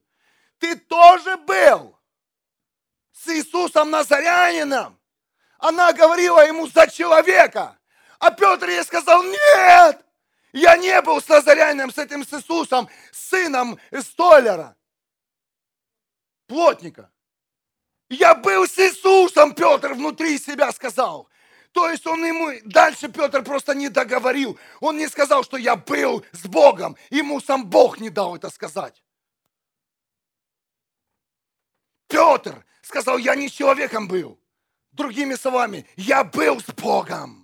Ты 0.58 0.74
тоже 0.74 1.36
был 1.36 1.96
с 3.12 3.28
Иисусом 3.28 3.90
Назарянином. 3.90 4.98
Она 5.60 5.92
говорила 5.92 6.44
ему 6.44 6.66
за 6.66 6.88
человека. 6.88 7.78
А 8.18 8.32
Петр 8.32 8.68
ей 8.68 8.82
сказал, 8.82 9.22
нет, 9.22 10.04
я 10.52 10.76
не 10.76 11.00
был 11.02 11.22
с 11.22 11.28
Назарянином, 11.28 11.92
с 11.92 11.98
этим 11.98 12.26
с 12.26 12.32
Иисусом, 12.32 12.88
сыном 13.12 13.78
столяра, 14.00 14.74
плотника. 16.48 17.12
Я 18.10 18.34
был 18.34 18.66
с 18.66 18.76
Иисусом, 18.78 19.54
Петр 19.54 19.92
внутри 19.92 20.38
себя 20.38 20.72
сказал. 20.72 21.28
То 21.72 21.88
есть 21.90 22.06
он 22.06 22.24
ему, 22.24 22.50
дальше 22.64 23.08
Петр 23.08 23.44
просто 23.44 23.74
не 23.74 23.88
договорил. 23.88 24.58
Он 24.80 24.96
не 24.96 25.06
сказал, 25.08 25.44
что 25.44 25.56
я 25.56 25.76
был 25.76 26.24
с 26.32 26.46
Богом. 26.46 26.96
Ему 27.10 27.40
сам 27.40 27.68
Бог 27.68 28.00
не 28.00 28.10
дал 28.10 28.34
это 28.34 28.50
сказать. 28.50 29.04
Петр 32.08 32.64
сказал, 32.82 33.18
я 33.18 33.36
не 33.36 33.50
человеком 33.50 34.08
был. 34.08 34.40
Другими 34.92 35.34
словами, 35.34 35.86
я 35.96 36.24
был 36.24 36.58
с 36.60 36.72
Богом 36.72 37.37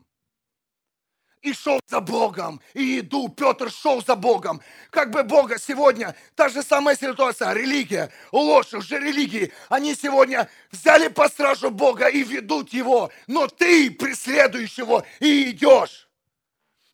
и 1.45 1.53
шел 1.53 1.79
за 1.87 2.01
Богом, 2.01 2.61
и 2.73 3.01
иду. 3.01 3.29
Петр 3.29 3.71
шел 3.71 4.03
за 4.03 4.17
Богом. 4.17 4.63
Как 4.91 5.11
бы 5.11 5.23
Бога 5.23 5.59
сегодня, 5.59 6.17
та 6.35 6.49
же 6.49 6.63
самая 6.63 6.97
ситуация, 6.97 7.53
религия, 7.53 8.11
ложь, 8.33 8.73
уже 8.73 8.99
религии, 8.99 9.53
они 9.69 9.95
сегодня 9.95 10.49
взяли 10.71 11.09
по 11.09 11.29
стражу 11.29 11.71
Бога 11.71 12.09
и 12.09 12.23
ведут 12.23 12.73
его, 12.73 13.13
но 13.27 13.47
ты 13.47 13.91
преследуешь 13.91 14.79
его 14.79 15.05
и 15.21 15.51
идешь. 15.51 16.09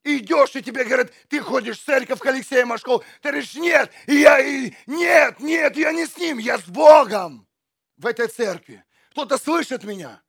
идешь, 0.02 0.56
и 0.56 0.62
тебе 0.62 0.84
говорят, 0.84 1.12
ты 1.28 1.40
ходишь 1.40 1.78
в 1.78 1.84
церковь 1.84 2.18
к 2.18 2.26
Алексею 2.26 2.66
Машкову. 2.66 3.04
Ты 3.22 3.30
говоришь, 3.30 3.54
нет, 3.54 3.92
я, 4.08 4.40
и, 4.40 4.72
нет, 4.86 5.38
нет, 5.38 5.76
я 5.76 5.92
не 5.92 6.06
с 6.06 6.16
ним, 6.16 6.38
я 6.38 6.58
с 6.58 6.64
Богом 6.64 7.46
в 7.96 8.06
этой 8.06 8.26
церкви. 8.26 8.82
Кто-то 9.12 9.38
слышит 9.38 9.84
меня? 9.84 10.22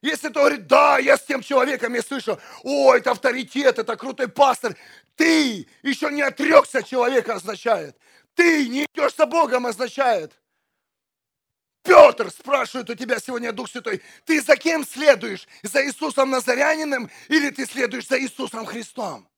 Если 0.00 0.28
ты 0.28 0.34
говорит, 0.34 0.66
да, 0.66 0.98
я 0.98 1.16
с 1.16 1.24
тем 1.24 1.42
человеком, 1.42 1.94
я 1.94 2.02
слышу, 2.02 2.38
о, 2.62 2.94
это 2.94 3.10
авторитет, 3.10 3.78
это 3.78 3.96
крутой 3.96 4.28
пастор. 4.28 4.76
Ты 5.16 5.66
еще 5.82 6.10
не 6.12 6.22
отрекся 6.22 6.82
человека 6.82 7.34
означает. 7.34 7.96
Ты 8.34 8.68
не 8.68 8.84
идешь 8.84 9.16
за 9.16 9.26
Богом 9.26 9.66
означает. 9.66 10.40
Петр 11.82 12.30
спрашивает 12.30 12.90
у 12.90 12.94
тебя 12.94 13.18
сегодня 13.18 13.50
Дух 13.50 13.70
Святой, 13.70 14.02
ты 14.24 14.40
за 14.40 14.56
кем 14.56 14.84
следуешь? 14.84 15.48
За 15.62 15.84
Иисусом 15.84 16.30
Назаряниным 16.30 17.10
или 17.28 17.50
ты 17.50 17.66
следуешь 17.66 18.06
за 18.06 18.20
Иисусом 18.20 18.66
Христом? 18.66 19.28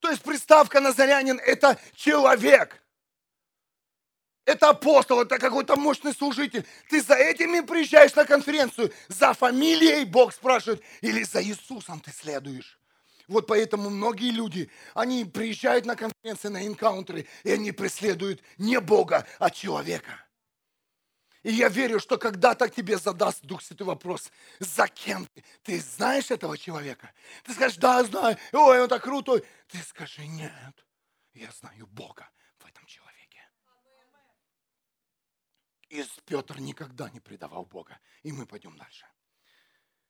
То 0.00 0.10
есть 0.10 0.22
приставка 0.22 0.80
Назарянин– 0.80 1.40
это 1.44 1.80
человек– 1.94 2.80
это 4.48 4.70
апостол, 4.70 5.20
это 5.20 5.38
какой-то 5.38 5.76
мощный 5.76 6.14
служитель. 6.14 6.64
Ты 6.88 7.02
за 7.02 7.14
этими 7.14 7.60
приезжаешь 7.60 8.14
на 8.14 8.24
конференцию, 8.24 8.90
за 9.08 9.34
фамилией 9.34 10.06
Бог 10.06 10.32
спрашивает, 10.32 10.82
или 11.02 11.22
за 11.22 11.42
Иисусом 11.44 12.00
ты 12.00 12.10
следуешь. 12.10 12.78
Вот 13.26 13.46
поэтому 13.46 13.90
многие 13.90 14.30
люди, 14.30 14.70
они 14.94 15.26
приезжают 15.26 15.84
на 15.84 15.96
конференции, 15.96 16.48
на 16.48 16.66
энкаунтеры, 16.66 17.26
и 17.44 17.50
они 17.52 17.72
преследуют 17.72 18.42
не 18.56 18.80
Бога, 18.80 19.26
а 19.38 19.50
человека. 19.50 20.24
И 21.42 21.52
я 21.52 21.68
верю, 21.68 22.00
что 22.00 22.16
когда-то 22.16 22.70
тебе 22.70 22.96
задаст 22.96 23.42
Дух 23.42 23.62
Святой 23.62 23.86
вопрос, 23.86 24.32
за 24.60 24.88
кем 24.88 25.26
ты? 25.26 25.44
Ты 25.62 25.78
знаешь 25.78 26.30
этого 26.30 26.56
человека? 26.56 27.12
Ты 27.44 27.52
скажешь, 27.52 27.76
да, 27.76 28.02
знаю, 28.02 28.38
ой, 28.52 28.80
он 28.80 28.88
так 28.88 29.02
крутой. 29.02 29.44
Ты 29.68 29.78
скажи, 29.82 30.26
нет, 30.26 30.86
я 31.34 31.50
знаю 31.52 31.86
Бога 31.86 32.30
в 32.58 32.66
этом 32.66 32.86
человеке. 32.86 33.18
И 35.88 36.04
Петр 36.26 36.60
никогда 36.60 37.08
не 37.10 37.20
предавал 37.20 37.64
Бога. 37.64 37.98
И 38.22 38.32
мы 38.32 38.46
пойдем 38.46 38.76
дальше. 38.76 39.06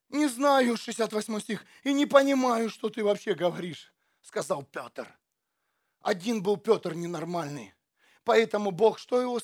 Не 0.09 0.27
знаю, 0.27 0.77
68 0.77 1.41
стих, 1.41 1.67
и 1.85 1.93
не 1.93 2.07
понимаю, 2.07 2.71
что 2.71 2.89
ты 2.89 3.05
вообще 3.05 3.35
говоришь, 3.35 3.93
сказал 4.23 4.63
Петр. 4.63 5.19
Один 6.01 6.43
был 6.43 6.57
Петр 6.57 6.95
ненормальный. 6.95 7.75
Поэтому 8.25 8.71
Бог, 8.71 8.99
что 8.99 9.21
его, 9.21 9.41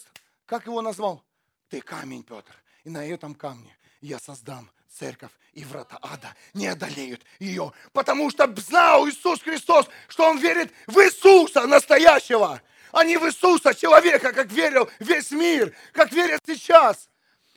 как 0.47 0.67
его 0.67 0.81
назвал? 0.81 1.23
Ты 1.69 1.81
камень, 1.81 2.23
Петр. 2.23 2.55
И 2.85 2.91
на 2.91 3.05
этом 3.05 3.35
камне 3.35 3.77
я 4.01 4.19
создам 4.19 4.71
церковь, 4.99 5.33
и 5.53 5.65
врата 5.65 5.99
ада 6.03 6.35
не 6.53 6.67
одолеют 6.67 7.23
ее. 7.39 7.73
Потому 7.93 8.31
что 8.31 8.53
знал 8.57 9.09
Иисус 9.09 9.43
Христос, 9.43 9.87
что 10.09 10.29
Он 10.29 10.39
верит 10.39 10.73
в 10.87 10.99
Иисуса 10.99 11.67
настоящего 11.67 12.61
а 12.95 13.05
не 13.05 13.17
в 13.17 13.27
Иисуса, 13.27 13.75
человека, 13.75 14.33
как 14.33 14.51
верил 14.53 14.89
весь 15.01 15.33
мир, 15.33 15.75
как 15.93 16.13
верят 16.13 16.41
сейчас. 16.47 17.09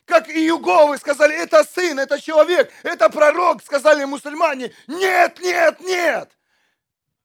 Как 0.05 0.29
и 0.29 0.45
Юговы 0.45 0.97
сказали, 0.97 1.35
это 1.35 1.63
сын, 1.63 1.99
это 1.99 2.19
человек, 2.19 2.71
это 2.83 3.09
пророк, 3.09 3.61
сказали 3.61 4.05
мусульмане. 4.05 4.73
Нет, 4.87 5.39
нет, 5.41 5.79
нет. 5.81 6.31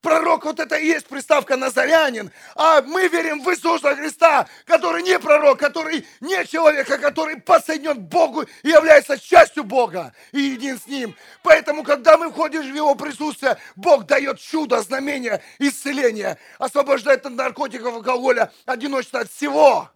Пророк, 0.03 0.45
вот 0.45 0.59
это 0.59 0.75
и 0.75 0.87
есть 0.87 1.07
приставка 1.07 1.57
Назарянин. 1.57 2.33
А 2.57 2.83
мы 2.83 3.07
верим 3.07 3.41
в 3.41 3.49
Иисуса 3.53 3.95
Христа, 3.95 4.49
который 4.65 5.01
не 5.05 5.17
пророк, 5.21 5.61
который 5.61 6.05
не 6.21 6.45
человек, 6.45 6.91
а 6.91 6.99
который 6.99 7.41
подсоединен 7.41 7.95
к 7.95 8.09
Богу 8.09 8.43
и 8.43 8.69
является 8.69 9.17
частью 9.17 9.63
Бога 9.63 10.13
и 10.33 10.41
един 10.41 10.77
с 10.77 10.89
Ним. 10.89 11.15
Поэтому, 11.45 11.85
когда 11.85 12.19
мы 12.19 12.33
входим 12.33 12.63
в 12.63 12.75
Его 12.75 12.97
присутствие, 12.97 13.59
Бог 13.77 14.07
дает 14.07 14.41
чудо, 14.41 14.83
знамение, 14.83 15.41
исцеление, 15.61 16.37
освобождает 16.59 17.25
от 17.25 17.35
наркотиков, 17.35 17.95
алкоголя, 17.95 18.53
одиночества, 18.67 19.21
от 19.21 19.31
всего. 19.31 19.89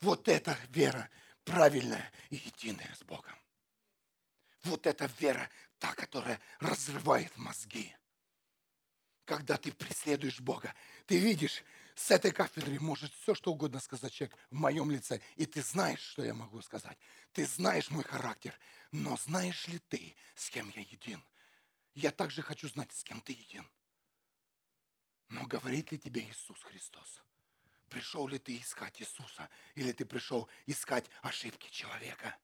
Вот 0.00 0.28
это 0.28 0.56
вера 0.68 1.08
правильная 1.44 2.08
и 2.30 2.36
единая 2.36 2.94
с 2.96 3.02
Богом. 3.02 3.34
Вот 4.62 4.86
эта 4.86 5.10
вера, 5.18 5.50
та, 5.80 5.92
которая 5.94 6.38
разрывает 6.60 7.36
мозги 7.36 7.92
когда 9.30 9.56
ты 9.56 9.70
преследуешь 9.70 10.40
Бога, 10.40 10.74
ты 11.06 11.16
видишь, 11.16 11.62
с 11.94 12.10
этой 12.10 12.32
кафедры 12.32 12.80
может 12.80 13.14
все, 13.14 13.32
что 13.32 13.52
угодно 13.52 13.78
сказать 13.78 14.12
человек 14.12 14.36
в 14.50 14.56
моем 14.56 14.90
лице. 14.90 15.20
И 15.36 15.46
ты 15.46 15.62
знаешь, 15.62 16.00
что 16.00 16.24
я 16.24 16.34
могу 16.34 16.60
сказать. 16.62 16.98
Ты 17.32 17.46
знаешь 17.46 17.90
мой 17.90 18.02
характер. 18.02 18.58
Но 18.90 19.16
знаешь 19.16 19.68
ли 19.68 19.78
ты, 19.78 20.16
с 20.34 20.50
кем 20.50 20.68
я 20.74 20.82
един? 20.82 21.22
Я 21.94 22.10
также 22.10 22.42
хочу 22.42 22.68
знать, 22.68 22.90
с 22.90 23.04
кем 23.04 23.20
ты 23.20 23.32
един. 23.32 23.64
Но 25.28 25.46
говорит 25.46 25.92
ли 25.92 25.98
тебе 26.00 26.22
Иисус 26.22 26.60
Христос? 26.64 27.22
Пришел 27.88 28.26
ли 28.26 28.40
ты 28.40 28.58
искать 28.58 29.00
Иисуса? 29.00 29.48
Или 29.76 29.92
ты 29.92 30.04
пришел 30.06 30.48
искать 30.66 31.08
ошибки 31.22 31.70
человека? 31.70 32.36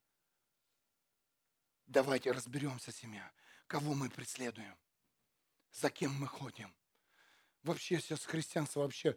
Давайте 1.88 2.30
разберемся, 2.30 2.92
семья, 2.92 3.28
кого 3.66 3.94
мы 3.94 4.08
преследуем 4.08 4.76
за 5.76 5.90
кем 5.90 6.12
мы 6.14 6.26
ходим. 6.26 6.74
Вообще 7.62 8.00
сейчас 8.00 8.24
христианство 8.24 8.80
вообще, 8.80 9.16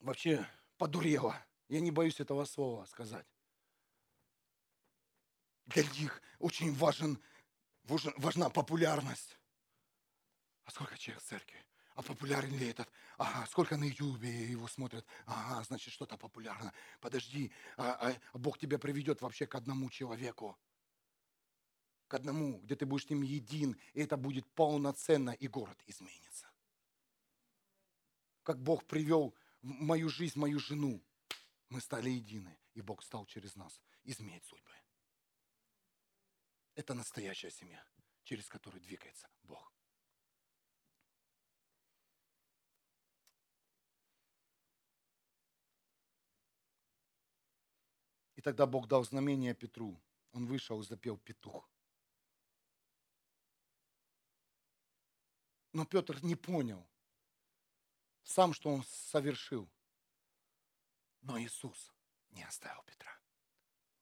вообще 0.00 0.46
подурело. 0.76 1.36
Я 1.68 1.80
не 1.80 1.90
боюсь 1.90 2.20
этого 2.20 2.44
слова 2.44 2.84
сказать. 2.86 3.26
Для 5.66 5.84
них 5.84 6.20
очень 6.38 6.74
важен, 6.74 7.22
важна 7.84 8.50
популярность. 8.50 9.38
А 10.64 10.70
сколько 10.70 10.98
человек 10.98 11.22
в 11.22 11.26
церкви? 11.26 11.64
А 11.94 12.02
популярен 12.02 12.56
ли 12.58 12.70
этот? 12.70 12.90
Ага, 13.18 13.46
сколько 13.46 13.76
на 13.76 13.84
Ютубе 13.84 14.50
его 14.50 14.66
смотрят? 14.66 15.06
Ага, 15.26 15.62
значит, 15.64 15.92
что-то 15.92 16.16
популярно. 16.16 16.72
Подожди, 17.00 17.52
а, 17.76 18.16
а 18.32 18.38
Бог 18.38 18.58
тебя 18.58 18.78
приведет 18.78 19.20
вообще 19.20 19.46
к 19.46 19.54
одному 19.54 19.88
человеку 19.90 20.58
к 22.12 22.14
одному, 22.14 22.58
где 22.58 22.76
ты 22.76 22.84
будешь 22.84 23.06
с 23.06 23.10
ним 23.10 23.22
един, 23.22 23.80
и 23.94 24.02
это 24.02 24.18
будет 24.18 24.46
полноценно, 24.52 25.30
и 25.30 25.48
город 25.48 25.82
изменится. 25.86 26.46
Как 28.42 28.62
Бог 28.62 28.84
привел 28.84 29.34
мою 29.62 30.10
жизнь, 30.10 30.38
мою 30.38 30.58
жену. 30.58 31.02
Мы 31.70 31.80
стали 31.80 32.10
едины, 32.10 32.58
и 32.74 32.82
Бог 32.82 33.02
стал 33.02 33.24
через 33.24 33.56
нас 33.56 33.80
изменять 34.04 34.44
судьбы. 34.44 34.74
Это 36.74 36.92
настоящая 36.92 37.50
семья, 37.50 37.82
через 38.24 38.46
которую 38.46 38.82
двигается 38.82 39.26
Бог. 39.44 39.72
И 48.36 48.42
тогда 48.42 48.66
Бог 48.66 48.86
дал 48.86 49.02
знамение 49.02 49.54
Петру. 49.54 49.98
Он 50.32 50.44
вышел 50.44 50.78
и 50.82 50.84
запел 50.84 51.16
петух. 51.16 51.71
Но 55.72 55.86
Петр 55.86 56.22
не 56.22 56.36
понял 56.36 56.86
сам, 58.24 58.52
что 58.52 58.70
он 58.70 58.84
совершил. 58.84 59.70
Но 61.22 61.38
Иисус 61.40 61.92
не 62.30 62.44
оставил 62.44 62.82
Петра. 62.82 63.12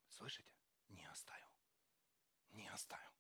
Слышите? 0.09 0.53
Не 0.89 1.07
оставил. 1.07 1.47
Не 2.51 2.69
оставил. 2.69 3.11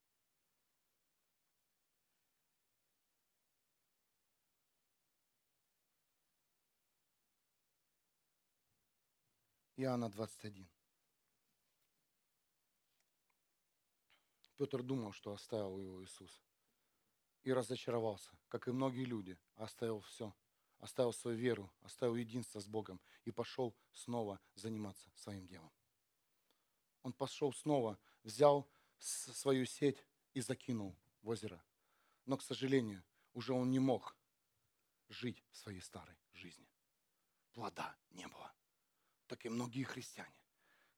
Иоанна 9.76 10.10
21. 10.10 10.68
Петр 14.56 14.82
думал, 14.82 15.12
что 15.12 15.32
оставил 15.32 15.78
его 15.78 16.04
Иисус. 16.04 16.42
И 17.42 17.52
разочаровался, 17.52 18.30
как 18.48 18.68
и 18.68 18.72
многие 18.72 19.04
люди, 19.04 19.38
оставил 19.56 20.00
все– 20.00 20.34
оставил 20.80 21.12
свою 21.12 21.36
веру, 21.36 21.72
оставил 21.82 22.16
единство 22.16 22.60
с 22.60 22.66
Богом 22.66 23.00
и 23.24 23.30
пошел 23.30 23.76
снова 23.92 24.40
заниматься 24.54 25.10
своим 25.14 25.46
делом. 25.46 25.70
Он 27.02 27.12
пошел 27.12 27.52
снова, 27.52 27.98
взял 28.22 28.68
свою 28.98 29.66
сеть 29.66 30.04
и 30.34 30.40
закинул 30.40 30.96
в 31.22 31.28
озеро. 31.28 31.62
Но, 32.26 32.36
к 32.36 32.42
сожалению, 32.42 33.02
уже 33.32 33.52
он 33.52 33.70
не 33.70 33.78
мог 33.78 34.16
жить 35.08 35.44
в 35.50 35.56
своей 35.56 35.80
старой 35.80 36.16
жизни. 36.32 36.68
Плода 37.52 37.96
не 38.10 38.26
было. 38.28 38.52
Так 39.26 39.44
и 39.44 39.48
многие 39.48 39.84
христиане, 39.84 40.44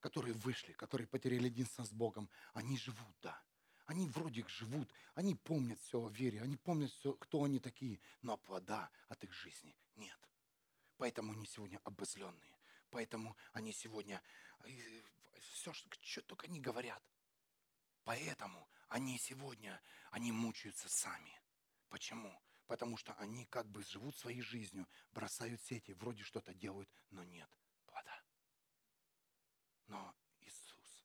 которые 0.01 0.35
вышли, 0.35 0.73
которые 0.73 1.07
потеряли 1.07 1.47
единство 1.47 1.85
с 1.85 1.93
Богом, 1.93 2.29
они 2.53 2.77
живут, 2.77 3.17
да, 3.21 3.43
они 3.87 4.09
вроде 4.09 4.47
живут, 4.47 4.93
они 5.15 5.35
помнят 5.35 5.79
все 5.81 5.99
о 6.05 6.09
вере, 6.09 6.41
они 6.43 6.57
помнят 6.57 6.91
все, 6.93 7.15
кто 7.15 7.45
они 7.45 7.59
такие, 7.59 8.01
но 8.23 8.37
плода 8.37 8.91
от 9.09 9.25
их 9.25 9.33
жизни 9.33 9.77
нет. 9.97 10.19
Поэтому 10.97 11.33
они 11.33 11.47
сегодня 11.47 11.81
обозленные. 11.85 12.59
Поэтому 12.91 13.37
они 13.53 13.73
сегодня 13.73 14.23
э, 14.65 15.03
все, 15.41 15.73
что, 15.73 15.91
что 16.01 16.23
только 16.23 16.47
они 16.47 16.61
говорят. 16.61 17.03
Поэтому 18.05 18.69
они 18.89 19.19
сегодня, 19.19 19.81
они 20.11 20.33
мучаются 20.33 20.89
сами. 20.89 21.41
Почему? 21.89 22.41
Потому 22.67 22.97
что 22.97 23.15
они 23.15 23.47
как 23.47 23.67
бы 23.69 23.83
живут 23.85 24.17
своей 24.17 24.43
жизнью, 24.43 24.89
бросают 25.13 25.63
сети, 25.63 25.93
вроде 25.93 26.23
что-то 26.23 26.55
делают, 26.55 26.91
но 27.11 27.23
нет 27.25 27.51
плода. 27.87 28.23
Но 29.87 30.15
Иисус, 30.41 31.05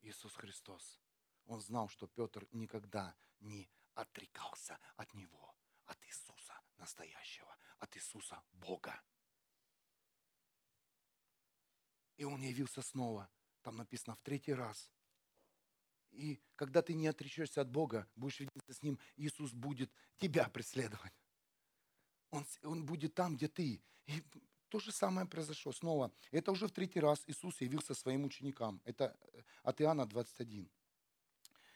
Иисус 0.00 0.34
Христос, 0.34 1.01
он 1.46 1.60
знал, 1.60 1.88
что 1.88 2.06
Петр 2.06 2.46
никогда 2.52 3.14
не 3.40 3.68
отрекался 3.94 4.78
от 4.96 5.12
него, 5.14 5.54
от 5.86 6.04
Иисуса 6.06 6.60
настоящего, 6.78 7.56
от 7.78 7.96
Иисуса 7.96 8.42
Бога. 8.52 9.00
И 12.16 12.24
он 12.24 12.42
явился 12.42 12.82
снова, 12.82 13.28
там 13.62 13.76
написано 13.76 14.16
в 14.16 14.20
третий 14.20 14.54
раз. 14.54 14.90
И 16.10 16.42
когда 16.56 16.82
ты 16.82 16.94
не 16.94 17.06
отречешься 17.06 17.62
от 17.62 17.70
Бога, 17.70 18.06
будешь 18.16 18.40
видеться 18.40 18.72
с 18.72 18.82
Ним, 18.82 18.98
Иисус 19.16 19.52
будет 19.52 19.90
тебя 20.18 20.48
преследовать. 20.48 21.14
Он, 22.30 22.46
он 22.62 22.84
будет 22.84 23.14
там, 23.14 23.36
где 23.36 23.48
ты. 23.48 23.82
И 24.06 24.22
то 24.68 24.78
же 24.78 24.92
самое 24.92 25.26
произошло 25.26 25.72
снова. 25.72 26.12
Это 26.30 26.52
уже 26.52 26.66
в 26.66 26.72
третий 26.72 27.00
раз 27.00 27.22
Иисус 27.26 27.60
явился 27.60 27.94
своим 27.94 28.24
ученикам. 28.24 28.80
Это 28.84 29.16
э, 29.20 29.42
от 29.62 29.80
Иоанна 29.80 30.06
21 30.06 30.70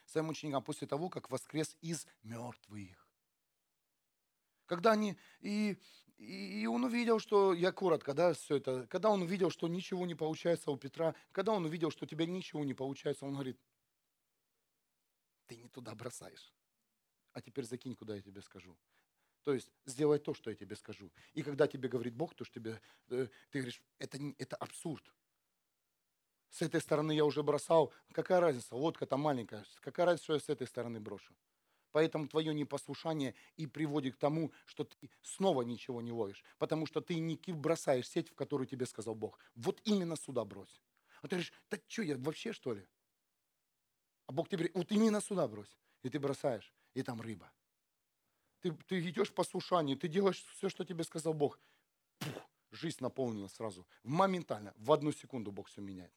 своим 0.06 0.28
ученикам 0.28 0.62
после 0.62 0.86
того, 0.86 1.08
как 1.08 1.30
воскрес 1.30 1.76
из 1.80 2.06
мертвых. 2.22 3.06
Когда 4.66 4.92
они, 4.92 5.16
и, 5.40 5.78
и 6.18 6.66
он 6.66 6.84
увидел, 6.84 7.18
что, 7.18 7.54
я 7.54 7.72
коротко, 7.72 8.14
да, 8.14 8.32
все 8.32 8.56
это, 8.56 8.86
когда 8.88 9.10
он 9.10 9.22
увидел, 9.22 9.50
что 9.50 9.68
ничего 9.68 10.06
не 10.06 10.14
получается 10.14 10.70
у 10.70 10.76
Петра, 10.76 11.14
когда 11.32 11.52
он 11.52 11.64
увидел, 11.64 11.90
что 11.90 12.04
у 12.04 12.08
тебя 12.08 12.26
ничего 12.26 12.64
не 12.64 12.74
получается, 12.74 13.26
он 13.26 13.34
говорит, 13.34 13.60
ты 15.46 15.56
не 15.56 15.68
туда 15.68 15.94
бросаешь. 15.94 16.52
А 17.32 17.40
теперь 17.40 17.64
закинь, 17.64 17.94
куда 17.94 18.16
я 18.16 18.22
тебе 18.22 18.42
скажу. 18.42 18.76
То 19.42 19.54
есть 19.54 19.70
сделай 19.84 20.18
то, 20.18 20.34
что 20.34 20.50
я 20.50 20.56
тебе 20.56 20.74
скажу. 20.74 21.12
И 21.32 21.42
когда 21.42 21.68
тебе 21.68 21.88
говорит 21.88 22.14
Бог, 22.14 22.34
то, 22.34 22.44
что 22.44 22.54
тебе, 22.54 22.80
э, 23.10 23.28
ты 23.50 23.58
говоришь, 23.58 23.80
это, 23.98 24.18
это 24.38 24.56
абсурд. 24.56 25.04
С 26.50 26.62
этой 26.62 26.80
стороны 26.80 27.12
я 27.12 27.24
уже 27.24 27.42
бросал. 27.42 27.92
Какая 28.12 28.40
разница? 28.40 28.74
Лодка 28.76 29.06
там 29.06 29.20
маленькая. 29.20 29.64
Какая 29.80 30.06
разница, 30.06 30.24
что 30.24 30.34
я 30.34 30.40
с 30.40 30.48
этой 30.48 30.66
стороны 30.66 31.00
брошу? 31.00 31.34
Поэтому 31.92 32.28
твое 32.28 32.54
непослушание 32.54 33.34
и 33.56 33.66
приводит 33.66 34.16
к 34.16 34.18
тому, 34.18 34.52
что 34.66 34.84
ты 34.84 35.10
снова 35.22 35.62
ничего 35.62 36.02
не 36.02 36.12
ловишь. 36.12 36.44
Потому 36.58 36.86
что 36.86 37.00
ты 37.00 37.18
не 37.18 37.36
бросаешь 37.52 38.08
сеть, 38.08 38.28
в 38.28 38.34
которую 38.34 38.66
тебе 38.66 38.86
сказал 38.86 39.14
Бог. 39.14 39.38
Вот 39.54 39.80
именно 39.84 40.16
сюда 40.16 40.44
брось. 40.44 40.82
А 41.22 41.28
ты 41.28 41.36
говоришь, 41.36 41.52
да 41.70 41.78
что 41.88 42.02
я 42.02 42.16
вообще 42.18 42.52
что 42.52 42.74
ли? 42.74 42.86
А 44.26 44.32
Бог 44.32 44.48
тебе 44.48 44.58
говорит, 44.58 44.76
вот 44.76 44.92
именно 44.92 45.20
сюда 45.20 45.48
брось. 45.48 45.78
И 46.02 46.10
ты 46.10 46.18
бросаешь, 46.18 46.74
и 46.94 47.02
там 47.02 47.20
рыба. 47.20 47.50
Ты, 48.60 48.72
ты 48.72 49.00
идешь 49.00 49.30
в 49.30 49.34
послушание, 49.34 49.96
ты 49.96 50.08
делаешь 50.08 50.44
все, 50.52 50.68
что 50.68 50.84
тебе 50.84 51.04
сказал 51.04 51.32
Бог. 51.32 51.58
Пух, 52.18 52.50
жизнь 52.70 52.98
наполнена 53.00 53.48
сразу. 53.48 53.86
Моментально, 54.02 54.74
в 54.76 54.92
одну 54.92 55.12
секунду 55.12 55.50
Бог 55.50 55.68
все 55.68 55.80
меняет. 55.80 56.12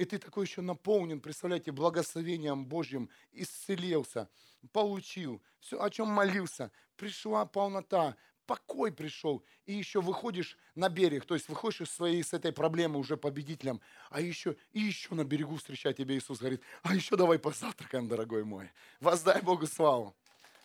И 0.00 0.06
ты 0.06 0.16
такой 0.16 0.46
еще 0.46 0.62
наполнен, 0.62 1.20
представляете, 1.20 1.72
благословением 1.72 2.64
Божьим, 2.64 3.10
исцелился, 3.32 4.30
получил, 4.72 5.42
все, 5.58 5.78
о 5.78 5.90
чем 5.90 6.08
молился, 6.08 6.72
пришла 6.96 7.44
полнота, 7.44 8.16
покой 8.46 8.92
пришел, 8.92 9.44
и 9.66 9.74
еще 9.74 10.00
выходишь 10.00 10.56
на 10.74 10.88
берег, 10.88 11.26
то 11.26 11.34
есть 11.34 11.50
выходишь 11.50 11.82
из 11.82 11.90
своей, 11.90 12.24
с 12.24 12.32
этой 12.32 12.50
проблемы 12.50 12.98
уже 12.98 13.18
победителем, 13.18 13.82
а 14.08 14.22
еще, 14.22 14.56
и 14.72 14.80
еще 14.80 15.14
на 15.14 15.24
берегу 15.24 15.56
встречает 15.56 15.98
тебя 15.98 16.16
Иисус, 16.16 16.38
говорит, 16.38 16.62
а 16.82 16.94
еще 16.94 17.16
давай 17.16 17.38
позавтракаем, 17.38 18.08
дорогой 18.08 18.44
мой, 18.44 18.70
воздай 19.00 19.42
Богу 19.42 19.66
славу. 19.66 20.16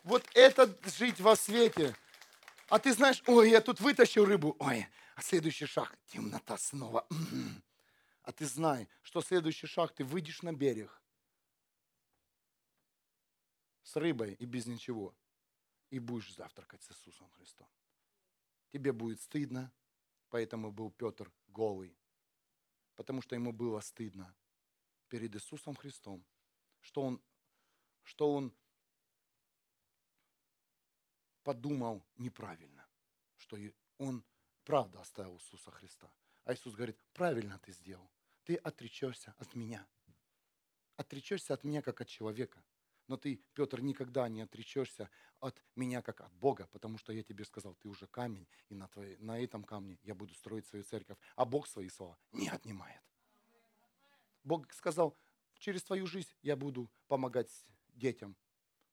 Вот 0.05 0.23
это 0.33 0.73
жить 0.97 1.19
во 1.19 1.36
свете. 1.36 1.93
А 2.69 2.79
ты 2.79 2.93
знаешь, 2.93 3.21
ой, 3.27 3.49
я 3.49 3.59
тут 3.59 3.81
вытащил 3.81 4.23
рыбу, 4.23 4.55
ой, 4.59 4.88
а 5.17 5.21
следующий 5.21 5.65
шаг, 5.65 5.93
темнота 6.07 6.57
снова. 6.57 7.05
М-м-м. 7.11 7.64
А 8.26 8.32
ты 8.32 8.47
знай, 8.47 8.89
что 9.03 9.21
следующий 9.21 9.67
шаг, 9.67 9.93
ты 9.93 10.03
выйдешь 10.03 10.41
на 10.41 10.51
берег 10.51 10.99
с 13.84 13.95
рыбой 13.95 14.34
и 14.34 14.45
без 14.45 14.65
ничего. 14.65 15.15
И 15.91 15.99
будешь 15.99 16.34
завтракать 16.34 16.82
с 16.82 16.89
Иисусом 16.89 17.30
Христом. 17.30 17.69
Тебе 18.71 18.91
будет 18.91 19.21
стыдно, 19.21 19.71
поэтому 20.30 20.71
был 20.71 20.89
Петр 20.89 21.32
голый. 21.49 21.95
Потому 22.95 23.21
что 23.21 23.36
ему 23.36 23.53
было 23.53 23.80
стыдно 23.80 24.36
перед 25.07 25.36
Иисусом 25.36 25.76
Христом, 25.76 26.26
что 26.82 27.03
он, 27.03 27.21
что 28.01 28.34
он 28.34 28.51
подумал 31.43 32.03
неправильно, 32.15 32.88
что 33.38 33.55
он 33.99 34.26
правда 34.63 35.01
оставил 35.01 35.36
Иисуса 35.36 35.69
Христа. 35.69 36.11
А 36.43 36.55
Иисус 36.55 36.73
говорит, 36.73 36.97
правильно 37.13 37.59
ты 37.59 37.71
сделал 37.71 38.09
ты 38.46 38.56
отречешься 38.56 39.34
от 39.38 39.56
меня. 39.56 39.86
Отречешься 40.96 41.54
от 41.54 41.64
меня, 41.64 41.82
как 41.82 42.00
от 42.02 42.08
человека. 42.08 42.64
Но 43.08 43.18
ты, 43.18 43.41
Петр, 43.54 43.82
никогда 43.82 44.28
не 44.30 44.41
отречешься 44.41 45.10
от 45.39 45.62
меня, 45.76 46.02
как 46.02 46.22
от 46.22 46.34
Бога, 46.34 46.68
потому 46.72 46.98
что 46.98 47.12
я 47.14 47.24
тебе 47.24 47.46
сказал, 47.46 47.76
ты 47.76 47.88
уже 47.88 48.08
камень, 48.08 48.48
и 48.70 48.76
на, 48.76 48.88
твоей, 48.88 49.18
на 49.18 49.39
этом 49.39 49.64
камне 49.64 50.00
я 50.04 50.16
буду 50.16 50.34
строить 50.34 50.66
свою 50.66 50.84
церковь. 50.84 51.18
А 51.36 51.46
Бог 51.46 51.68
свои 51.68 51.89
слова 51.89 52.18
не 52.32 52.50
отнимает. 52.50 53.02
Бог 54.43 54.72
сказал, 54.74 55.16
через 55.60 55.84
твою 55.84 56.08
жизнь 56.08 56.30
я 56.41 56.56
буду 56.56 56.89
помогать 57.08 57.52
детям. 57.89 58.36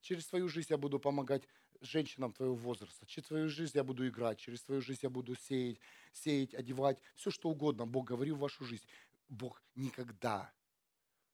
Через 0.00 0.26
твою 0.26 0.48
жизнь 0.48 0.68
я 0.70 0.76
буду 0.76 0.98
помогать 0.98 1.46
женщинам 1.80 2.32
твоего 2.32 2.54
возраста. 2.54 3.06
Через 3.06 3.28
твою 3.28 3.48
жизнь 3.48 3.72
я 3.74 3.84
буду 3.84 4.06
играть, 4.06 4.38
через 4.38 4.62
твою 4.62 4.82
жизнь 4.82 5.00
я 5.02 5.10
буду 5.10 5.34
сеять, 5.36 5.80
сеять, 6.12 6.54
одевать, 6.54 7.00
все 7.14 7.30
что 7.30 7.48
угодно. 7.50 7.86
Бог 7.86 8.06
говорил 8.06 8.36
в 8.36 8.40
вашу 8.40 8.64
жизнь. 8.64 8.86
Бог 9.32 9.62
никогда 9.74 10.52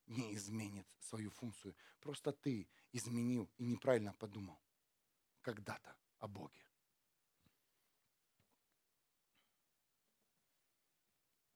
не 0.06 0.34
изменит 0.34 0.86
свою 1.00 1.30
функцию. 1.30 1.74
Просто 2.00 2.32
ты 2.32 2.68
изменил 2.92 3.50
и 3.58 3.64
неправильно 3.64 4.12
подумал 4.12 4.60
когда-то 5.42 5.96
о 6.18 6.28
Боге. 6.28 6.64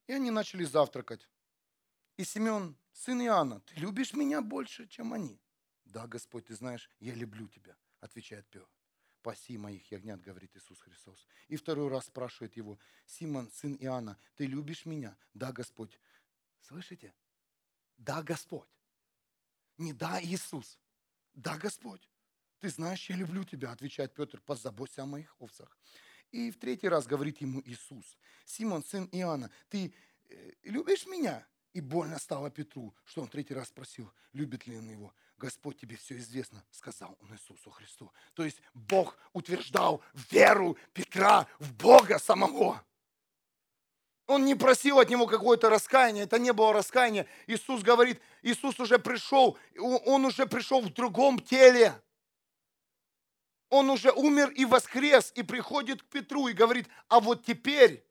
И 0.08 0.12
они 0.12 0.32
начали 0.32 0.64
завтракать. 0.64 1.28
И 2.16 2.24
Симеон, 2.24 2.76
сын 2.92 3.22
Иоанна, 3.22 3.60
ты 3.60 3.76
любишь 3.76 4.12
меня 4.12 4.42
больше, 4.42 4.88
чем 4.88 5.12
они? 5.12 5.40
Да, 5.84 6.08
Господь, 6.08 6.46
ты 6.46 6.56
знаешь, 6.56 6.90
я 6.98 7.14
люблю 7.14 7.46
тебя, 7.48 7.76
отвечает 8.00 8.46
Петр. 8.48 8.68
Паси 9.22 9.56
моих 9.56 9.88
ягнят, 9.92 10.20
говорит 10.20 10.56
Иисус 10.56 10.80
Христос. 10.80 11.24
И 11.46 11.54
второй 11.54 11.88
раз 11.88 12.06
спрашивает 12.06 12.56
его, 12.56 12.80
Симон, 13.06 13.48
сын 13.52 13.76
Иоанна, 13.78 14.18
ты 14.34 14.46
любишь 14.46 14.84
меня? 14.84 15.16
Да, 15.32 15.52
Господь, 15.52 16.00
Слышите? 16.62 17.14
Да, 17.98 18.22
Господь. 18.22 18.68
Не 19.78 19.92
да, 19.92 20.22
Иисус. 20.22 20.78
Да, 21.34 21.56
Господь. 21.58 22.08
Ты 22.60 22.68
знаешь, 22.68 23.10
я 23.10 23.16
люблю 23.16 23.44
тебя, 23.44 23.72
отвечает 23.72 24.14
Петр, 24.14 24.40
позаботься 24.40 25.02
о 25.02 25.06
моих 25.06 25.34
овцах. 25.40 25.76
И 26.30 26.50
в 26.50 26.58
третий 26.58 26.88
раз 26.88 27.06
говорит 27.06 27.40
ему 27.40 27.60
Иисус, 27.64 28.16
Симон, 28.44 28.82
сын 28.84 29.08
Иоанна, 29.12 29.50
ты 29.68 29.92
э, 30.28 30.52
любишь 30.62 31.06
меня? 31.06 31.46
И 31.72 31.80
больно 31.80 32.18
стало 32.18 32.50
Петру, 32.50 32.94
что 33.04 33.22
он 33.22 33.28
третий 33.28 33.54
раз 33.54 33.68
спросил, 33.68 34.12
любит 34.32 34.66
ли 34.66 34.76
он 34.76 34.88
его. 34.88 35.14
Господь, 35.38 35.78
тебе 35.78 35.96
все 35.96 36.16
известно, 36.18 36.62
сказал 36.70 37.16
он 37.20 37.34
Иисусу 37.34 37.70
Христу. 37.70 38.12
То 38.34 38.44
есть 38.44 38.60
Бог 38.74 39.18
утверждал 39.32 40.02
веру 40.30 40.76
Петра 40.92 41.48
в 41.58 41.74
Бога 41.74 42.18
самого. 42.18 42.84
Он 44.26 44.44
не 44.44 44.54
просил 44.54 44.98
от 44.98 45.10
него 45.10 45.26
какое-то 45.26 45.68
раскаяние, 45.68 46.24
это 46.24 46.38
не 46.38 46.52
было 46.52 46.72
раскаяния. 46.72 47.26
Иисус 47.46 47.82
говорит, 47.82 48.20
Иисус 48.42 48.78
уже 48.78 48.98
пришел, 48.98 49.58
он 49.78 50.24
уже 50.24 50.46
пришел 50.46 50.80
в 50.80 50.92
другом 50.92 51.38
теле. 51.38 51.92
Он 53.68 53.90
уже 53.90 54.12
умер 54.12 54.50
и 54.50 54.64
воскрес, 54.64 55.32
и 55.34 55.42
приходит 55.42 56.02
к 56.02 56.06
Петру 56.06 56.48
и 56.48 56.52
говорит, 56.52 56.88
а 57.08 57.20
вот 57.20 57.44
теперь 57.44 58.04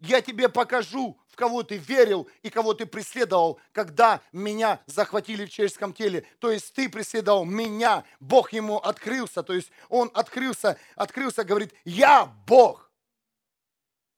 я 0.00 0.20
тебе 0.20 0.48
покажу, 0.48 1.18
в 1.28 1.36
кого 1.36 1.62
ты 1.62 1.76
верил 1.76 2.28
и 2.42 2.50
кого 2.50 2.74
ты 2.74 2.86
преследовал, 2.86 3.60
когда 3.72 4.20
меня 4.32 4.80
захватили 4.86 5.46
в 5.46 5.50
человеческом 5.50 5.92
теле. 5.92 6.26
То 6.38 6.50
есть 6.50 6.72
ты 6.74 6.88
преследовал 6.88 7.44
меня, 7.44 8.04
Бог 8.18 8.52
ему 8.52 8.78
открылся, 8.78 9.42
то 9.42 9.52
есть 9.52 9.70
он 9.88 10.10
открылся, 10.14 10.78
открылся, 10.96 11.44
говорит, 11.44 11.74
я 11.84 12.26
Бог. 12.46 12.90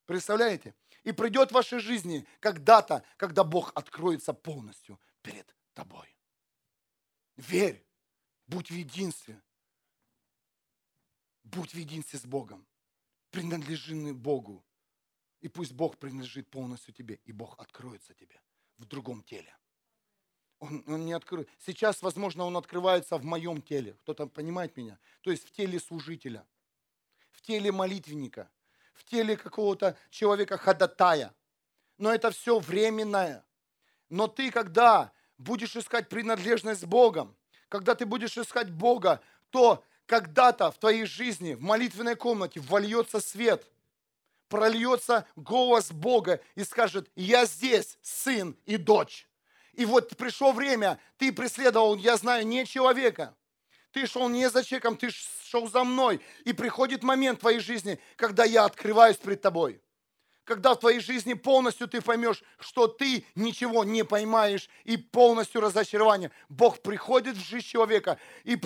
Представляете? 0.05 0.73
И 1.03 1.11
придет 1.11 1.51
в 1.51 1.53
вашей 1.53 1.79
жизни 1.79 2.25
когда-то, 2.39 3.03
когда 3.17 3.43
Бог 3.43 3.71
откроется 3.75 4.33
полностью 4.33 4.99
перед 5.21 5.55
тобой. 5.73 6.15
Верь, 7.35 7.85
будь 8.47 8.69
в 8.69 8.73
единстве. 8.73 9.41
Будь 11.43 11.73
в 11.73 11.77
единстве 11.77 12.19
с 12.19 12.25
Богом. 12.25 12.65
Принадлежи 13.31 14.13
Богу. 14.13 14.63
И 15.41 15.49
пусть 15.49 15.73
Бог 15.73 15.97
принадлежит 15.97 16.49
полностью 16.49 16.93
тебе, 16.93 17.19
и 17.25 17.33
Бог 17.33 17.59
откроется 17.59 18.13
тебе 18.13 18.41
в 18.77 18.85
другом 18.85 19.23
теле. 19.23 19.53
Он, 20.59 20.81
он 20.87 21.05
не 21.05 21.11
откроет. 21.11 21.49
Сейчас, 21.59 22.01
возможно, 22.01 22.45
он 22.45 22.55
открывается 22.55 23.17
в 23.17 23.25
моем 23.25 23.61
теле. 23.61 23.95
Кто-то 24.03 24.27
понимает 24.27 24.77
меня? 24.77 24.97
То 25.21 25.31
есть 25.31 25.45
в 25.45 25.51
теле 25.51 25.79
служителя, 25.79 26.47
в 27.31 27.41
теле 27.41 27.73
молитвенника, 27.73 28.49
в 28.93 29.03
теле 29.03 29.37
какого-то 29.37 29.97
человека 30.09 30.57
ходатая. 30.57 31.33
Но 31.97 32.13
это 32.13 32.31
все 32.31 32.59
временное. 32.59 33.45
Но 34.09 34.27
ты, 34.27 34.51
когда 34.51 35.11
будешь 35.37 35.75
искать 35.75 36.09
принадлежность 36.09 36.81
с 36.81 36.85
Богом, 36.85 37.35
когда 37.69 37.95
ты 37.95 38.05
будешь 38.05 38.37
искать 38.37 38.71
Бога, 38.71 39.21
то 39.49 39.83
когда-то 40.05 40.71
в 40.71 40.77
твоей 40.77 41.05
жизни, 41.05 41.53
в 41.53 41.61
молитвенной 41.61 42.15
комнате 42.15 42.59
вольется 42.59 43.19
свет– 43.19 43.65
прольется 44.53 45.25
голос 45.35 45.91
Бога 45.91 46.39
и 46.53 46.63
скажет, 46.63 47.09
я 47.15 47.45
здесь, 47.45 47.97
сын 48.03 48.55
и 48.67 48.77
дочь. 48.77 49.27
И 49.73 49.83
вот 49.83 50.15
пришло 50.15 50.51
время, 50.51 50.99
ты 51.17 51.33
преследовал, 51.33 51.95
я 51.95 52.17
знаю, 52.17 52.45
не 52.45 52.63
человека. 52.67 53.35
Ты 53.93 54.07
шел 54.07 54.27
не 54.27 54.49
за 54.49 54.63
человеком, 54.63 54.97
ты 54.97 55.09
шел 55.11 55.69
за 55.69 55.83
мной. 55.83 56.19
И 56.43 56.51
приходит 56.51 57.03
момент 57.03 57.37
в 57.37 57.41
твоей 57.41 57.59
жизни, 57.59 57.99
когда 58.17 58.43
я 58.43 58.65
открываюсь 58.65 59.17
пред 59.17 59.41
тобой 59.41 59.79
когда 60.45 60.73
в 60.73 60.79
твоей 60.79 60.99
жизни 60.99 61.33
полностью 61.33 61.87
ты 61.87 62.01
поймешь, 62.01 62.43
что 62.59 62.87
ты 62.87 63.25
ничего 63.35 63.83
не 63.83 64.03
поймаешь 64.03 64.69
и 64.83 64.97
полностью 64.97 65.61
разочарование. 65.61 66.31
Бог 66.49 66.81
приходит 66.81 67.37
в 67.37 67.43
жизнь 67.43 67.65
человека 67.65 68.19
и 68.43 68.57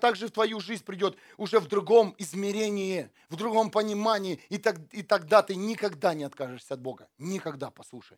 также 0.00 0.28
в 0.28 0.30
твою 0.30 0.60
жизнь 0.60 0.84
придет 0.84 1.16
уже 1.36 1.60
в 1.60 1.66
другом 1.66 2.14
измерении, 2.18 3.10
в 3.28 3.36
другом 3.36 3.70
понимании. 3.70 4.40
И, 4.48 4.58
так, 4.58 4.76
и 4.92 5.02
тогда 5.02 5.42
ты 5.42 5.56
никогда 5.56 6.14
не 6.14 6.24
откажешься 6.24 6.74
от 6.74 6.80
Бога. 6.80 7.08
Никогда, 7.18 7.70
послушай. 7.70 8.16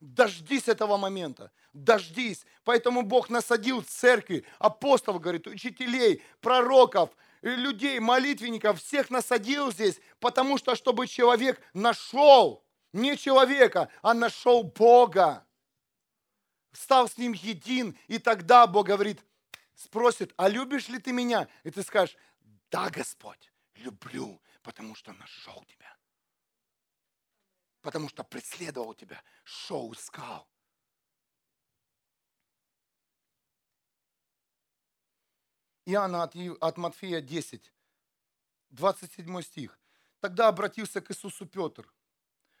Дождись 0.00 0.68
этого 0.68 0.96
момента, 0.96 1.50
дождись. 1.72 2.46
Поэтому 2.64 3.02
Бог 3.02 3.30
насадил 3.30 3.82
церкви, 3.82 4.44
апостолов, 4.58 5.20
говорит, 5.20 5.46
учителей, 5.46 6.22
пророков– 6.40 7.10
людей, 7.42 7.98
молитвенников, 8.00 8.80
всех 8.80 9.10
насадил 9.10 9.72
здесь, 9.72 10.00
потому 10.20 10.58
что, 10.58 10.74
чтобы 10.74 11.06
человек 11.06 11.60
нашел 11.72 12.64
не 12.92 13.16
человека, 13.16 13.90
а 14.02 14.14
нашел 14.14 14.62
Бога. 14.62 15.46
Стал 16.72 17.08
с 17.08 17.16
ним 17.16 17.32
един, 17.32 17.98
и 18.06 18.18
тогда 18.18 18.66
Бог 18.66 18.86
говорит, 18.86 19.20
спросит, 19.74 20.32
а 20.36 20.48
любишь 20.48 20.88
ли 20.88 20.98
ты 20.98 21.12
меня? 21.12 21.48
И 21.64 21.70
ты 21.70 21.82
скажешь, 21.82 22.16
да, 22.70 22.90
Господь, 22.90 23.52
люблю, 23.76 24.40
потому 24.62 24.94
что 24.94 25.12
нашел 25.12 25.64
тебя. 25.64 25.96
Потому 27.88 28.10
что 28.10 28.22
преследовал 28.22 28.92
тебя, 28.92 29.22
шел, 29.44 29.94
искал. 29.94 30.46
Иоанна 35.86 36.24
от, 36.24 36.36
от 36.60 36.76
Матфея 36.76 37.22
10, 37.22 37.72
27 38.68 39.40
стих. 39.40 39.80
Тогда 40.20 40.48
обратился 40.48 41.00
к 41.00 41.10
Иисусу 41.10 41.46
Петр. 41.46 41.90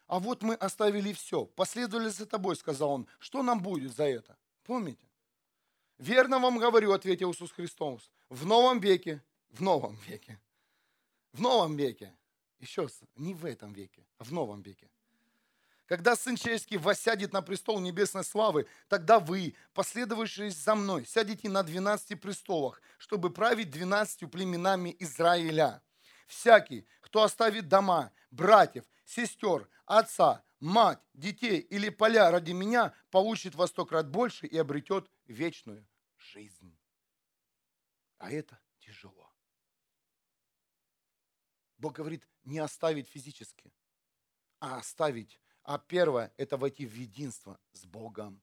А 0.06 0.18
вот 0.18 0.42
мы 0.42 0.54
оставили 0.54 1.12
все, 1.12 1.44
последовали 1.44 2.08
за 2.08 2.24
тобой, 2.24 2.56
сказал 2.56 2.92
он. 2.92 3.06
Что 3.18 3.42
нам 3.42 3.60
будет 3.60 3.94
за 3.94 4.04
это? 4.04 4.38
Помните? 4.62 5.06
Верно 5.98 6.38
вам 6.38 6.56
говорю, 6.56 6.92
ответил 6.92 7.32
Иисус 7.32 7.52
Христос, 7.52 8.10
в 8.30 8.46
новом 8.46 8.80
веке, 8.80 9.22
в 9.50 9.60
новом 9.60 9.96
веке, 10.06 10.40
в 11.34 11.40
новом 11.42 11.76
веке, 11.76 12.16
еще 12.60 12.84
раз, 12.84 12.98
не 13.14 13.34
в 13.34 13.44
этом 13.44 13.74
веке, 13.74 14.06
а 14.16 14.24
в 14.24 14.32
новом 14.32 14.62
веке. 14.62 14.88
Когда 15.88 16.16
Сын 16.16 16.36
Человеческий 16.36 16.76
воссядет 16.76 17.32
на 17.32 17.40
престол 17.40 17.80
небесной 17.80 18.22
славы, 18.22 18.68
тогда 18.88 19.18
вы, 19.18 19.54
последовавшие 19.72 20.50
за 20.50 20.74
мной, 20.74 21.06
сядете 21.06 21.48
на 21.48 21.62
двенадцати 21.62 22.12
престолах, 22.12 22.82
чтобы 22.98 23.32
править 23.32 23.70
двенадцатью 23.70 24.28
племенами 24.28 24.94
Израиля. 24.98 25.82
Всякий, 26.26 26.86
кто 27.00 27.22
оставит 27.22 27.68
дома, 27.68 28.12
братьев, 28.30 28.84
сестер, 29.06 29.66
отца, 29.86 30.44
мать, 30.60 31.00
детей 31.14 31.58
или 31.58 31.88
поля 31.88 32.30
ради 32.30 32.52
меня, 32.52 32.92
получит 33.10 33.54
во 33.54 33.66
сто 33.66 33.86
крат 33.86 34.10
больше 34.10 34.46
и 34.46 34.58
обретет 34.58 35.10
вечную 35.24 35.88
жизнь. 36.18 36.78
А 38.18 38.30
это 38.30 38.60
тяжело. 38.78 39.32
Бог 41.78 41.94
говорит, 41.94 42.28
не 42.44 42.58
оставить 42.58 43.08
физически, 43.08 43.72
а 44.60 44.76
оставить 44.76 45.40
а 45.68 45.78
первое– 45.78 46.32
это 46.38 46.56
войти 46.56 46.86
в 46.86 46.94
единство 46.94 47.60
с 47.72 47.84
Богом. 47.84 48.40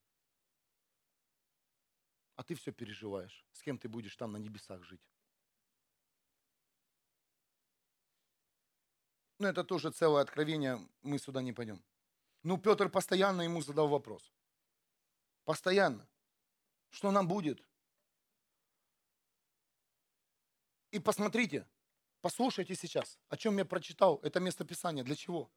А 2.35 2.43
ты 2.43 2.53
все 2.53 2.71
переживаешь. 2.71 3.43
С 3.51 3.63
кем 3.63 3.79
ты 3.79 3.89
будешь 3.89 4.15
там 4.15 4.33
на 4.33 4.37
небесах 4.37 4.83
жить? 4.83 5.01
Ну, 9.39 9.47
это 9.47 9.63
тоже 9.63 9.89
целое 9.89 10.21
откровение, 10.21 10.77
мы 11.01 11.17
сюда 11.17 11.41
не 11.41 11.51
пойдем. 11.51 11.83
Ну, 12.43 12.59
Петр 12.59 12.89
постоянно 12.89 13.41
ему 13.41 13.63
задал 13.63 13.87
вопрос. 13.87 14.31
Постоянно. 15.45 16.07
Что 16.91 17.09
нам 17.09 17.27
будет? 17.27 17.67
И 20.91 20.99
посмотрите, 20.99 21.67
послушайте 22.21 22.75
сейчас, 22.75 23.17
о 23.29 23.35
чем 23.35 23.57
я 23.57 23.65
прочитал 23.65 24.19
это 24.21 24.39
местописание, 24.39 25.03
для 25.03 25.15
чего? 25.15 25.51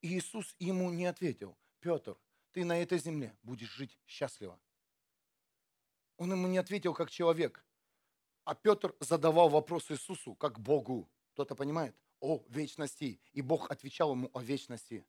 И 0.00 0.18
Иисус 0.18 0.54
ему 0.58 0.90
не 0.90 1.06
ответил, 1.06 1.56
Петр, 1.80 2.16
ты 2.52 2.64
на 2.64 2.78
этой 2.78 2.98
земле 2.98 3.36
будешь 3.42 3.70
жить 3.70 3.98
счастливо. 4.06 4.58
Он 6.16 6.32
ему 6.32 6.46
не 6.46 6.58
ответил 6.58 6.94
как 6.94 7.10
человек, 7.10 7.64
а 8.44 8.54
Петр 8.54 8.94
задавал 9.00 9.48
вопрос 9.48 9.90
Иисусу 9.90 10.34
как 10.34 10.60
Богу. 10.60 11.08
Кто-то 11.32 11.54
понимает? 11.54 11.94
О 12.20 12.42
вечности. 12.48 13.20
И 13.32 13.42
Бог 13.42 13.70
отвечал 13.70 14.12
ему 14.12 14.30
о 14.32 14.40
вечности. 14.40 15.04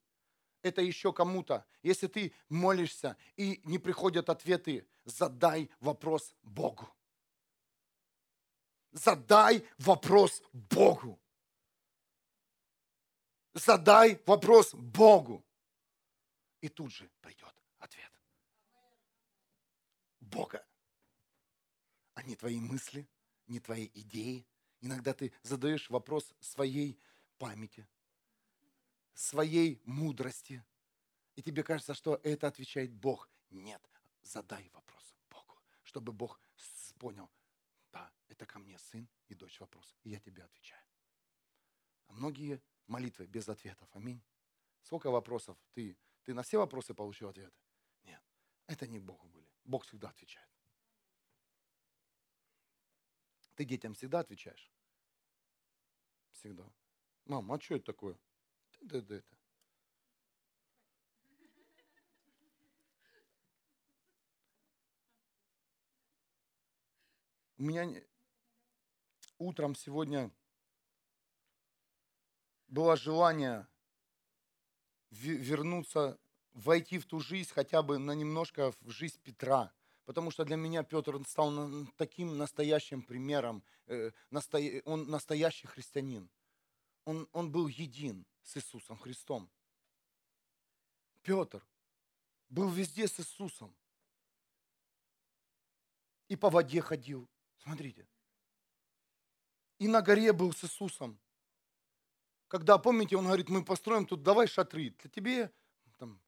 Это 0.64 0.82
еще 0.82 1.14
кому-то. 1.14 1.66
Если 1.84 2.08
ты 2.08 2.34
молишься 2.50 3.16
и 3.36 3.62
не 3.64 3.78
приходят 3.78 4.30
ответы, 4.30 4.88
задай 5.06 5.70
вопрос 5.80 6.34
Богу. 6.42 6.90
Задай 8.92 9.64
вопрос 9.78 10.42
Богу 10.52 11.20
задай 13.58 14.22
вопрос 14.26 14.74
Богу. 14.74 15.44
И 16.62 16.70
тут 16.70 16.92
же 16.92 17.10
придет 17.22 17.54
ответ. 17.80 18.12
Бога, 20.20 20.66
а 22.14 22.24
не 22.24 22.36
твои 22.36 22.60
мысли, 22.60 23.08
не 23.48 23.60
твои 23.60 23.90
идеи. 23.94 24.46
Иногда 24.82 25.14
ты 25.14 25.32
задаешь 25.44 25.90
вопрос 25.90 26.34
своей 26.40 27.00
памяти, 27.38 27.88
своей 29.14 29.82
мудрости. 29.86 30.64
И 31.36 31.42
тебе 31.42 31.64
кажется, 31.64 31.94
что 31.94 32.20
это 32.24 32.48
отвечает 32.48 32.94
Бог. 32.94 33.30
Нет, 33.50 33.82
задай 34.24 34.70
вопрос 34.74 35.16
Богу, 35.30 35.60
чтобы 35.84 36.12
Бог 36.12 36.40
понял, 36.98 37.30
да, 37.92 38.12
это 38.28 38.46
ко 38.46 38.60
мне 38.60 38.78
сын 38.78 39.08
и 39.28 39.36
дочь 39.36 39.60
вопрос, 39.60 39.96
и 40.04 40.10
я 40.10 40.20
тебе 40.20 40.44
отвечаю. 40.44 40.84
А 42.08 42.14
многие 42.14 42.62
молитвы 42.88 43.28
без 43.28 43.48
ответов. 43.50 43.90
Аминь. 43.94 44.22
Сколько 44.82 45.12
вопросов? 45.12 45.58
Ты, 45.74 45.98
ты 46.24 46.34
на 46.34 46.44
все 46.44 46.58
вопросы 46.58 46.94
получил 46.94 47.30
ответы? 47.30 47.56
Нет, 48.04 48.22
это 48.68 48.88
не 48.88 49.00
Богу 49.00 49.28
были. 49.28 49.52
Бог 49.64 49.84
всегда 49.84 50.10
отвечает. 50.10 50.50
Ты 53.56 53.66
детям 53.66 53.94
всегда 53.94 54.20
отвечаешь? 54.20 54.72
Всегда. 56.32 56.64
Мам, 57.26 57.52
а 57.52 57.60
что 57.60 57.76
это 57.76 57.86
такое? 57.86 58.18
Да, 58.82 59.02
да, 59.02 59.16
это. 59.16 59.38
У 67.58 67.64
меня 67.64 68.04
утром 69.40 69.74
сегодня 69.74 70.32
было 72.68 72.96
желание 72.96 73.68
вернуться, 75.10 76.20
войти 76.54 77.00
в 77.00 77.06
ту 77.06 77.20
жизнь, 77.20 77.52
хотя 77.54 77.82
бы 77.82 77.98
на 77.98 78.12
немножко 78.12 78.74
в 78.82 78.90
жизнь 78.90 79.20
Петра. 79.24 79.72
Потому 80.06 80.32
что 80.32 80.46
для 80.46 80.56
меня 80.56 80.84
Петр 80.84 81.20
стал 81.28 81.52
таким 81.98 82.38
настоящим 82.38 83.02
примером. 83.02 83.64
Э, 83.88 84.12
он 84.86 85.10
настоящий 85.10 85.68
христианин. 85.68 86.30
Он, 87.04 87.28
он 87.34 87.52
был 87.52 87.68
един 87.68 88.26
с 88.42 88.58
Иисусом 88.58 88.98
Христом. 88.98 89.50
Петр 91.22 91.66
был 92.50 92.70
везде 92.70 93.08
с 93.08 93.20
Иисусом. 93.20 93.76
И 96.30 96.36
по 96.36 96.50
воде 96.50 96.82
ходил. 96.82 97.30
Смотрите. 97.58 98.08
И 99.80 99.88
на 99.88 100.02
горе 100.02 100.32
был 100.34 100.54
с 100.54 100.64
Иисусом. 100.64 101.20
Когда, 102.48 102.78
помните, 102.78 103.18
он 103.18 103.26
говорит, 103.26 103.50
мы 103.50 103.64
построим 103.64 104.06
тут, 104.06 104.24
давай 104.24 104.48
шатры. 104.48 104.92
Для 104.92 105.10
тебе 105.10 105.54
там, 105.98 106.22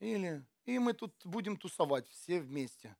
или 0.00 0.44
и 0.64 0.78
мы 0.78 0.92
тут 0.94 1.14
будем 1.24 1.56
тусовать 1.56 2.08
все 2.08 2.40
вместе. 2.40 2.96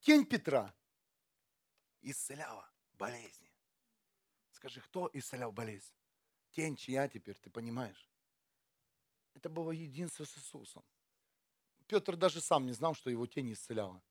Тень 0.00 0.24
Петра 0.24 0.74
исцеляла 2.00 2.70
болезни. 2.94 3.50
Скажи, 4.52 4.80
кто 4.80 5.10
исцелял 5.12 5.52
болезнь? 5.52 5.92
Тень 6.50 6.76
чья 6.76 7.08
теперь, 7.08 7.36
ты 7.36 7.50
понимаешь? 7.50 8.10
Это 9.34 9.48
было 9.48 9.70
единство 9.70 10.24
с 10.24 10.36
Иисусом. 10.36 10.82
Петр 11.86 12.16
даже 12.16 12.40
сам 12.40 12.66
не 12.66 12.72
знал, 12.72 12.94
что 12.94 13.10
его 13.10 13.26
тень 13.26 13.52
исцеляла. 13.52 14.02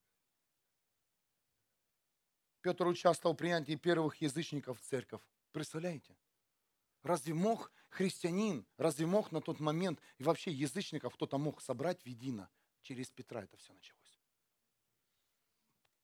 Петр 2.67 2.85
участвовал 2.85 3.33
в 3.33 3.37
принятии 3.37 3.75
первых 3.77 4.17
язычников 4.21 4.77
в 4.77 4.83
церковь. 4.83 5.21
Представляете? 5.53 6.17
Разве 7.01 7.33
мог 7.33 7.71
христианин, 7.87 8.65
разве 8.75 9.05
мог 9.05 9.31
на 9.31 9.39
тот 9.39 9.61
момент, 9.61 10.01
и 10.17 10.23
вообще 10.23 10.51
язычников 10.51 11.15
кто-то 11.15 11.37
мог 11.37 11.61
собрать 11.61 12.01
в 12.01 12.05
едино? 12.05 12.49
Через 12.81 13.09
Петра 13.09 13.41
это 13.41 13.55
все 13.55 13.71
началось. 13.71 14.19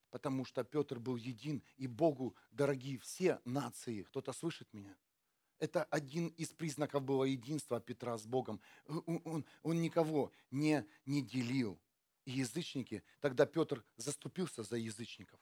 Потому 0.10 0.46
что 0.46 0.64
Петр 0.64 1.00
был 1.00 1.18
един, 1.18 1.62
и 1.76 1.86
Богу 1.86 2.34
дорогие 2.52 2.98
все 2.98 3.42
нации. 3.44 4.04
Кто-то 4.04 4.32
слышит 4.32 4.72
меня? 4.72 4.96
Это 5.60 5.84
один 5.84 6.28
из 6.28 6.54
признаков 6.54 7.04
было 7.04 7.26
единства 7.26 7.82
Петра 7.82 8.18
с 8.18 8.26
Богом. 8.26 8.62
Он, 8.88 9.22
он, 9.26 9.46
он 9.64 9.82
никого 9.82 10.32
не, 10.50 10.88
не 11.06 11.22
делил. 11.22 11.78
И 12.24 12.32
язычники, 12.32 13.04
тогда 13.20 13.46
Петр 13.46 13.84
заступился 13.98 14.64
за 14.64 14.78
язычников. 14.78 15.42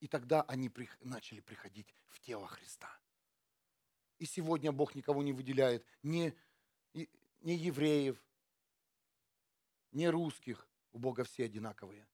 И 0.00 0.08
тогда 0.08 0.42
они 0.42 0.70
начали 1.00 1.40
приходить 1.40 1.94
в 2.08 2.20
тело 2.20 2.46
Христа. 2.46 2.90
И 4.18 4.26
сегодня 4.26 4.72
Бог 4.72 4.94
никого 4.94 5.22
не 5.22 5.32
выделяет, 5.32 5.84
ни, 6.02 6.34
ни 6.94 7.52
евреев, 7.52 8.22
ни 9.92 10.06
русских. 10.06 10.66
У 10.92 10.98
Бога 10.98 11.24
все 11.24 11.44
одинаковые. 11.44 12.06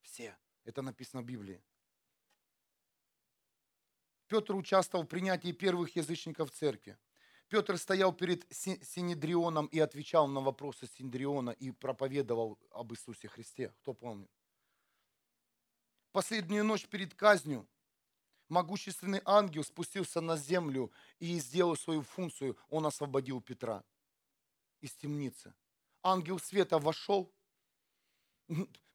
Все. 0.00 0.36
Это 0.64 0.82
написано 0.82 1.22
в 1.22 1.24
Библии. 1.24 1.62
Петр 4.26 4.54
участвовал 4.54 5.04
в 5.04 5.08
принятии 5.08 5.52
первых 5.52 5.96
язычников 5.96 6.50
в 6.50 6.54
церкви. 6.54 6.98
Петр 7.48 7.78
стоял 7.78 8.12
перед 8.12 8.46
Синедрионом 8.52 9.66
и 9.66 9.78
отвечал 9.78 10.28
на 10.28 10.40
вопросы 10.40 10.86
Синедриона 10.86 11.50
и 11.50 11.70
проповедовал 11.70 12.58
об 12.70 12.92
Иисусе 12.92 13.28
Христе. 13.28 13.72
Кто 13.80 13.94
помнит? 13.94 14.30
Последнюю 16.18 16.64
ночь 16.64 16.84
перед 16.88 17.14
казнью 17.14 17.64
могущественный 18.48 19.22
ангел 19.24 19.62
спустился 19.62 20.20
на 20.20 20.36
землю 20.36 20.90
и 21.20 21.38
сделал 21.38 21.76
свою 21.76 22.02
функцию. 22.02 22.58
Он 22.70 22.86
освободил 22.86 23.40
Петра 23.40 23.84
из 24.80 24.94
темницы. 24.94 25.54
Ангел 26.02 26.40
света 26.40 26.80
вошел. 26.80 27.32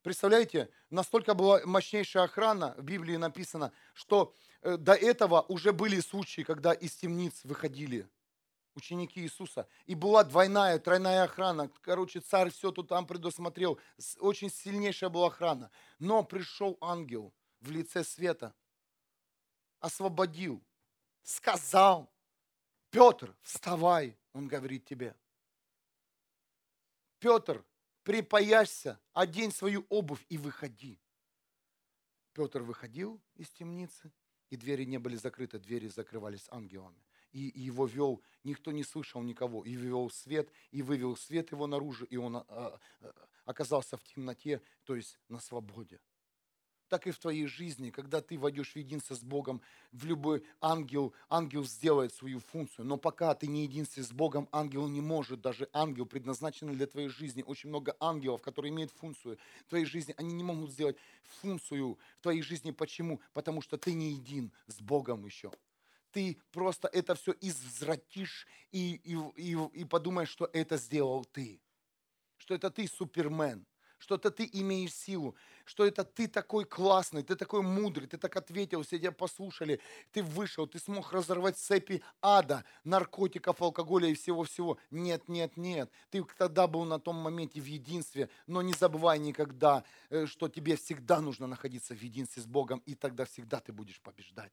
Представляете, 0.02 0.68
настолько 0.90 1.32
была 1.32 1.62
мощнейшая 1.64 2.24
охрана, 2.24 2.74
в 2.76 2.82
Библии 2.82 3.16
написано, 3.16 3.72
что 3.94 4.36
э, 4.60 4.76
до 4.76 4.92
этого 4.92 5.46
уже 5.48 5.72
были 5.72 6.00
случаи, 6.00 6.42
когда 6.42 6.74
из 6.74 6.94
темниц 6.94 7.40
выходили 7.44 8.06
ученики 8.74 9.20
Иисуса. 9.20 9.66
И 9.86 9.94
была 9.94 10.24
двойная, 10.24 10.78
тройная 10.78 11.24
охрана. 11.24 11.70
Короче, 11.80 12.20
царь 12.20 12.50
все 12.50 12.70
тут 12.72 12.88
там 12.88 13.06
предусмотрел. 13.06 13.78
Очень 14.20 14.50
сильнейшая 14.50 15.10
была 15.10 15.28
охрана. 15.28 15.70
Но 15.98 16.22
пришел 16.24 16.76
ангел 16.80 17.32
в 17.60 17.70
лице 17.70 18.04
света– 18.04 18.54
освободил, 19.84 20.64
сказал, 21.22 22.10
Петр, 22.90 23.36
вставай, 23.42 24.16
он 24.32 24.48
говорит 24.48 24.86
тебе. 24.86 25.14
Петр, 27.18 27.62
припаяшься, 28.02 28.98
одень 29.12 29.52
свою 29.52 29.84
обувь 29.90 30.24
и 30.30 30.38
выходи. 30.38 30.98
Петр 32.32 32.62
выходил 32.62 33.20
из 33.34 33.50
темницы, 33.50 34.10
и 34.48 34.56
двери 34.56 34.84
не 34.84 34.98
были 34.98 35.16
закрыты, 35.16 35.58
двери 35.58 35.88
закрывались 35.88 36.48
ангелами. 36.50 37.04
И 37.34 37.52
его 37.54 37.84
вел, 37.84 38.22
никто 38.44 38.72
не 38.72 38.82
слышал 38.82 39.22
никого, 39.22 39.62
и 39.64 39.74
ввел 39.74 40.08
свет, 40.08 40.48
и 40.70 40.80
вывел 40.80 41.16
свет 41.16 41.52
его 41.52 41.66
наружу, 41.66 42.06
и 42.06 42.16
он 42.16 42.36
а, 42.36 42.44
а, 42.48 42.80
оказался 43.44 43.98
в 43.98 44.04
темноте, 44.04 44.62
то 44.84 44.96
есть 44.96 45.18
на 45.28 45.40
свободе 45.40 46.00
так 46.94 47.08
и 47.08 47.10
в 47.10 47.18
твоей 47.18 47.46
жизни, 47.46 47.90
когда 47.90 48.20
ты 48.20 48.38
войдешь 48.38 48.72
в 48.72 48.76
единство 48.76 49.16
с 49.16 49.20
Богом, 49.20 49.60
в 49.90 50.04
любой 50.04 50.44
ангел, 50.60 51.12
ангел 51.28 51.64
сделает 51.64 52.14
свою 52.14 52.38
функцию. 52.38 52.84
Но 52.84 52.96
пока 52.96 53.34
ты 53.34 53.48
не 53.48 53.64
единстве 53.64 54.04
с 54.04 54.12
Богом, 54.12 54.48
ангел 54.52 54.86
не 54.86 55.00
может, 55.00 55.40
даже 55.40 55.68
ангел, 55.72 56.06
предназначенный 56.06 56.74
для 56.76 56.86
твоей 56.86 57.08
жизни, 57.08 57.42
очень 57.42 57.68
много 57.68 57.96
ангелов, 57.98 58.42
которые 58.42 58.72
имеют 58.72 58.92
функцию 58.92 59.38
в 59.66 59.70
твоей 59.70 59.86
жизни, 59.86 60.14
они 60.16 60.34
не 60.34 60.44
могут 60.44 60.70
сделать 60.70 60.96
функцию 61.40 61.98
в 62.18 62.22
твоей 62.22 62.42
жизни. 62.42 62.70
Почему? 62.70 63.20
Потому 63.32 63.60
что 63.60 63.76
ты 63.76 63.92
не 63.92 64.12
един 64.12 64.52
с 64.68 64.80
Богом 64.80 65.24
еще 65.24 65.50
ты 66.14 66.38
просто 66.52 66.88
это 66.88 67.14
все 67.16 67.34
извратишь 67.40 68.46
и, 68.70 69.00
и, 69.04 69.16
и, 69.36 69.80
и 69.80 69.84
подумаешь, 69.84 70.30
что 70.30 70.48
это 70.52 70.76
сделал 70.76 71.24
ты. 71.24 71.60
Что 72.36 72.54
это 72.54 72.70
ты 72.70 72.86
супермен 72.86 73.66
что 74.04 74.16
это 74.16 74.30
ты 74.30 74.48
имеешь 74.52 74.92
силу, 74.92 75.34
что 75.64 75.86
это 75.86 76.04
ты 76.04 76.28
такой 76.28 76.66
классный, 76.66 77.22
ты 77.22 77.36
такой 77.36 77.62
мудрый, 77.62 78.06
ты 78.06 78.18
так 78.18 78.36
ответил, 78.36 78.82
все 78.82 78.98
тебя 78.98 79.12
послушали, 79.12 79.80
ты 80.12 80.22
вышел, 80.22 80.66
ты 80.66 80.78
смог 80.78 81.10
разорвать 81.12 81.56
цепи 81.56 82.02
ада, 82.20 82.64
наркотиков, 82.84 83.62
алкоголя 83.62 84.08
и 84.08 84.14
всего-всего. 84.14 84.76
Нет, 84.90 85.28
нет, 85.28 85.56
нет, 85.56 85.90
ты 86.10 86.22
тогда 86.36 86.66
был 86.66 86.84
на 86.84 86.98
том 86.98 87.16
моменте 87.16 87.62
в 87.62 87.64
единстве, 87.64 88.28
но 88.46 88.60
не 88.60 88.74
забывай 88.74 89.18
никогда, 89.18 89.84
э, 90.10 90.26
что 90.26 90.48
тебе 90.48 90.76
всегда 90.76 91.20
нужно 91.20 91.46
находиться 91.46 91.94
в 91.94 92.02
единстве 92.02 92.42
с 92.42 92.46
Богом, 92.46 92.82
и 92.84 92.94
тогда 92.94 93.24
всегда 93.24 93.60
ты 93.60 93.72
будешь 93.72 94.02
побеждать 94.02 94.52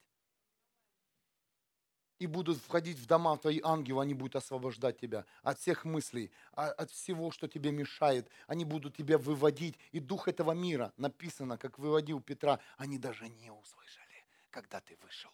и 2.22 2.28
будут 2.28 2.60
входить 2.60 3.00
в 3.00 3.08
дома 3.08 3.36
твои 3.36 3.60
ангелы, 3.64 4.04
они 4.04 4.14
будут 4.14 4.36
освобождать 4.36 5.00
тебя 5.00 5.26
от 5.42 5.58
всех 5.58 5.86
мыслей, 5.86 6.30
а, 6.54 6.68
от 6.68 6.92
всего, 6.92 7.32
что 7.32 7.48
тебе 7.48 7.72
мешает. 7.72 8.30
Они 8.46 8.64
будут 8.64 8.96
тебя 8.96 9.18
выводить. 9.18 9.76
И 9.92 10.00
дух 10.00 10.28
этого 10.28 10.52
мира, 10.52 10.94
написано, 10.98 11.58
как 11.58 11.80
выводил 11.80 12.22
Петра, 12.22 12.60
они 12.78 13.00
даже 13.00 13.28
не 13.28 13.50
услышали, 13.50 14.26
когда 14.52 14.82
ты 14.82 14.96
вышел. 15.02 15.32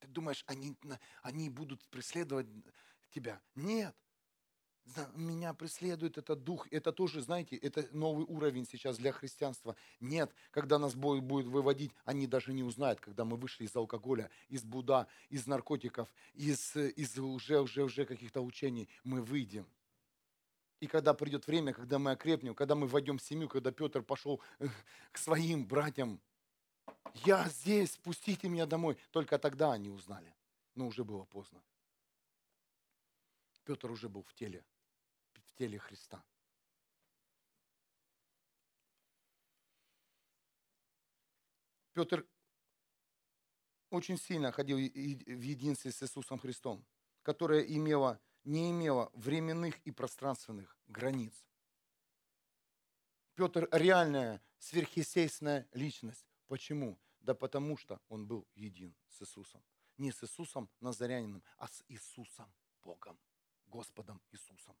Ты 0.00 0.08
думаешь, 0.08 0.42
они, 0.46 0.74
они 1.20 1.50
будут 1.50 1.86
преследовать 1.90 2.46
тебя. 3.10 3.38
Нет. 3.54 3.94
Меня 5.14 5.54
преследует 5.54 6.18
этот 6.18 6.44
дух. 6.44 6.68
Это 6.70 6.92
тоже, 6.92 7.22
знаете, 7.22 7.56
это 7.56 7.88
новый 7.92 8.26
уровень 8.26 8.66
сейчас 8.66 8.98
для 8.98 9.12
христианства. 9.12 9.76
Нет, 9.98 10.30
когда 10.50 10.78
нас 10.78 10.94
будет 10.94 11.46
выводить, 11.46 11.92
они 12.04 12.26
даже 12.26 12.52
не 12.52 12.62
узнают, 12.62 13.00
когда 13.00 13.24
мы 13.24 13.38
вышли 13.38 13.64
из 13.64 13.74
алкоголя, 13.74 14.30
из 14.50 14.62
буда, 14.62 15.06
из 15.30 15.46
наркотиков, 15.46 16.12
из, 16.34 16.76
из 16.76 17.18
уже, 17.18 17.60
уже, 17.60 17.82
уже 17.82 18.04
каких-то 18.04 18.42
учений. 18.42 18.88
Мы 19.04 19.22
выйдем. 19.22 19.66
И 20.80 20.86
когда 20.86 21.14
придет 21.14 21.46
время, 21.46 21.72
когда 21.72 21.98
мы 21.98 22.10
окрепнем, 22.10 22.54
когда 22.54 22.74
мы 22.74 22.86
войдем 22.86 23.16
в 23.16 23.22
семью, 23.22 23.48
когда 23.48 23.72
Петр 23.72 24.02
пошел 24.02 24.42
э, 24.58 24.68
к 25.12 25.16
своим 25.16 25.66
братьям, 25.66 26.20
я 27.24 27.48
здесь, 27.48 27.92
спустите 27.92 28.50
меня 28.50 28.66
домой. 28.66 28.98
Только 29.12 29.38
тогда 29.38 29.72
они 29.72 29.88
узнали. 29.88 30.34
Но 30.74 30.86
уже 30.86 31.04
было 31.04 31.24
поздно. 31.24 31.62
Петр 33.64 33.90
уже 33.90 34.10
был 34.10 34.22
в 34.24 34.34
теле 34.34 34.62
теле 35.54 35.78
Христа. 35.78 36.24
Петр 41.92 42.26
очень 43.90 44.18
сильно 44.18 44.50
ходил 44.50 44.76
в 44.76 44.80
единстве 45.40 45.92
с 45.92 46.02
Иисусом 46.02 46.38
Христом, 46.38 46.84
которое 47.22 47.60
имело, 47.60 48.20
не 48.42 48.70
имело 48.72 49.10
временных 49.14 49.78
и 49.86 49.92
пространственных 49.92 50.76
границ. 50.88 51.46
Петр 53.36 53.68
реальная 53.70 54.42
сверхъестественная 54.58 55.68
личность. 55.72 56.26
Почему? 56.46 56.98
Да 57.20 57.34
потому 57.34 57.76
что 57.76 58.00
он 58.08 58.26
был 58.26 58.46
един 58.54 58.94
с 59.08 59.22
Иисусом. 59.22 59.64
Не 59.96 60.10
с 60.10 60.22
Иисусом 60.24 60.68
Назарянином, 60.80 61.42
а 61.56 61.68
с 61.68 61.84
Иисусом 61.88 62.52
Богом, 62.82 63.18
Господом 63.66 64.20
Иисусом. 64.32 64.76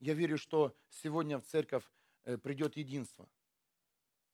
Я 0.00 0.14
верю, 0.14 0.38
что 0.38 0.76
сегодня 0.88 1.38
в 1.38 1.44
церковь 1.44 1.84
э, 2.24 2.36
придет 2.36 2.76
единство. 2.76 3.28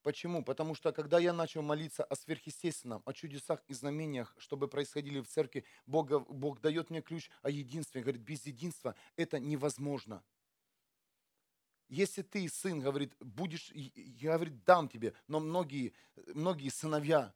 Почему? 0.03 0.43
Потому 0.43 0.75
что 0.75 0.93
когда 0.93 1.19
я 1.19 1.33
начал 1.33 1.61
молиться 1.61 2.05
о 2.05 2.17
сверхъестественном, 2.17 3.03
о 3.05 3.13
чудесах 3.13 3.63
и 3.69 3.75
знамениях, 3.75 4.35
чтобы 4.39 4.67
происходили 4.67 5.21
в 5.21 5.29
церкви, 5.29 5.65
Бог, 5.87 6.09
Бог 6.29 6.61
дает 6.61 6.89
мне 6.89 7.03
ключ 7.03 7.29
о 7.43 7.51
единстве. 7.51 8.01
Говорит, 8.01 8.23
без 8.23 8.47
единства 8.47 8.95
это 9.17 9.39
невозможно. 9.39 10.25
Если 11.89 12.23
ты, 12.23 12.49
сын, 12.49 12.81
говорит, 12.81 13.15
будешь, 13.21 13.73
я, 13.73 14.35
говорит, 14.35 14.65
дам 14.65 14.89
тебе, 14.89 15.13
но 15.27 15.41
многие, 15.41 15.93
многие 16.29 16.71
сыновья 16.71 17.35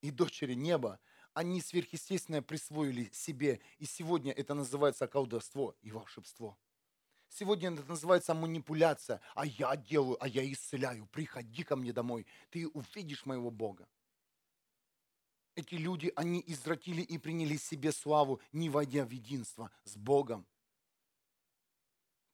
и 0.00 0.10
дочери 0.10 0.54
неба, 0.54 0.98
они 1.34 1.60
сверхъестественное 1.60 2.42
присвоили 2.42 3.10
себе. 3.12 3.60
И 3.78 3.84
сегодня 3.84 4.32
это 4.32 4.54
называется 4.54 5.06
колдовство 5.06 5.76
и 5.82 5.90
волшебство. 5.90 6.56
Сегодня 7.30 7.70
это 7.70 7.84
называется 7.84 8.34
манипуляция. 8.34 9.20
А 9.34 9.46
я 9.46 9.76
делаю, 9.76 10.16
а 10.20 10.28
я 10.28 10.44
исцеляю. 10.52 11.06
Приходи 11.06 11.62
ко 11.62 11.76
мне 11.76 11.92
домой. 11.92 12.26
Ты 12.50 12.68
увидишь 12.68 13.24
моего 13.24 13.50
Бога. 13.50 13.88
Эти 15.54 15.76
люди, 15.76 16.12
они 16.16 16.42
извратили 16.46 17.02
и 17.02 17.18
приняли 17.18 17.56
себе 17.56 17.92
славу, 17.92 18.40
не 18.52 18.68
войдя 18.68 19.04
в 19.04 19.10
единство 19.10 19.70
с 19.84 19.96
Богом. 19.96 20.46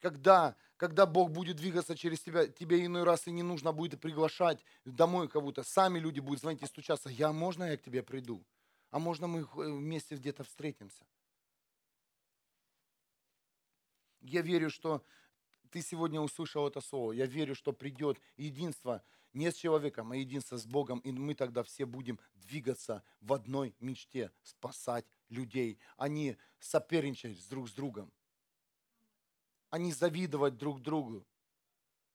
Когда, 0.00 0.56
когда 0.76 1.06
Бог 1.06 1.30
будет 1.30 1.56
двигаться 1.56 1.96
через 1.96 2.20
тебя, 2.20 2.46
тебе 2.46 2.84
иной 2.84 3.04
раз 3.04 3.26
и 3.26 3.32
не 3.32 3.42
нужно 3.42 3.72
будет 3.72 4.00
приглашать 4.00 4.64
домой 4.84 5.28
кого-то. 5.28 5.62
Сами 5.62 5.98
люди 5.98 6.20
будут 6.20 6.40
звонить 6.40 6.62
и 6.62 6.66
стучаться. 6.66 7.10
Я, 7.10 7.32
можно 7.32 7.64
я 7.64 7.76
к 7.76 7.82
тебе 7.82 8.02
приду? 8.02 8.44
А 8.90 8.98
можно 8.98 9.26
мы 9.26 9.44
вместе 9.44 10.16
где-то 10.16 10.44
встретимся? 10.44 11.04
Я 14.20 14.42
верю, 14.42 14.70
что 14.70 15.04
ты 15.70 15.82
сегодня 15.82 16.20
услышал 16.20 16.66
это 16.66 16.80
слово. 16.80 17.12
Я 17.12 17.26
верю, 17.26 17.54
что 17.54 17.72
придет 17.72 18.20
единство 18.36 19.02
не 19.32 19.50
с 19.50 19.56
человеком, 19.56 20.12
а 20.12 20.16
единство 20.16 20.56
с 20.56 20.66
Богом. 20.66 21.00
И 21.00 21.12
мы 21.12 21.34
тогда 21.34 21.62
все 21.62 21.84
будем 21.84 22.18
двигаться 22.34 23.02
в 23.20 23.32
одной 23.32 23.74
мечте, 23.80 24.32
спасать 24.42 25.04
людей, 25.28 25.78
а 25.96 26.08
не 26.08 26.38
соперничать 26.58 27.46
друг 27.48 27.68
с 27.68 27.72
другом. 27.72 28.12
А 29.70 29.78
не 29.78 29.92
завидовать 29.92 30.56
друг 30.56 30.80
другу. 30.80 31.26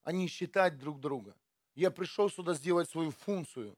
А 0.04 0.12
не 0.12 0.28
считать 0.28 0.78
друг 0.80 1.00
друга. 1.00 1.36
Я 1.76 1.92
пришел 1.92 2.30
сюда 2.30 2.54
сделать 2.54 2.90
свою 2.90 3.12
функцию, 3.12 3.78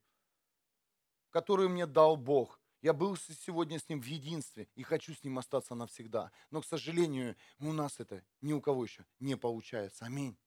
которую 1.30 1.70
мне 1.70 1.86
дал 1.86 2.16
Бог. 2.16 2.60
Я 2.84 2.92
был 2.92 3.16
сегодня 3.16 3.80
с 3.80 3.88
Ним 3.88 4.02
в 4.02 4.06
единстве 4.06 4.68
и 4.76 4.84
хочу 4.84 5.16
с 5.16 5.24
Ним 5.24 5.40
остаться 5.40 5.74
навсегда. 5.74 6.32
Но, 6.52 6.62
к 6.62 6.66
сожалению, 6.66 7.38
у 7.60 7.72
нас 7.72 8.02
это 8.02 8.22
ни 8.42 8.52
у 8.52 8.60
кого 8.60 8.84
еще 8.84 9.06
не 9.22 9.38
получается. 9.38 10.04
Аминь. 10.04 10.38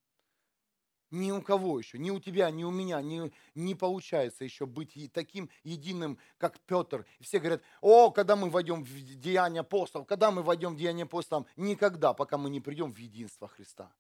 Ни 1.11 1.31
у 1.31 1.41
кого 1.41 1.79
еще, 1.79 1.99
ни 1.99 2.11
у 2.11 2.21
тебя, 2.21 2.51
ни 2.51 2.63
у 2.63 2.71
меня 2.71 3.01
не, 3.01 3.33
не 3.55 3.75
получается 3.75 4.45
еще 4.45 4.67
быть 4.67 5.11
таким 5.15 5.49
единым, 5.63 6.19
как 6.37 6.61
Петр. 6.61 7.07
И 7.21 7.23
все 7.23 7.39
говорят, 7.39 7.63
о, 7.81 8.11
когда 8.11 8.37
мы 8.37 8.51
войдем 8.51 8.85
в 8.85 9.19
деяния 9.19 9.61
апостолов, 9.61 10.07
когда 10.07 10.31
мы 10.31 10.43
войдем 10.43 10.75
в 10.75 10.79
деяния 10.79 11.05
апостолов, 11.05 11.47
никогда, 11.57 12.13
пока 12.13 12.37
мы 12.37 12.51
не 12.51 12.61
придем 12.61 12.93
в 12.93 12.99
единство 12.99 13.49
Христа. 13.49 13.91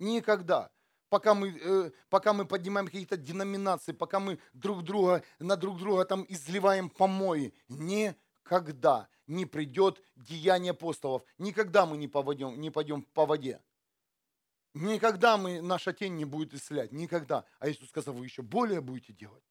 Никогда 0.00 0.72
пока 1.08 1.34
мы, 1.34 1.58
э, 1.58 1.90
пока 2.08 2.32
мы 2.32 2.44
поднимаем 2.46 2.86
какие-то 2.86 3.16
деноминации, 3.16 3.92
пока 3.92 4.20
мы 4.20 4.38
друг 4.52 4.82
друга, 4.82 5.24
на 5.38 5.56
друг 5.56 5.78
друга 5.78 6.04
там 6.04 6.24
изливаем 6.28 6.90
помои. 6.90 7.54
Никогда 7.68 9.08
не 9.26 9.46
придет 9.46 10.02
деяние 10.16 10.70
апостолов. 10.70 11.22
Никогда 11.38 11.86
мы 11.86 11.96
не, 11.96 12.08
поводим, 12.08 12.60
не 12.60 12.70
пойдем 12.70 13.02
по 13.02 13.26
воде. 13.26 13.62
Никогда 14.74 15.36
мы, 15.36 15.60
наша 15.60 15.92
тень 15.92 16.16
не 16.16 16.24
будет 16.24 16.54
исцелять. 16.54 16.92
Никогда. 16.92 17.44
А 17.58 17.68
Иисус 17.68 17.88
сказал, 17.88 18.14
вы 18.14 18.24
еще 18.26 18.42
более 18.42 18.80
будете 18.80 19.12
делать. 19.12 19.44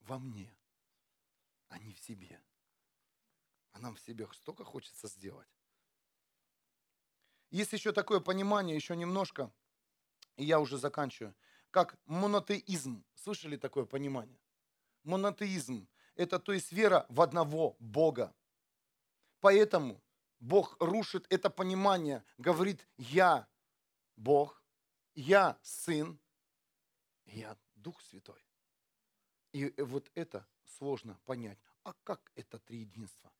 Во 0.00 0.18
мне, 0.18 0.54
а 1.68 1.78
не 1.78 1.92
в 1.92 1.98
себе. 2.00 2.40
А 3.72 3.78
нам 3.78 3.94
в 3.94 4.00
себе 4.00 4.28
столько 4.32 4.64
хочется 4.64 5.08
сделать. 5.08 5.48
Есть 7.50 7.72
еще 7.72 7.92
такое 7.92 8.20
понимание, 8.20 8.76
еще 8.76 8.94
немножко– 8.94 9.50
и 10.40 10.44
я 10.44 10.58
уже 10.58 10.78
заканчиваю, 10.78 11.34
как 11.70 11.98
монотеизм. 12.06 13.04
Слышали 13.14 13.58
такое 13.58 13.84
понимание? 13.84 14.40
Монотеизм– 15.02 15.86
это 16.14 16.38
то 16.38 16.52
есть 16.52 16.72
вера 16.72 17.04
в 17.10 17.20
одного 17.20 17.76
Бога. 17.78 18.34
Поэтому 19.40 20.02
Бог 20.38 20.76
рушит 20.80 21.26
это 21.28 21.50
понимание, 21.50 22.24
говорит, 22.38 22.88
я 22.96 23.46
Бог, 24.16 24.64
я 25.14 25.58
Сын, 25.62 26.18
я 27.26 27.54
Дух 27.74 28.00
Святой. 28.00 28.42
И 29.52 29.74
вот 29.76 30.10
это 30.14 30.46
сложно 30.64 31.20
понять. 31.26 31.58
А 31.82 31.92
как 32.02 32.32
это 32.34 32.58
три 32.60 32.78
единства? 32.78 33.30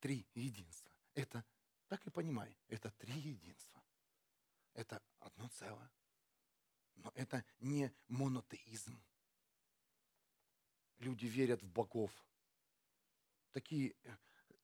Три 0.00 0.26
единства. 0.34 0.92
Это, 1.12 1.44
так 1.88 2.06
и 2.06 2.10
понимай, 2.10 2.56
это 2.68 2.90
три 2.92 3.12
единства. 3.12 3.82
Это 4.72 5.02
одно 5.18 5.48
целое. 5.48 5.90
Но 6.96 7.12
это 7.14 7.44
не 7.60 7.92
монотеизм. 8.08 9.00
Люди 10.98 11.26
верят 11.26 11.62
в 11.62 11.68
богов. 11.68 12.10
Такие, 13.52 13.94
э, 14.02 14.16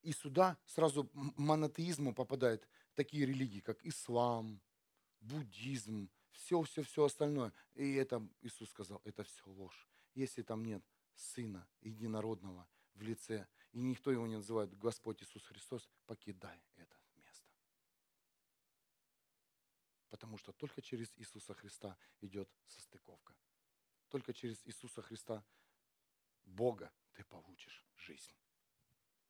и 0.03 0.13
сюда 0.13 0.59
сразу 0.65 1.11
монотеизму 1.13 2.15
попадают 2.15 2.67
такие 2.95 3.27
религии, 3.27 3.61
как 3.61 3.85
ислам, 3.85 4.61
буддизм, 5.21 6.11
все-все-все 6.33 7.05
остальное. 7.05 7.53
И 7.75 7.95
это 7.95 8.27
Иисус 8.41 8.71
сказал, 8.71 9.01
это 9.05 9.23
все 9.25 9.43
ложь. 9.47 9.89
Если 10.15 10.43
там 10.43 10.65
нет 10.65 10.83
Сына 11.15 11.69
Единородного 11.83 12.67
в 12.95 13.03
лице, 13.03 13.47
и 13.73 13.81
никто 13.81 14.11
его 14.11 14.27
не 14.27 14.37
называет 14.37 14.77
Господь 14.79 15.23
Иисус 15.23 15.45
Христос, 15.47 15.89
покидай 16.07 16.63
это. 16.77 17.00
Потому 20.11 20.37
что 20.37 20.53
только 20.53 20.83
через 20.83 21.13
Иисуса 21.17 21.55
Христа 21.55 21.97
идет 22.21 22.51
состыковка. 22.67 23.35
Только 24.09 24.35
через 24.35 24.61
Иисуса 24.67 25.03
Христа, 25.03 25.45
Бога, 26.45 26.93
ты 27.13 27.25
получишь 27.25 27.87
жизнь. 27.97 28.35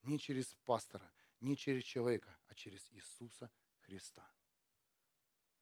Не 0.02 0.19
через 0.19 0.57
пастора, 0.65 1.12
не 1.40 1.57
через 1.57 1.85
человека, 1.85 2.36
а 2.48 2.55
через 2.55 2.90
Иисуса 2.93 3.51
Христа. 3.81 4.27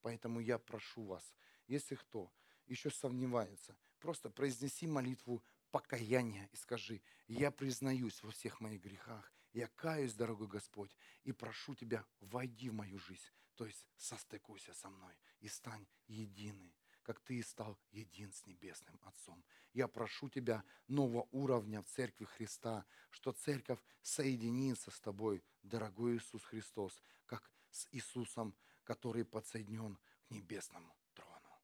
Поэтому 0.03 0.39
я 0.41 0.59
прошу 0.59 1.05
вас, 1.05 1.35
если 1.67 1.97
кто 1.97 2.33
еще 2.67 2.91
сомневается, 2.91 3.77
просто 3.99 4.31
произнеси 4.31 4.87
молитву 4.87 5.43
покаяния 5.73 6.49
и 6.53 6.57
скажи, 6.57 7.03
я 7.27 7.51
признаюсь 7.51 8.23
во 8.23 8.31
всех 8.31 8.61
моих 8.61 8.81
грехах, 8.83 9.33
я 9.53 9.67
каюсь, 9.67 10.15
дорогой 10.15 10.47
Господь, 10.47 10.97
и 11.25 11.33
прошу 11.33 11.75
Тебя, 11.75 12.07
войди 12.21 12.71
в 12.71 12.75
мою 12.75 12.99
жизнь, 12.99 13.33
то 13.59 13.67
есть 13.67 13.85
состыкуйся 13.97 14.73
со 14.73 14.89
мной 14.89 15.13
и 15.41 15.49
стань 15.49 15.87
единый. 16.07 16.73
как 17.03 17.21
ты 17.21 17.43
стал 17.43 17.79
един 17.91 18.31
с 18.33 18.45
Небесным 18.47 19.01
Отцом. 19.03 19.43
Я 19.73 19.89
прошу 19.89 20.29
тебя 20.29 20.63
нового 20.89 21.27
уровня 21.33 21.81
в 21.81 21.87
Церкви 21.87 22.27
Христа, 22.27 22.85
что 23.11 23.33
Церковь 23.33 23.81
соединится 24.03 24.91
с 24.91 25.01
тобой, 25.01 25.43
дорогой 25.63 26.19
Иисус 26.19 26.45
Христос, 26.45 27.03
как 27.25 27.51
с 27.71 27.89
Иисусом, 27.93 28.55
который 28.85 29.25
подсоединен 29.25 29.97
к 30.27 30.31
небесному 30.31 30.95
трону. 31.15 31.63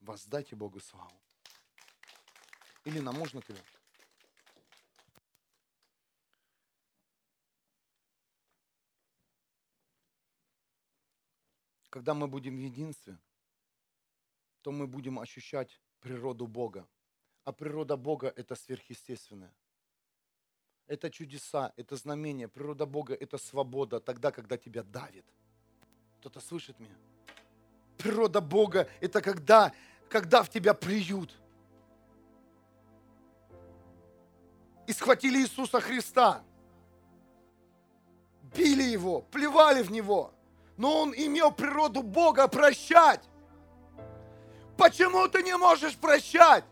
Воздайте 0.00 0.56
Богу 0.56 0.80
славу. 0.80 1.22
Илина, 2.84 3.12
можно 3.12 3.40
тебя? 3.40 3.62
Когда 11.96 12.12
мы 12.12 12.28
будем 12.28 12.56
в 12.56 12.58
единстве, 12.58 13.16
то 14.60 14.70
мы 14.70 14.86
будем 14.86 15.18
ощущать 15.18 15.80
природу 16.00 16.46
Бога. 16.46 16.86
А 17.44 17.52
природа 17.52 17.96
Бога– 17.96 18.30
это 18.36 18.54
сверхъестественное. 18.54 19.50
Это 20.86 21.10
чудеса, 21.10 21.72
это 21.74 21.96
знамения. 21.96 22.48
Природа 22.48 22.84
Бога– 22.84 23.14
это 23.20 23.38
свобода 23.38 23.98
тогда, 23.98 24.30
когда 24.30 24.58
тебя 24.58 24.82
давит. 24.82 25.24
Кто-то 26.18 26.38
слышит 26.40 26.78
меня? 26.78 26.98
Природа 27.96 28.42
Бога– 28.42 28.90
это 29.00 29.22
когда, 29.22 29.72
когда 30.10 30.42
в 30.42 30.50
тебя 30.50 30.74
плюют. 30.74 31.34
И 34.86 34.92
схватили 34.92 35.38
Иисуса 35.38 35.80
Христа. 35.80 36.44
Били 38.54 38.82
Его, 38.82 39.22
плевали 39.22 39.82
в 39.82 39.90
Него. 39.90 40.35
Но 40.76 41.02
Он 41.02 41.14
имел 41.16 41.52
природу 41.52 42.02
Бога 42.02 42.48
прощать. 42.48 43.22
Почему 44.76 45.26
ты 45.28 45.42
не 45.42 45.56
можешь 45.56 45.96
прощать? 45.96 46.64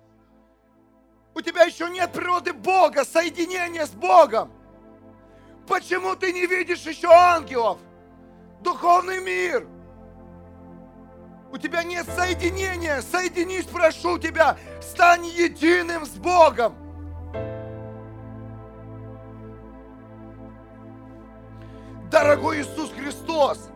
У 1.34 1.40
тебя 1.40 1.64
еще 1.64 1.88
нет 1.88 2.12
природы 2.12 2.52
Бога, 2.52 3.04
соединения 3.04 3.86
с 3.86 3.90
Богом. 3.90 4.52
Почему 5.66 6.14
ты 6.14 6.32
не 6.32 6.46
видишь 6.46 6.82
еще 6.82 7.08
ангелов? 7.08 7.78
Духовный 8.60 9.20
мир. 9.20 9.66
У 11.50 11.56
тебя 11.56 11.82
нет 11.82 12.06
соединения. 12.14 13.00
Соединись, 13.00 13.64
прошу 13.64 14.18
тебя. 14.18 14.58
Стань 14.82 15.26
единым 15.26 16.04
с 16.04 16.10
Богом. 16.10 16.74
Дорогой 22.10 22.60
Иисус 22.60 22.92
Христос, 22.92 23.70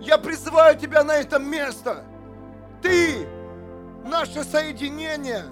я 0.00 0.16
призываю 0.16 0.76
тебя 0.76 1.04
на 1.04 1.16
это 1.16 1.38
место. 1.38 2.04
Ты 2.82 3.28
наше 4.04 4.44
соединение. 4.44 5.44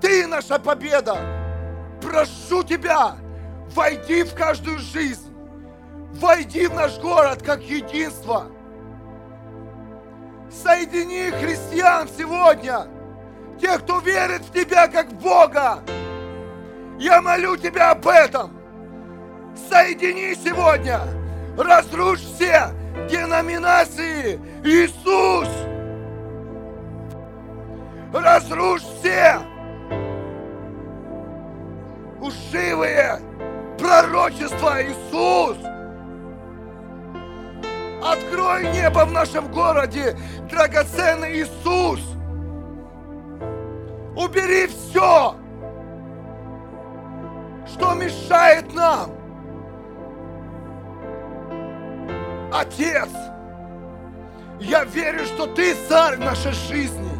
Ты 0.00 0.26
наша 0.26 0.58
победа. 0.58 1.16
Прошу 2.02 2.64
тебя, 2.64 3.16
войди 3.74 4.24
в 4.24 4.34
каждую 4.34 4.78
жизнь. 4.78 5.32
Войди 6.14 6.66
в 6.66 6.74
наш 6.74 6.98
город 6.98 7.42
как 7.42 7.62
единство. 7.62 8.46
Соедини 10.50 11.30
христиан 11.30 12.08
сегодня, 12.08 12.88
тех, 13.60 13.84
кто 13.84 14.00
верит 14.00 14.42
в 14.42 14.52
Тебя 14.52 14.88
как 14.88 15.12
в 15.12 15.22
Бога. 15.22 15.78
Я 16.98 17.22
молю 17.22 17.56
Тебя 17.56 17.92
об 17.92 18.08
этом. 18.08 18.58
Соедини 19.68 20.34
сегодня, 20.34 21.00
разрушь 21.56 22.20
все 22.20 22.72
деноминации. 23.08 24.40
Иисус! 24.64 25.48
разрушь 28.12 28.82
все 28.82 29.38
ушивые 32.20 33.20
пророчества, 33.78 34.82
Иисус! 34.82 35.56
Открой 38.02 38.66
небо 38.72 39.04
в 39.04 39.12
нашем 39.12 39.50
городе, 39.50 40.16
драгоценный 40.50 41.40
Иисус! 41.40 42.00
Убери 44.16 44.66
все, 44.66 45.34
что 47.66 47.94
мешает 47.94 48.72
нам. 48.74 49.19
Отец, 52.52 53.08
я 54.60 54.84
верю, 54.84 55.24
что 55.24 55.46
Ты 55.46 55.74
царь 55.88 56.18
нашей 56.18 56.52
жизни. 56.52 57.10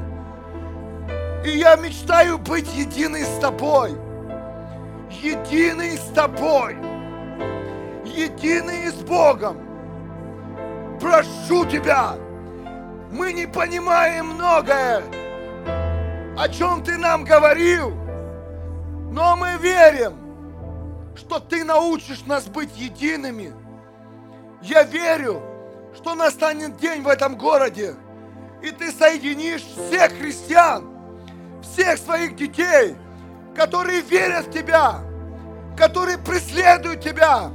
И 1.44 1.58
я 1.58 1.76
мечтаю 1.76 2.38
быть 2.38 2.72
единой 2.74 3.24
с 3.24 3.38
тобой. 3.38 3.92
Единый 5.10 5.96
с 5.96 6.12
тобой. 6.12 6.76
Единый 8.04 8.88
с 8.88 8.94
Богом. 8.94 9.56
Прошу 11.00 11.64
тебя, 11.64 12.16
мы 13.10 13.32
не 13.32 13.46
понимаем 13.46 14.34
многое, 14.34 15.02
о 16.36 16.48
чем 16.48 16.84
ты 16.84 16.98
нам 16.98 17.24
говорил, 17.24 17.90
но 19.10 19.34
мы 19.34 19.56
верим, 19.56 20.12
что 21.16 21.38
ты 21.38 21.64
научишь 21.64 22.26
нас 22.26 22.48
быть 22.48 22.76
едиными. 22.76 23.52
Я 24.62 24.82
верю, 24.84 25.42
что 25.94 26.14
настанет 26.14 26.76
день 26.76 27.02
в 27.02 27.08
этом 27.08 27.36
городе, 27.36 27.94
и 28.62 28.70
ты 28.70 28.92
соединишь 28.92 29.62
всех 29.62 30.12
христиан 30.18 30.90
всех 31.62 31.98
своих 31.98 32.36
детей, 32.36 32.96
которые 33.54 34.00
верят 34.02 34.46
в 34.46 34.50
Тебя, 34.50 35.00
которые 35.76 36.18
преследуют 36.18 37.00
Тебя, 37.00 37.50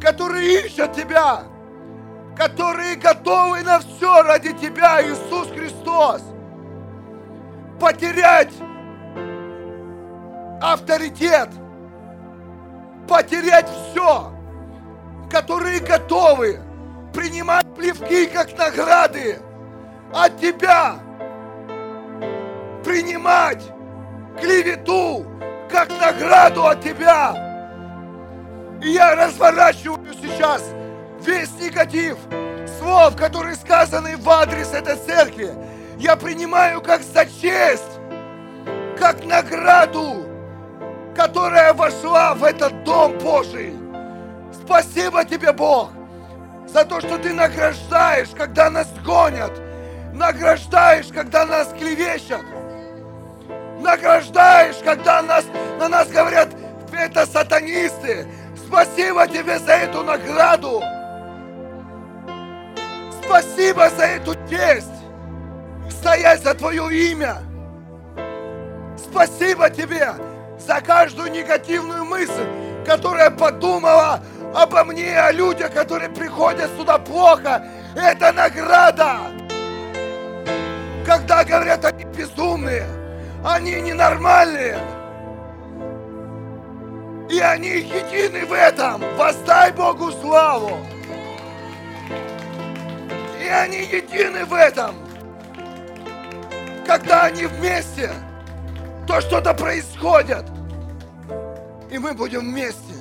которые 0.00 0.66
ищут 0.66 0.92
Тебя, 0.92 1.42
которые 2.36 2.96
готовы 2.96 3.62
на 3.62 3.80
все 3.80 4.22
ради 4.22 4.52
Тебя, 4.52 5.02
Иисус 5.02 5.48
Христос. 5.48 6.22
Потерять 7.78 8.52
авторитет, 10.60 11.48
потерять 13.08 13.68
все, 13.68 14.30
которые 15.30 15.80
готовы 15.80 16.60
принимать 17.14 17.74
плевки 17.74 18.26
как 18.26 18.56
награды 18.58 19.38
от 20.12 20.38
Тебя, 20.38 20.96
принимать 22.84 23.62
клевету 24.40 25.26
как 25.70 25.88
награду 26.00 26.66
от 26.66 26.82
тебя. 26.82 27.34
И 28.82 28.90
я 28.90 29.14
разворачиваю 29.14 30.12
сейчас 30.20 30.62
весь 31.20 31.52
негатив 31.60 32.16
слов, 32.78 33.16
которые 33.16 33.54
сказаны 33.54 34.16
в 34.16 34.28
адрес 34.28 34.72
этой 34.72 34.96
церкви. 34.96 35.54
Я 35.98 36.16
принимаю 36.16 36.80
как 36.80 37.02
за 37.02 37.26
честь, 37.26 38.00
как 38.98 39.24
награду, 39.24 40.26
которая 41.14 41.74
вошла 41.74 42.34
в 42.34 42.42
этот 42.42 42.84
дом 42.84 43.18
Божий. 43.18 43.79
Спасибо 44.70 45.24
тебе, 45.24 45.50
Бог, 45.50 45.90
за 46.68 46.84
то, 46.84 47.00
что 47.00 47.18
ты 47.18 47.32
награждаешь, 47.32 48.28
когда 48.38 48.70
нас 48.70 48.86
гонят, 49.04 49.50
награждаешь, 50.14 51.08
когда 51.12 51.44
нас 51.44 51.74
клевещут, 51.76 52.44
награждаешь, 53.80 54.76
когда 54.84 55.22
нас, 55.22 55.44
на 55.80 55.88
нас 55.88 56.06
говорят, 56.08 56.50
это 56.92 57.26
сатанисты. 57.26 58.28
Спасибо 58.64 59.26
тебе 59.26 59.58
за 59.58 59.72
эту 59.72 60.04
награду. 60.04 60.80
Спасибо 63.24 63.90
за 63.90 64.04
эту 64.04 64.34
честь. 64.48 64.86
Стоять 65.90 66.44
за 66.44 66.54
твое 66.54 67.10
имя. 67.10 67.38
Спасибо 68.96 69.68
тебе 69.68 70.14
за 70.64 70.80
каждую 70.80 71.32
негативную 71.32 72.04
мысль, 72.04 72.46
которая 72.86 73.30
подумала 73.30 74.20
обо 74.54 74.84
мне, 74.84 75.18
о 75.18 75.32
людях, 75.32 75.72
которые 75.72 76.10
приходят 76.10 76.70
сюда 76.76 76.98
плохо. 76.98 77.64
Это 77.96 78.32
награда. 78.32 79.18
Когда 81.04 81.44
говорят, 81.44 81.84
они 81.84 82.04
безумные– 82.04 82.86
они 83.44 83.80
ненормальные. 83.80 84.78
И 87.30 87.38
они 87.40 87.68
едины 87.68 88.44
в 88.44 88.52
этом. 88.52 89.02
Воздай 89.16 89.72
Богу 89.72 90.10
славу. 90.12 90.78
И 93.42 93.46
они 93.46 93.78
едины 93.78 94.44
в 94.44 94.52
этом. 94.52 94.94
Когда 96.86 97.22
они 97.24 97.46
вместе, 97.46 98.10
то 99.06 99.20
что-то 99.20 99.54
происходит. 99.54 100.44
И 101.90 101.98
мы 101.98 102.12
будем 102.12 102.40
вместе. 102.40 102.94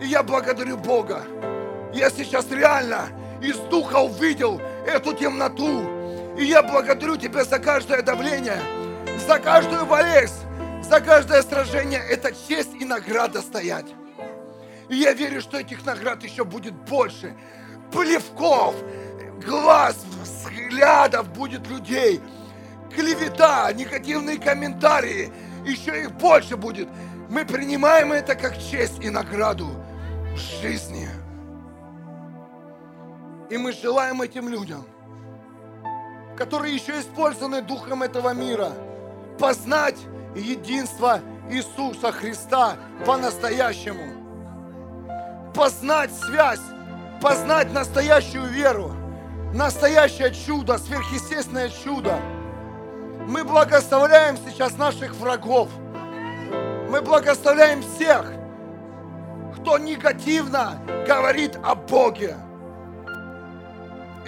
И 0.00 0.06
я 0.06 0.22
благодарю 0.22 0.76
Бога. 0.76 1.22
Я 1.92 2.10
сейчас 2.10 2.50
реально 2.50 3.08
из 3.40 3.56
духа 3.56 4.00
увидел 4.00 4.60
эту 4.86 5.14
темноту, 5.14 5.82
И 6.36 6.44
я 6.44 6.62
благодарю 6.62 7.16
Тебя 7.16 7.44
за 7.44 7.60
каждое 7.60 8.02
давление, 8.02 8.60
за 9.26 9.38
каждую 9.38 9.86
болезнь, 9.86 10.34
за 10.82 11.00
каждое 11.00 11.42
сражение. 11.42 12.00
Это 12.00 12.32
честь 12.48 12.74
и 12.80 12.84
награда 12.84 13.40
стоять. 13.40 13.86
И 14.88 14.96
я 14.96 15.12
верю, 15.12 15.40
что 15.40 15.58
этих 15.58 15.86
наград 15.86 16.24
еще 16.24 16.44
будет 16.44 16.74
больше. 16.74 17.34
Плевков, 17.92 18.74
глаз, 19.46 19.96
взглядов 20.22 21.28
будет 21.28 21.68
людей. 21.68 22.20
Клевета, 22.92 23.72
негативные 23.72 24.38
комментарии. 24.38 25.32
Еще 25.64 26.02
их 26.02 26.12
больше 26.12 26.56
будет. 26.56 26.88
Мы 27.28 27.44
принимаем 27.44 28.12
это 28.12 28.34
как 28.34 28.58
честь 28.58 29.02
и 29.02 29.08
награду 29.08 29.83
жизни. 30.36 31.08
И 33.50 33.56
мы 33.56 33.72
желаем 33.72 34.22
этим 34.22 34.48
людям, 34.48 34.84
которые 36.36 36.74
еще 36.74 36.98
использованы 36.98 37.62
духом 37.62 38.02
этого 38.02 38.32
мира, 38.34 38.72
познать 39.38 39.98
единство 40.34 41.20
Иисуса 41.50 42.10
Христа 42.10 42.76
по-настоящему. 43.04 44.22
Познать 45.54 46.10
связь, 46.12 46.60
познать 47.20 47.72
настоящую 47.72 48.46
веру, 48.46 48.92
настоящее 49.54 50.34
чудо, 50.34 50.78
сверхъестественное 50.78 51.68
чудо. 51.68 52.18
Мы 53.28 53.44
благословляем 53.44 54.36
сейчас 54.36 54.76
наших 54.76 55.14
врагов. 55.14 55.68
Мы 56.90 57.00
благословляем 57.02 57.82
всех, 57.82 58.32
кто 59.56 59.78
негативно 59.78 60.78
говорит 61.06 61.58
о 61.62 61.74
Боге. 61.74 62.36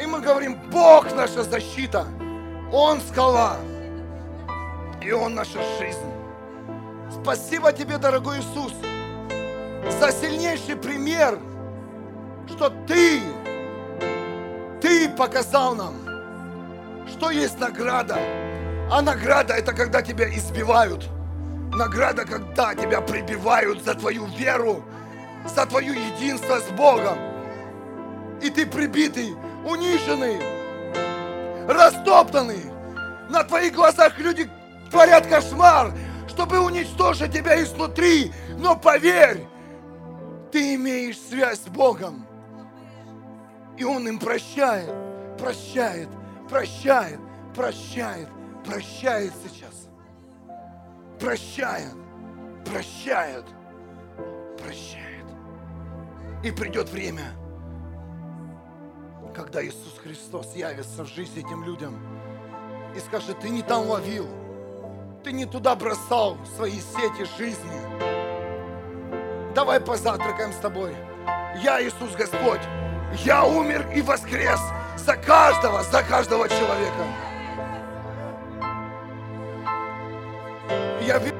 И 0.00 0.06
мы 0.06 0.20
говорим, 0.20 0.58
Бог 0.70 1.14
наша 1.14 1.42
защита, 1.42 2.06
Он 2.72 3.00
скала, 3.00 3.56
и 5.02 5.10
Он 5.12 5.34
наша 5.34 5.58
жизнь. 5.78 5.98
Спасибо 7.10 7.72
тебе, 7.72 7.98
дорогой 7.98 8.38
Иисус, 8.38 8.72
за 10.00 10.12
сильнейший 10.12 10.76
пример, 10.76 11.38
что 12.48 12.70
Ты, 12.86 13.20
Ты 14.80 15.08
показал 15.08 15.74
нам, 15.74 15.94
что 17.08 17.30
есть 17.30 17.58
награда. 17.58 18.18
А 18.90 19.02
награда 19.02 19.54
это 19.54 19.72
когда 19.72 20.02
тебя 20.02 20.28
избивают. 20.28 21.08
Награда, 21.72 22.24
когда 22.24 22.74
тебя 22.74 23.00
прибивают 23.00 23.82
за 23.84 23.94
твою 23.94 24.26
веру, 24.26 24.84
за 25.48 25.66
твое 25.66 25.92
единство 25.92 26.60
с 26.60 26.70
Богом. 26.70 27.18
И 28.42 28.50
ты 28.50 28.66
прибитый, 28.66 29.34
униженный, 29.64 30.38
растоптанный. 31.66 32.64
На 33.30 33.42
твоих 33.44 33.74
глазах 33.74 34.18
люди 34.18 34.48
творят 34.90 35.26
кошмар, 35.26 35.92
чтобы 36.28 36.60
уничтожить 36.60 37.32
тебя 37.32 37.60
изнутри. 37.62 38.32
Но 38.58 38.76
поверь, 38.76 39.46
ты 40.52 40.74
имеешь 40.74 41.18
связь 41.18 41.60
с 41.60 41.68
Богом. 41.68 42.26
И 43.76 43.84
Он 43.84 44.06
им 44.08 44.18
прощает, 44.18 44.90
прощает, 45.38 46.08
прощает, 46.48 47.18
прощает, 47.54 48.28
прощает 48.64 49.32
сейчас. 49.42 49.88
Прощает, 51.18 51.94
прощает, 52.64 53.44
прощает. 54.58 55.05
И 56.42 56.50
придет 56.50 56.90
время, 56.90 57.32
когда 59.34 59.64
Иисус 59.64 59.98
Христос 60.02 60.54
явится 60.54 61.04
в 61.04 61.08
жизнь 61.08 61.38
этим 61.38 61.64
людям 61.64 61.98
и 62.94 63.00
скажет, 63.00 63.40
ты 63.40 63.50
не 63.50 63.62
там 63.62 63.86
ловил, 63.86 64.28
ты 65.24 65.32
не 65.32 65.46
туда 65.46 65.74
бросал 65.74 66.36
свои 66.54 66.78
сети 66.78 67.26
жизни. 67.36 67.80
Давай 69.54 69.80
позавтракаем 69.80 70.52
с 70.52 70.56
тобой. 70.56 70.94
Я 71.62 71.82
Иисус 71.82 72.14
Господь. 72.16 72.60
Я 73.24 73.44
умер 73.44 73.90
и 73.94 74.02
воскрес 74.02 74.60
за 74.96 75.16
каждого, 75.16 75.82
за 75.82 76.02
каждого 76.02 76.48
человека. 76.48 77.04
Я 81.00 81.18
верю, 81.18 81.36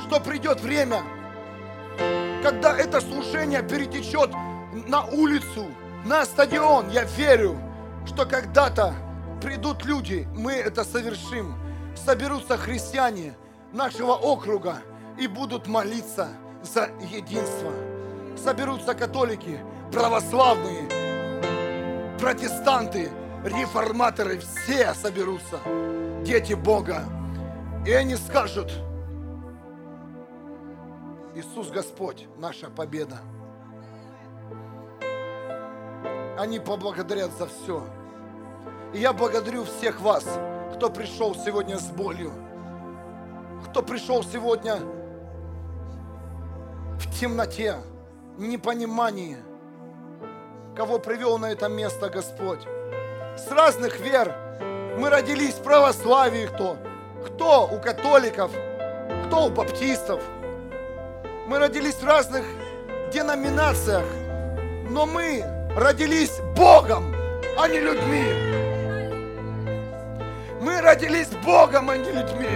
что 0.00 0.20
придет 0.20 0.60
время, 0.60 1.02
когда 2.42 2.76
это 2.76 3.00
служение 3.00 3.62
перетечет 3.62 4.30
на 4.86 5.04
улицу, 5.04 5.66
на 6.04 6.24
стадион. 6.24 6.90
Я 6.90 7.04
верю, 7.04 7.58
что 8.06 8.26
когда-то 8.26 8.94
придут 9.42 9.84
люди, 9.84 10.28
мы 10.34 10.52
это 10.52 10.84
совершим 10.84 11.54
соберутся 11.96 12.56
христиане 12.56 13.34
нашего 13.72 14.12
округа 14.12 14.76
и 15.18 15.26
будут 15.26 15.66
молиться 15.66 16.28
за 16.62 16.90
единство. 17.10 17.72
Соберутся 18.36 18.94
католики, 18.94 19.58
православные, 19.92 20.88
протестанты, 22.18 23.10
реформаторы, 23.44 24.38
все 24.40 24.94
соберутся, 24.94 25.58
дети 26.22 26.52
Бога. 26.54 27.04
И 27.86 27.92
они 27.92 28.16
скажут, 28.16 28.72
Иисус 31.36 31.68
Господь, 31.68 32.26
наша 32.38 32.70
победа. 32.70 33.18
Они 36.38 36.58
поблагодарят 36.58 37.30
за 37.32 37.46
все. 37.46 37.84
И 38.94 39.00
я 39.00 39.12
благодарю 39.12 39.64
всех 39.64 40.00
вас, 40.00 40.24
кто 40.74 40.88
пришел 40.88 41.34
сегодня 41.34 41.76
с 41.76 41.90
болью, 41.90 42.32
кто 43.68 43.82
пришел 43.82 44.24
сегодня 44.24 44.76
в 46.98 47.20
темноте, 47.20 47.76
непонимании, 48.38 49.36
кого 50.74 50.98
привел 50.98 51.36
на 51.36 51.52
это 51.52 51.68
место 51.68 52.08
Господь. 52.08 52.62
С 53.36 53.50
разных 53.50 54.00
вер 54.00 54.34
мы 54.98 55.10
родились 55.10 55.56
в 55.56 55.62
православии 55.62 56.46
кто, 56.46 56.78
кто 57.26 57.68
у 57.70 57.78
католиков, 57.78 58.50
кто 59.26 59.48
у 59.48 59.50
баптистов. 59.50 60.22
Мы 61.46 61.60
родились 61.60 61.94
в 61.94 62.04
разных 62.04 62.44
деноминациях, 63.12 64.04
но 64.90 65.06
мы 65.06 65.44
родились 65.76 66.40
Богом, 66.56 67.14
а 67.56 67.68
не 67.68 67.78
людьми. 67.78 68.24
Мы 70.60 70.80
родились 70.80 71.28
Богом, 71.44 71.88
а 71.90 71.96
не 71.96 72.10
людьми. 72.10 72.48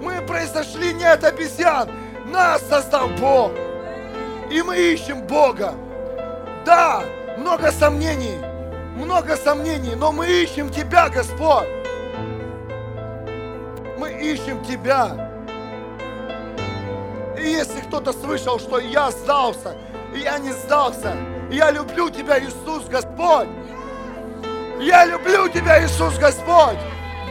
Мы 0.00 0.22
произошли 0.26 0.94
не 0.94 1.04
от 1.04 1.22
обезьян. 1.22 1.90
Нас 2.32 2.62
создал 2.62 3.08
Бог. 3.20 3.52
И 4.50 4.62
мы 4.62 4.78
ищем 4.78 5.20
Бога. 5.26 5.74
Да, 6.64 7.02
много 7.36 7.70
сомнений. 7.72 8.38
Много 8.96 9.36
сомнений, 9.36 9.94
но 9.96 10.12
мы 10.12 10.26
ищем 10.26 10.70
Тебя, 10.70 11.10
Господь. 11.10 11.68
Мы 13.98 14.12
ищем 14.12 14.64
Тебя. 14.64 15.23
И 17.44 17.48
если 17.48 17.80
кто-то 17.80 18.14
слышал, 18.14 18.58
что 18.58 18.78
я 18.78 19.10
сдался, 19.10 19.76
я 20.14 20.38
не 20.38 20.50
сдался, 20.52 21.14
я 21.50 21.70
люблю 21.70 22.08
Тебя, 22.08 22.42
Иисус, 22.42 22.86
Господь. 22.86 23.48
Я 24.80 25.04
люблю 25.04 25.46
Тебя, 25.50 25.84
Иисус 25.84 26.16
Господь. 26.16 26.78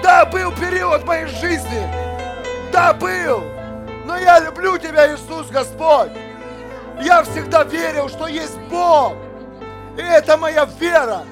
Да, 0.04 0.26
был 0.26 0.52
период 0.52 1.04
моей 1.06 1.26
жизни. 1.26 1.90
Да, 2.72 2.94
был. 2.94 3.44
Но 4.06 4.16
я 4.16 4.40
люблю 4.40 4.78
Тебя, 4.78 5.12
Иисус 5.12 5.48
Господь. 5.48 6.12
Я 7.02 7.24
всегда 7.24 7.64
верил, 7.64 8.08
что 8.08 8.28
есть 8.28 8.60
Бог. 8.70 9.16
И 9.98 10.02
это 10.02 10.38
моя 10.38 10.70
вера. 10.80 11.24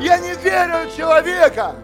Я 0.00 0.18
не 0.18 0.34
верю 0.34 0.90
в 0.90 0.96
человека. 0.96 1.76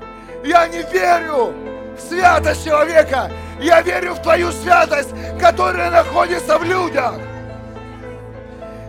Я 0.44 0.66
не 0.66 0.82
верю 0.82 1.54
в 1.96 2.00
святость 2.00 2.64
человека. 2.64 3.30
Я 3.60 3.82
верю 3.82 4.14
в 4.14 4.22
Твою 4.22 4.50
святость, 4.52 5.10
которая 5.40 5.90
находится 5.90 6.58
в 6.58 6.64
людях. 6.64 7.14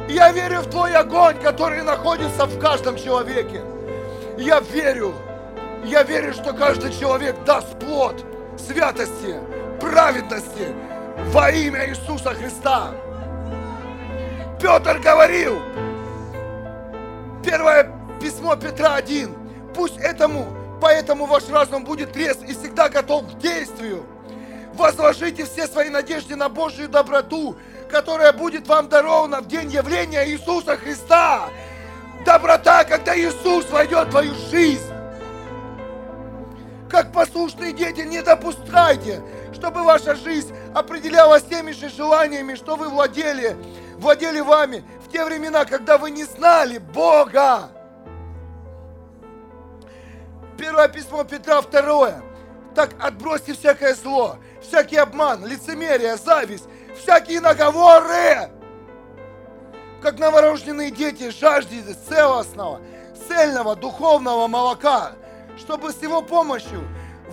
Я 0.10 0.32
верю 0.32 0.62
в 0.62 0.70
Твой 0.70 0.94
огонь, 0.94 1.38
который 1.42 1.84
находится 1.84 2.46
в 2.46 2.60
каждом 2.60 2.98
человеке. 2.98 3.62
Я 4.38 4.60
верю, 4.60 5.14
я 5.84 6.04
верю, 6.04 6.34
что 6.34 6.54
каждый 6.54 6.92
человек 6.92 7.36
даст 7.46 7.80
плод 7.80 8.24
святости, 8.58 9.40
праведности 9.80 10.74
во 11.32 11.52
имя 11.52 11.90
Иисуса 11.90 12.34
Христа. 12.34 12.92
Петр 14.60 15.00
говорил, 15.00 15.60
первое 17.44 17.92
письмо 18.20 18.56
Петра 18.56 18.96
1, 18.96 19.34
пусть 19.74 19.98
этому, 19.98 20.48
поэтому 20.82 21.26
ваш 21.26 21.48
разум 21.50 21.84
будет 21.84 22.14
трезв 22.14 22.44
и 22.44 22.54
всегда 22.54 22.90
готов 22.90 23.26
к 23.28 23.38
действию. 23.38 24.06
Возложите 24.76 25.46
все 25.46 25.68
свои 25.68 25.90
надежды 25.90 26.36
на 26.36 26.50
Божью 26.50 26.90
доброту, 26.90 27.56
которая 27.90 28.34
будет 28.34 28.68
вам 28.68 28.90
дарована 28.90 29.40
в 29.40 29.48
день 29.48 29.72
явления 29.72 30.28
Иисуса 30.28 30.76
Христа 30.76 31.50
доброта, 32.26 32.84
когда 32.84 33.18
Иисус 33.18 33.70
войдет 33.70 34.08
в 34.08 34.12
твою 34.12 34.34
жизнь. 34.36 34.92
Как 36.90 37.14
послушные 37.14 37.72
дети, 37.72 38.02
не 38.02 38.22
допускайте, 38.22 39.22
чтобы 39.54 39.84
ваша 39.84 40.16
жизнь 40.16 40.54
определялась 40.74 41.44
теми 41.44 41.72
же 41.72 41.90
желаниями, 41.90 42.56
что 42.56 42.76
вы 42.76 42.90
владели, 42.90 43.56
владели 43.98 44.42
вами 44.42 44.84
в 45.06 45.12
те 45.12 45.24
времена, 45.24 45.64
когда 45.64 45.98
вы 45.98 46.12
не 46.12 46.26
знали 46.26 46.80
Бога. 46.80 47.70
Первое 50.58 50.90
письмо 50.90 51.24
Петра, 51.24 51.62
второе. 51.62 52.22
Так 52.76 52.94
отбросьте 53.00 53.54
всякое 53.54 53.96
зло, 53.96 54.36
всякий 54.62 54.98
обман, 54.98 55.46
лицемерие, 55.46 56.18
зависть, 56.18 56.66
всякие 57.02 57.40
наговоры. 57.40 58.52
Как 60.02 60.20
новорожденные 60.20 60.92
дети 60.92 61.30
жаждете 61.30 61.96
целостного, 62.08 62.82
цельного 63.28 63.78
духовного 63.78 64.48
молока, 64.48 65.14
чтобы 65.58 65.94
с 65.94 66.02
его 66.02 66.22
помощью 66.22 66.86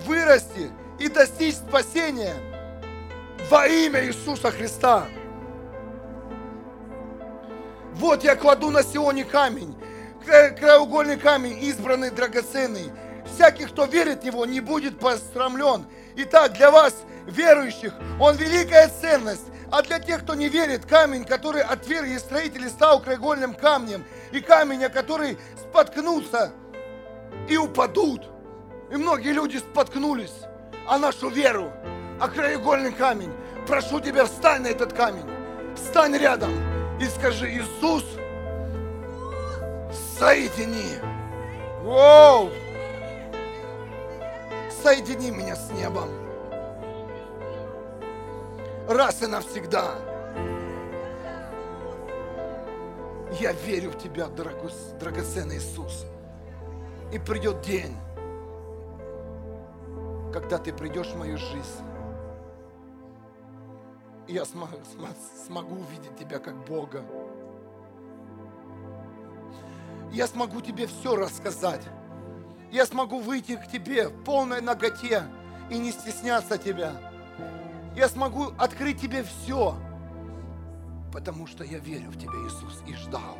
вырасти 0.05 0.71
и 0.97 1.09
достичь 1.09 1.55
спасения 1.55 2.35
во 3.49 3.67
имя 3.67 4.05
Иисуса 4.05 4.49
Христа. 4.49 5.07
Вот 7.95 8.23
я 8.23 8.37
кладу 8.37 8.71
на 8.71 8.81
Сионе 8.81 9.25
камень, 9.25 9.75
краеугольный 10.25 11.17
камень, 11.17 11.61
избранный, 11.65 12.11
драгоценный. 12.11 12.91
Всякий, 13.33 13.65
кто 13.65 13.85
верит 13.85 14.21
в 14.21 14.25
него, 14.25 14.45
не 14.45 14.59
будет 14.59 14.99
пострамлен. 14.99 15.85
Итак, 16.15 16.53
для 16.53 16.69
вас, 16.69 16.93
верующих, 17.25 17.93
он 18.19 18.35
великая 18.35 18.89
ценность. 19.01 19.45
А 19.71 19.81
для 19.81 19.99
тех, 19.99 20.21
кто 20.23 20.35
не 20.35 20.49
верит, 20.49 20.85
камень, 20.85 21.25
который 21.25 21.63
отвергли 21.63 22.17
строители, 22.17 22.67
стал 22.67 23.01
краеугольным 23.01 23.55
камнем. 23.55 24.05
И 24.31 24.39
камень, 24.39 24.85
о 24.85 24.89
который 24.89 25.39
споткнутся 25.59 26.51
и 27.49 27.57
упадут. 27.57 28.29
И 28.91 28.95
многие 28.95 29.31
люди 29.31 29.57
споткнулись 29.57 30.33
о 30.87 30.99
нашу 30.99 31.29
веру, 31.29 31.71
о 32.19 32.27
краеугольный 32.27 32.91
камень. 32.91 33.33
Прошу 33.67 33.99
тебя, 33.99 34.25
встань 34.25 34.61
на 34.61 34.67
этот 34.67 34.93
камень. 34.93 35.25
Встань 35.75 36.15
рядом 36.17 36.53
и 36.99 37.05
скажи, 37.05 37.49
Иисус, 37.49 38.03
соедини. 40.19 40.99
Воу! 41.81 42.51
Соедини 44.83 45.31
меня 45.31 45.55
с 45.55 45.71
небом. 45.71 46.09
Раз 48.89 49.23
и 49.23 49.27
навсегда. 49.27 49.95
Я 53.39 53.53
верю 53.53 53.91
в 53.91 53.97
Тебя, 53.97 54.27
дорогой, 54.27 54.71
драгоценный 54.99 55.55
Иисус. 55.55 56.05
И 57.13 57.17
придет 57.17 57.61
день, 57.61 57.95
когда 60.33 60.57
Ты 60.57 60.73
придешь 60.73 61.07
в 61.07 61.17
мою 61.17 61.37
жизнь. 61.37 61.85
И 64.27 64.33
я 64.33 64.43
смогу, 64.43 64.75
смогу 65.47 65.75
увидеть 65.75 66.17
Тебя 66.17 66.39
как 66.39 66.57
Бога. 66.65 67.05
Я 70.11 70.27
смогу 70.27 70.59
Тебе 70.59 70.87
все 70.87 71.15
рассказать 71.15 71.83
я 72.73 72.87
смогу 72.87 73.19
выйти 73.19 73.55
к 73.55 73.67
Тебе 73.67 74.07
в 74.07 74.23
полной 74.23 74.59
ноготе 74.59 75.23
и 75.69 75.77
не 75.77 75.91
стесняться 75.91 76.57
Тебя. 76.57 76.93
Я 77.95 78.09
смогу 78.09 78.51
открыть 78.57 78.99
Тебе 78.99 79.23
все, 79.23 79.75
потому 81.13 81.45
что 81.45 81.63
я 81.63 81.77
верю 81.77 82.09
в 82.09 82.17
Тебя, 82.17 82.33
Иисус, 82.33 82.81
и 82.87 82.95
ждал. 82.95 83.37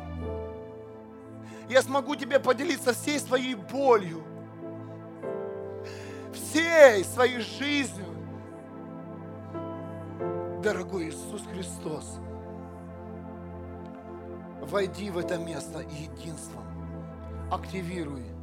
Я 1.68 1.82
смогу 1.82 2.14
Тебе 2.14 2.38
поделиться 2.38 2.94
всей 2.94 3.18
своей 3.18 3.56
болью, 3.56 4.22
всей 6.32 7.04
своей 7.04 7.40
жизнью. 7.40 8.06
Дорогой 10.62 11.08
Иисус 11.08 11.42
Христос, 11.52 12.18
войди 14.62 15.10
в 15.10 15.18
это 15.18 15.38
место 15.38 15.80
единством, 15.80 16.64
активируй 17.50 18.33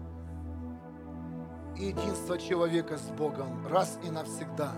единство 1.82 2.38
человека 2.38 2.98
с 2.98 3.10
Богом 3.10 3.66
раз 3.68 3.98
и 4.04 4.10
навсегда. 4.10 4.72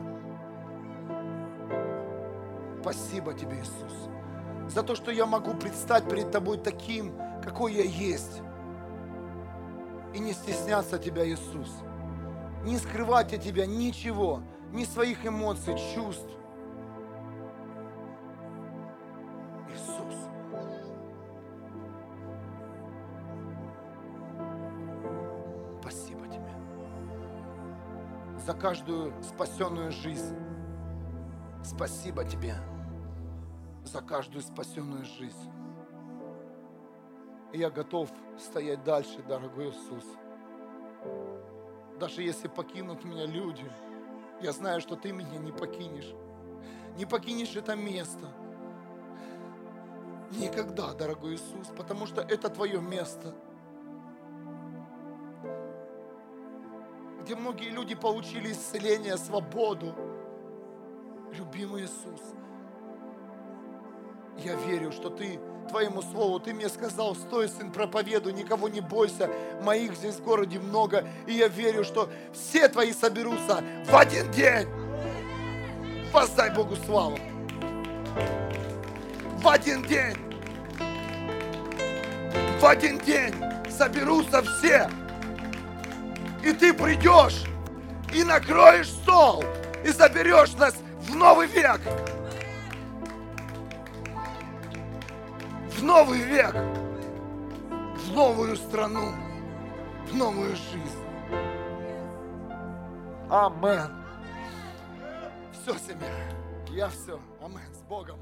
Спасибо 2.81 3.33
тебе, 3.33 3.59
Иисус, 3.59 4.09
за 4.67 4.83
то, 4.83 4.95
что 4.95 5.11
я 5.11 5.25
могу 5.25 5.53
предстать 5.53 6.09
перед 6.09 6.31
тобой 6.31 6.57
таким, 6.57 7.13
какой 7.43 7.73
я 7.73 7.83
есть. 7.83 8.41
И 10.13 10.19
не 10.19 10.33
стесняться 10.33 10.97
тебя, 10.99 11.27
Иисус. 11.27 11.69
Не 12.63 12.77
скрывать 12.77 13.33
от 13.33 13.41
тебя 13.41 13.65
ничего, 13.65 14.41
ни 14.71 14.85
своих 14.85 15.25
эмоций, 15.25 15.75
чувств. 15.93 16.29
За 28.45 28.53
каждую 28.53 29.13
спасенную 29.23 29.91
жизнь. 29.91 30.35
Спасибо 31.63 32.25
тебе 32.25 32.55
за 33.85 34.01
каждую 34.01 34.41
спасенную 34.41 35.05
жизнь. 35.05 35.49
И 37.53 37.59
я 37.59 37.69
готов 37.69 38.09
стоять 38.37 38.83
дальше, 38.83 39.23
дорогой 39.23 39.69
Иисус. 39.69 40.03
Даже 41.99 42.21
если 42.21 42.49
покинут 42.49 43.05
меня 43.05 43.25
люди, 43.25 43.69
я 44.41 44.51
знаю, 44.51 44.81
что 44.81 44.97
ты 44.97 45.13
меня 45.13 45.37
не 45.37 45.53
покинешь. 45.53 46.13
Не 46.97 47.05
покинешь 47.05 47.55
это 47.55 47.75
место. 47.75 48.27
Никогда, 50.31 50.93
дорогой 50.93 51.35
Иисус, 51.35 51.67
потому 51.77 52.07
что 52.07 52.21
это 52.21 52.49
твое 52.49 52.81
место– 52.81 53.33
где 57.23 57.35
многие 57.35 57.69
люди 57.69 57.95
получили 57.95 58.51
исцеление, 58.51 59.17
свободу. 59.17 59.95
Любимый 61.31 61.83
Иисус, 61.83 62.21
я 64.37 64.55
верю, 64.55 64.91
что 64.91 65.09
Ты 65.09 65.39
Твоему 65.69 66.01
Слову, 66.01 66.39
Ты 66.39 66.53
мне 66.53 66.67
сказал, 66.67 67.15
стой, 67.15 67.47
сын, 67.47 67.71
проповедуй, 67.71 68.33
никого 68.33 68.67
не 68.67 68.81
бойся, 68.81 69.29
моих 69.61 69.95
здесь 69.95 70.15
в 70.15 70.23
городе 70.23 70.59
много, 70.59 71.07
и 71.25 71.33
я 71.33 71.47
верю, 71.47 71.83
что 71.85 72.09
все 72.33 72.67
Твои 72.67 72.91
соберутся 72.91 73.63
в 73.87 73.95
один 73.95 74.29
день. 74.31 74.67
Воздай 76.11 76.53
Богу 76.53 76.75
славу. 76.75 77.17
В 79.41 79.47
один 79.47 79.81
день. 79.83 80.17
В 82.59 82.65
один 82.65 82.99
день 82.99 83.33
соберутся 83.69 84.43
все 84.43 84.89
и 86.43 86.51
ты 86.51 86.73
придешь 86.73 87.45
и 88.13 88.23
накроешь 88.23 88.89
стол, 88.89 89.43
и 89.83 89.89
заберешь 89.89 90.53
нас 90.53 90.75
в 90.99 91.15
новый 91.15 91.47
век. 91.47 91.81
В 95.71 95.83
новый 95.83 96.19
век, 96.19 96.53
в 96.53 98.13
новую 98.13 98.55
страну, 98.55 99.11
в 100.07 100.15
новую 100.15 100.55
жизнь. 100.55 101.03
Амен. 103.29 103.91
Все, 105.51 105.73
семья, 105.79 106.07
я 106.69 106.89
все. 106.89 107.19
Амен. 107.41 107.73
С 107.73 107.81
Богом. 107.83 108.19